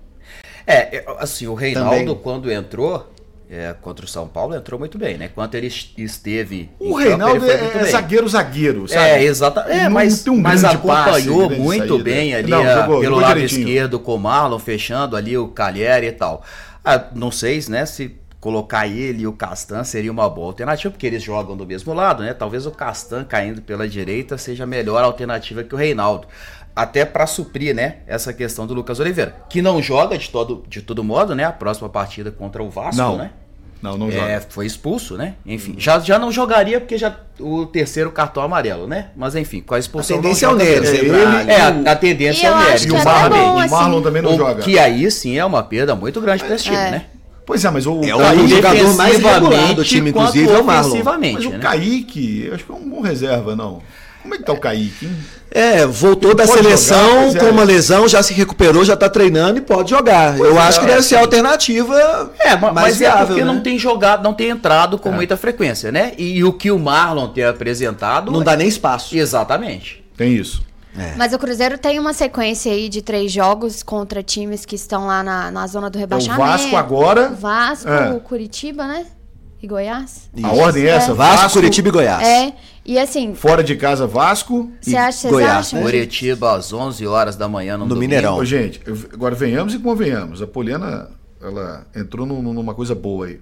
É, 0.66 1.04
assim, 1.18 1.46
o 1.46 1.54
Reinaldo, 1.54 1.90
Também. 1.90 2.14
quando 2.16 2.50
entrou 2.50 3.08
é, 3.48 3.72
contra 3.80 4.04
o 4.04 4.08
São 4.08 4.26
Paulo, 4.26 4.56
entrou 4.56 4.80
muito 4.80 4.98
bem, 4.98 5.16
né? 5.16 5.30
Quando 5.32 5.54
ele 5.54 5.68
est- 5.68 5.96
esteve. 5.96 6.68
em 6.80 6.90
O 6.90 6.94
campo, 6.96 6.98
Reinaldo 7.08 7.36
ele 7.36 7.40
foi 7.44 7.54
é, 7.54 7.62
muito 7.62 7.78
é 7.78 7.84
zagueiro, 7.84 8.28
zagueiro, 8.28 8.88
sabe? 8.88 9.00
É, 9.08 9.22
exatamente. 9.22 9.70
Ele 9.76 9.80
É, 9.82 9.88
mas, 9.88 10.24
tem 10.24 10.32
um 10.32 10.40
mas 10.40 10.64
acompanhou 10.64 11.48
passe, 11.48 11.60
muito 11.60 11.86
saída. 11.88 12.02
bem 12.02 12.34
ali 12.34 12.50
Não, 12.50 12.60
a- 12.60 12.74
jogou- 12.80 12.86
pelo 13.00 13.04
jogou 13.04 13.20
lado 13.20 13.34
direitinho. 13.34 13.60
esquerdo 13.68 14.00
com 14.00 14.16
o 14.16 14.18
Marlon, 14.18 14.58
fechando 14.58 15.14
ali 15.14 15.38
o 15.38 15.46
Calheri 15.46 16.08
e 16.08 16.12
tal. 16.12 16.42
Ah, 16.84 17.04
não 17.14 17.30
sei 17.30 17.64
né, 17.68 17.86
se 17.86 18.16
colocar 18.40 18.86
ele 18.86 19.22
e 19.22 19.26
o 19.26 19.32
Castan 19.32 19.82
seria 19.84 20.12
uma 20.12 20.28
boa 20.28 20.48
alternativa, 20.48 20.90
porque 20.90 21.06
eles 21.06 21.22
jogam 21.22 21.56
do 21.56 21.66
mesmo 21.66 21.92
lado, 21.92 22.22
né? 22.22 22.32
Talvez 22.34 22.66
o 22.66 22.70
Castan 22.70 23.24
caindo 23.24 23.60
pela 23.62 23.88
direita 23.88 24.36
seja 24.38 24.64
a 24.64 24.66
melhor 24.66 25.02
alternativa 25.02 25.64
que 25.64 25.74
o 25.74 25.78
Reinaldo. 25.78 26.26
Até 26.74 27.06
para 27.06 27.26
suprir, 27.26 27.74
né, 27.74 27.96
essa 28.06 28.34
questão 28.34 28.66
do 28.66 28.74
Lucas 28.74 29.00
Oliveira, 29.00 29.34
que 29.48 29.62
não 29.62 29.80
joga 29.80 30.18
de 30.18 30.28
todo, 30.28 30.62
de 30.68 30.82
todo 30.82 31.02
modo, 31.02 31.34
né? 31.34 31.44
A 31.44 31.52
próxima 31.52 31.88
partida 31.88 32.30
contra 32.30 32.62
o 32.62 32.68
Vasco, 32.68 33.00
Não. 33.00 33.16
né? 33.16 33.30
Não, 33.80 33.96
não 33.96 34.08
É, 34.08 34.12
joga. 34.12 34.46
foi 34.48 34.66
expulso, 34.66 35.16
né? 35.16 35.34
Enfim, 35.44 35.74
já, 35.78 35.98
já 35.98 36.18
não 36.18 36.30
jogaria 36.32 36.80
porque 36.80 36.96
já 36.98 37.14
o 37.38 37.66
terceiro 37.66 38.10
cartão 38.10 38.42
amarelo, 38.42 38.86
né? 38.86 39.08
Mas 39.16 39.34
enfim, 39.36 39.60
com 39.60 39.74
a 39.74 39.76
A 39.76 39.80
expulsão. 39.80 40.16
tendência 40.20 40.46
é 40.46 40.48
o 40.48 40.54
Neres. 40.56 40.88
É, 40.88 40.96
ele-. 40.96 41.10
É, 41.50 41.60
a, 41.60 41.92
a 41.92 41.96
tendência 41.96 42.42
E 42.42 42.46
é 42.46 42.52
o 42.52 42.58
Neres. 42.58 42.82
E 42.84 42.86
que 42.86 42.92
o 42.92 42.96
é 42.96 43.04
Marlon, 43.04 43.36
bom, 43.38 43.52
o 43.66 43.70
Marlon 43.70 43.94
assim. 43.96 44.02
também 44.02 44.22
não 44.22 44.34
O 44.34 44.36
joga. 44.36 44.62
que 44.62 44.78
aí 44.78 45.10
sim 45.10 45.38
é 45.38 45.44
uma 45.44 45.62
perda 45.62 45.94
muito 45.94 46.20
grande 46.20 46.42
para 46.44 46.54
esse 46.54 46.64
time, 46.64 46.76
É. 46.76 46.90
né? 46.90 47.06
Pois 47.46 47.64
é, 47.64 47.70
mas 47.70 47.86
o, 47.86 48.02
É 48.04 48.12
o 48.14 48.18
Kaique, 48.18 48.48
jogador 48.48 48.94
mais 48.96 49.16
regular 49.18 49.74
do 49.74 49.84
time, 49.84 50.10
inclusive, 50.10 50.50
é 50.52 50.58
o 50.58 50.64
Marlon. 50.64 51.02
mas 51.04 51.44
o 51.46 51.50
né? 51.50 51.58
Kaique, 51.60 52.44
eu 52.48 52.54
acho 52.56 52.64
que 52.64 52.72
é 52.72 52.74
um 52.74 52.90
bom 52.90 53.00
reserva, 53.00 53.54
não. 53.54 53.80
Como 54.20 54.34
é 54.34 54.38
que 54.38 54.42
tá 54.44 54.52
o 54.52 54.58
Kaique, 54.58 55.06
hein? 55.06 55.16
É, 55.48 55.86
voltou 55.86 56.34
da 56.34 56.44
Pode 56.44 56.60
seleção 56.60 56.98
jogar, 56.98 57.22
pois 57.22 57.34
é. 57.36 57.38
com 57.38 57.46
uma 57.46 57.62
lesão, 57.62 58.08
já 58.08 58.20
se 58.20 58.34
recuperou, 58.34 58.84
já 58.84 58.96
tá 58.96 59.08
treinando 59.08 59.58
e 59.58 59.60
pode 59.60 59.90
jogar. 59.90 60.36
Eu 60.36 60.58
é, 60.58 60.62
acho 60.62 60.80
que 60.80 60.86
deve 60.86 61.02
ser 61.02 61.14
a 61.14 61.20
alternativa 61.20 62.32
É, 62.40 62.56
ma- 62.56 62.72
mais 62.72 62.88
mas 62.88 62.96
é 62.96 62.98
viável, 63.04 63.26
porque 63.28 63.40
né? 63.44 63.46
não 63.46 63.60
tem 63.60 63.78
jogado, 63.78 64.24
não 64.24 64.34
tem 64.34 64.48
entrado 64.48 64.96
É. 64.96 64.98
com 64.98 65.12
muita 65.12 65.36
frequência, 65.36 65.92
né? 65.92 66.12
E, 66.18 66.42
o 66.42 66.52
que 66.52 66.72
o 66.72 66.78
Marlon 66.80 67.28
tem 67.28 67.44
apresentado. 67.44 68.32
Não 68.32 68.42
dá 68.42 68.56
nem 68.56 68.66
espaço. 68.66 69.16
Exatamente. 69.16 70.04
Tem 70.16 70.34
isso. 70.34 70.62
Mas 71.16 71.32
o 71.32 71.38
Cruzeiro 71.38 71.76
tem 71.78 71.98
uma 71.98 72.12
sequência 72.12 72.72
aí 72.72 72.88
de 72.88 73.02
três 73.02 73.30
jogos 73.32 73.82
contra 73.82 74.22
times 74.22 74.64
que 74.64 74.74
estão 74.76 75.06
lá 75.06 75.22
na, 75.22 75.50
na 75.50 75.66
zona 75.66 75.88
do 75.90 75.96
É 75.96 75.98
o 75.98 76.00
rebaixamento. 76.00 76.40
Vasco 76.42 76.76
agora. 76.76 77.28
Vasco, 77.30 77.88
É. 77.88 78.18
Curitiba, 78.20 78.86
né? 78.86 79.06
E 79.62 79.66
Goiás. 79.66 80.30
A 80.42 80.52
ordem 80.52 80.84
é 80.84 80.88
essa? 80.88 81.14
Vasco, 81.14 81.52
Curitiba 81.54 81.88
e 81.88 81.90
Goiás. 81.90 82.26
É. 82.26 82.52
E 82.84 82.98
assim, 82.98 83.34
Fora 83.34 83.64
de 83.64 83.74
casa, 83.74 84.06
Vasco. 84.06 84.70
você 84.80 84.90
e- 84.92 84.96
acha, 84.96 85.28
Goiás, 85.28 85.50
acham? 85.68 85.78
né? 85.80 85.84
Curitiba 85.86 86.54
às 86.56 86.72
11 86.72 87.06
horas 87.06 87.36
da 87.36 87.48
manhã 87.48 87.72
no, 87.76 87.84
No 87.84 87.88
domingo. 87.88 88.00
Mineirão. 88.00 88.36
Ô, 88.36 88.44
gente, 88.44 88.80
agora 89.12 89.34
venhamos 89.34 89.74
e 89.74 89.78
convenhamos. 89.78 90.40
A 90.42 90.46
Poliana, 90.46 91.08
ela 91.42 91.86
entrou 91.96 92.26
num- 92.26 92.42
numa 92.52 92.74
coisa 92.74 92.94
boa 92.94 93.26
aí. 93.26 93.40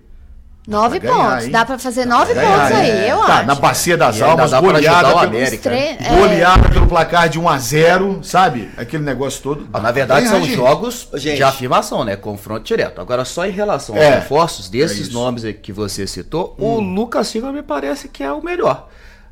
Nove 0.66 0.98
ganhar, 0.98 1.14
pontos. 1.32 1.44
hein? 1.44 1.50
Dá 1.50 1.64
pra 1.66 1.78
fazer 1.78 2.06
Dá 2.06 2.16
nove 2.16 2.32
pra 2.32 2.42
ganhar, 2.42 2.58
pontos 2.62 2.76
aí, 2.78 2.90
é. 2.90 3.12
eu 3.12 3.18
tá, 3.18 3.34
acho. 3.38 3.46
na 3.46 3.54
bacia 3.54 3.96
das 3.98 4.18
E 4.18 4.22
almas, 4.22 4.50
goleada, 4.52 5.08
o 5.08 5.10
pelo, 5.10 5.18
América. 5.20 5.62
Tre- 5.70 5.96
é. 6.00 6.16
goleada 6.16 6.68
pelo 6.70 6.86
placar 6.86 7.28
de 7.28 7.38
1 7.38 7.46
a 7.48 7.58
0 7.58 8.20
sabe? 8.22 8.70
Aquele 8.76 9.02
negócio 9.02 9.42
todo. 9.42 9.68
Ah, 9.74 9.78
Na 9.80 9.92
verdade, 9.92 10.22
Ganhar, 10.22 10.30
são 10.36 10.42
gente. 10.46 10.56
jogos 10.56 11.08
gente. 11.16 11.36
de 11.36 11.42
afirmação, 11.42 12.02
né? 12.02 12.16
Confronto 12.16 12.62
direto. 12.64 12.98
Agora, 13.00 13.26
só 13.26 13.46
em 13.46 13.50
relação 13.50 13.94
aos 13.94 14.04
É, 14.04 14.14
reforços, 14.14 14.68
é 14.68 14.70
desses 14.70 15.00
isso. 15.08 15.12
nomes 15.12 15.44
aí 15.44 15.52
que 15.52 15.70
você 15.70 16.06
citou, 16.06 16.54
o 16.58 16.80
Lucas 16.80 17.28
Silva 17.28 17.52
me 17.52 17.62
parece 17.62 18.08
que 18.08 18.22
é 18.22 18.32
o 18.32 18.42
melhor. 18.42 18.88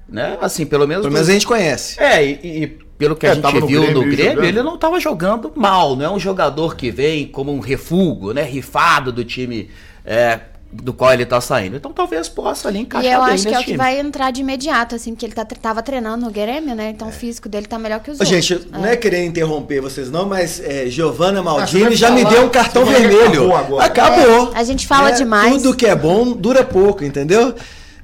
Né? 0.06 0.36
Assim, 0.42 0.66
pelo 0.66 0.86
menos. 0.86 1.02
Pelo 1.02 1.14
menos 1.14 1.28
a 1.30 1.32
gente 1.32 1.46
conhece. 1.46 1.98
É, 1.98 2.22
e, 2.22 2.62
e 2.64 2.66
pelo 2.66 3.16
que 3.16 3.26
É, 3.26 3.30
a 3.30 3.34
gente 3.36 3.42
no 3.58 3.66
viu 3.66 3.80
Grêmio 3.80 3.94
no 3.94 4.02
aí 4.02 4.10
Grêmio, 4.10 4.30
jogando. 4.34 4.44
ele 4.48 4.62
não 4.62 4.74
estava 4.74 5.00
jogando 5.00 5.50
mal, 5.56 5.96
não 5.96 6.04
é 6.04 6.10
um 6.10 6.18
jogador 6.18 6.76
que 6.76 6.90
vem 6.90 7.26
como 7.26 7.50
um 7.54 7.60
refúgio, 7.60 8.34
né? 8.34 8.42
Rifado 8.42 9.10
do 9.10 9.24
time. 9.24 9.70
é, 10.04 10.38
do 10.72 10.92
qual 10.92 11.12
ele 11.12 11.26
tá 11.26 11.40
saindo. 11.40 11.76
Então 11.76 11.92
talvez 11.92 12.28
possa 12.28 12.68
ali 12.68 12.78
encaixar 12.80 13.10
E 13.10 13.14
eu 13.14 13.22
bem 13.24 13.34
acho 13.34 13.46
que 13.46 13.54
é 13.54 13.60
o 13.60 13.64
que 13.64 13.76
vai 13.76 14.00
entrar 14.00 14.30
de 14.30 14.40
imediato, 14.40 14.94
assim, 14.94 15.12
porque 15.12 15.26
ele 15.26 15.34
tá, 15.34 15.44
tava 15.44 15.82
treinando 15.82 16.24
no 16.24 16.32
Grêmio, 16.32 16.74
né? 16.74 16.90
Então 16.90 17.08
o 17.08 17.12
físico 17.12 17.48
dele 17.48 17.66
tá 17.66 17.78
melhor 17.78 18.00
que 18.00 18.10
os 18.10 18.18
Ô, 18.18 18.22
outros. 18.24 18.44
gente, 18.44 18.68
não 18.72 18.86
é 18.86 18.96
querer 18.96 19.24
interromper 19.24 19.80
vocês 19.80 20.10
não, 20.10 20.26
mas 20.26 20.60
é, 20.60 20.86
Giovanna 20.86 21.40
Ah, 21.40 21.42
Maldini 21.42 21.94
já 21.94 22.10
me 22.10 22.24
deu 22.24 22.46
um 22.46 22.48
cartão 22.48 22.84
vermelho. 22.86 23.52
acabou 23.52 23.56
agora. 23.56 23.84
Acabou. 23.84 24.52
É, 24.54 24.58
a 24.58 24.64
gente 24.64 24.86
fala 24.86 25.10
demais. 25.10 25.62
Tudo 25.62 25.76
que 25.76 25.86
é 25.86 25.94
bom 25.94 26.32
dura 26.32 26.64
pouco, 26.64 27.04
entendeu? 27.04 27.54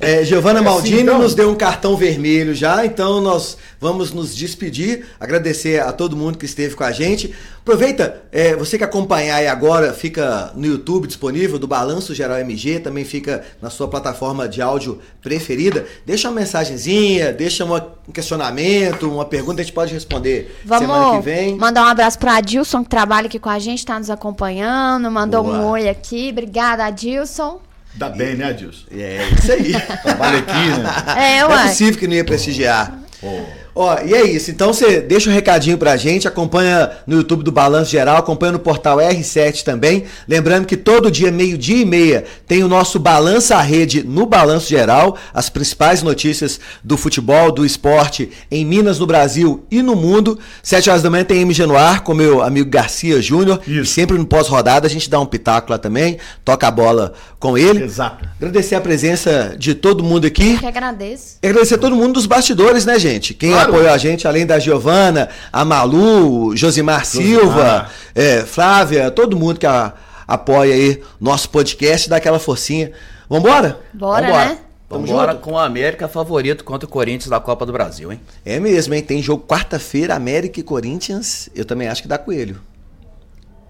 É, 0.01 0.25
Giovanna 0.25 0.61
É 0.61 0.63
assim, 0.63 0.71
Maldini 0.71 1.03
então? 1.03 1.19
nos 1.19 1.35
deu 1.35 1.51
um 1.51 1.55
cartão 1.55 1.97
vermelho 1.97 2.55
já, 2.55 2.87
então 2.87 3.21
nós 3.21 3.57
vamos 3.81 4.13
nos 4.13 4.35
despedir, 4.35 5.07
agradecer 5.19 5.81
a 5.81 5.93
todo 5.93 6.17
mundo 6.17 6.39
que 6.39 6.47
esteve 6.47 6.75
com 6.75 6.85
a 6.85 6.93
gente. 6.93 7.35
Aproveita, 7.61 8.23
é, 8.33 8.57
você 8.57 8.79
que 8.79 8.85
acompanhar 8.85 9.37
aí 9.37 9.47
agora, 9.47 9.93
fica 9.93 10.53
no 10.55 10.67
YouTube 10.67 11.07
disponível, 11.07 11.59
do 11.59 11.67
Balanço 11.67 12.15
Geral 12.15 12.39
MG, 12.39 12.81
também 12.81 13.05
fica 13.05 13.45
na 13.61 13.69
sua 13.69 13.89
plataforma 13.89 14.49
de 14.49 14.63
áudio 14.63 14.99
preferida. 15.21 15.85
Deixa 16.07 16.29
uma 16.29 16.41
mensagenzinha, 16.41 17.33
deixa 17.33 17.65
um 17.65 18.13
questionamento, 18.13 19.11
uma 19.11 19.25
pergunta, 19.25 19.61
a 19.61 19.65
gente 19.65 19.75
pode 19.75 19.93
responder 19.93 20.57
semana 20.67 21.05
que 21.05 21.11
Vamos 21.11 21.25
vem. 21.25 21.57
mandar 21.57 21.83
um 21.83 21.89
abraço 21.89 22.19
pra 22.19 22.37
Adilson, 22.37 22.83
que 22.83 22.89
trabalha 22.89 23.27
aqui 23.27 23.39
com 23.39 23.51
a 23.51 23.59
gente, 23.59 23.85
tá 23.85 23.99
nos 23.99 24.09
acompanhando, 24.09 25.11
mandou 25.11 25.43
Boa. 25.43 25.59
um 25.59 25.67
oi 25.71 25.89
aqui. 25.89 26.31
Obrigada, 26.31 26.87
Adilson. 26.87 27.68
Dá 27.95 28.09
bem, 28.09 28.37
né, 28.37 28.47
Adilson? 28.51 28.85
É 28.93 29.29
isso 29.37 29.53
aí. 29.53 29.73
Trabalha 30.03 30.39
aqui, 30.39 30.53
né? 30.53 31.37
É, 31.37 31.41
Não 31.43 31.53
é 31.53 31.57
ué. 31.57 31.69
possível 31.69 31.99
que 31.99 32.07
não 32.07 32.15
ia 32.15 32.25
prestigiar. 32.25 32.97
Pô. 33.21 33.45
Ó, 33.81 33.97
e 34.05 34.13
é 34.13 34.25
isso. 34.25 34.51
Então 34.51 34.73
você 34.73 35.01
deixa 35.01 35.31
um 35.31 35.33
recadinho 35.33 35.79
pra 35.79 35.97
gente, 35.97 36.27
acompanha 36.27 36.91
no 37.07 37.19
YouTube 37.19 37.45
do 37.45 37.53
Balanço 37.53 37.93
Geral, 37.93 38.17
acompanha 38.17 38.51
no 38.51 38.59
portal 38.59 38.99
R7 38.99 39.63
também. 39.63 40.03
Lembrando 40.27 40.67
que 40.67 40.77
todo 40.77 41.13
dia, 41.13 41.31
meio-dia 41.31 41.83
e 41.83 41.85
meia, 41.85 42.25
tem 42.45 42.65
o 42.65 42.69
nosso 42.69 42.99
Balança 42.99 43.57
Rede 43.61 44.03
no 44.03 44.27
Balanço 44.27 44.69
Geral, 44.69 45.17
as 45.33 45.49
principais 45.49 46.03
notícias 46.03 46.59
do 46.83 46.97
futebol, 46.97 47.53
do 47.53 47.65
esporte 47.65 48.29
em 48.51 48.65
Minas, 48.65 48.99
no 48.99 49.07
Brasil 49.07 49.65
e 49.71 49.81
no 49.81 49.95
mundo. 49.95 50.41
Sete 50.61 50.91
horas 50.91 51.03
da 51.03 51.09
manhã 51.09 51.23
tem 51.23 51.43
MG 51.43 51.65
no 51.65 51.77
ar 51.77 52.01
com 52.01 52.15
meu 52.15 52.43
amigo 52.43 52.69
Garcia 52.69 53.23
Júnior. 53.23 53.61
Isso. 53.65 53.83
E 53.83 53.87
sempre 53.87 54.19
no 54.19 54.27
pós-rodada 54.27 54.89
a 54.89 54.91
gente 54.91 55.09
dá 55.09 55.21
um 55.21 55.27
pitaco 55.27 55.71
lá 55.71 55.79
também, 55.79 56.19
toca 56.45 56.67
a 56.67 56.71
bola 56.73 57.13
com 57.39 57.57
ele. 57.57 57.85
Exato. 57.85 58.29
Agradecer 58.39 58.75
a 58.75 58.81
presença 58.81 59.55
de 59.57 59.73
todo 59.73 60.03
mundo 60.03 60.27
aqui. 60.27 60.59
Que 60.59 60.67
agradeço. 60.67 61.37
E 61.41 61.47
agradecer 61.47 61.77
a 61.77 61.79
todo 61.79 61.95
mundo 61.95 62.15
dos 62.15 62.27
bastidores, 62.27 62.85
né, 62.85 62.99
gente? 62.99 63.35
Quem 63.35 63.53
Claro. 63.53 63.68
Apoiou 63.69 63.91
a 63.91 63.99
gente, 63.99 64.27
além 64.27 64.47
da 64.47 64.59
Giovana, 64.59 65.29
a 65.53 65.65
Malu, 65.65 66.57
Josimar 66.57 67.05
Silva, 67.05 67.89
é, 68.15 68.41
Flávia, 68.43 69.11
todo 69.11 69.37
mundo 69.37 69.59
que 69.59 69.67
a- 69.67 69.93
apoia 70.27 70.75
aí 70.75 71.03
nosso 71.21 71.49
podcast, 71.51 72.09
dá 72.09 72.17
aquela 72.17 72.39
forcinha. 72.39 72.93
Vambora? 73.29 73.81
Bora, 73.93 74.27
Vambora. 74.27 74.45
né? 74.47 74.59
Tamo 74.89 75.07
Vambora 75.07 75.33
junto? 75.33 75.43
com 75.45 75.53
o 75.53 75.59
América 75.59 76.09
favorito 76.09 76.65
contra 76.65 76.87
o 76.87 76.91
Corinthians 76.91 77.29
da 77.29 77.39
Copa 77.39 77.67
do 77.67 77.73
Brasil, 77.73 78.11
hein? 78.11 78.21
É 78.45 78.59
mesmo, 78.59 78.95
hein? 78.95 79.03
Tem 79.03 79.21
jogo 79.23 79.45
quarta-feira, 79.47 80.15
América 80.15 80.61
e 80.61 80.63
Corinthians. 80.63 81.51
Eu 81.55 81.65
também 81.67 81.89
acho 81.89 82.01
que 82.01 82.09
dá 82.09 82.17
coelho. 82.17 82.59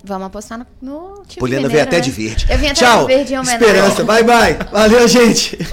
Vamos 0.05 0.29
apostar 0.29 0.59
no, 0.59 0.67
no 0.81 1.23
time 1.27 1.41
Poliana 1.41 1.67
mineiro, 1.67 1.71
veio 1.73 1.83
até 1.83 1.97
né? 1.97 2.01
de 2.03 2.11
verde. 2.13 2.47
Eu 2.49 2.57
vim 2.57 2.67
até 2.67 2.75
Tchau. 2.77 3.01
de 3.07 3.15
verde 3.15 3.35
em 3.35 3.39
homenagem. 3.39 3.67
Esperança. 3.69 4.05
Bye, 4.05 4.23
bye. 4.23 4.59
Valeu, 4.71 5.09
gente. 5.09 5.59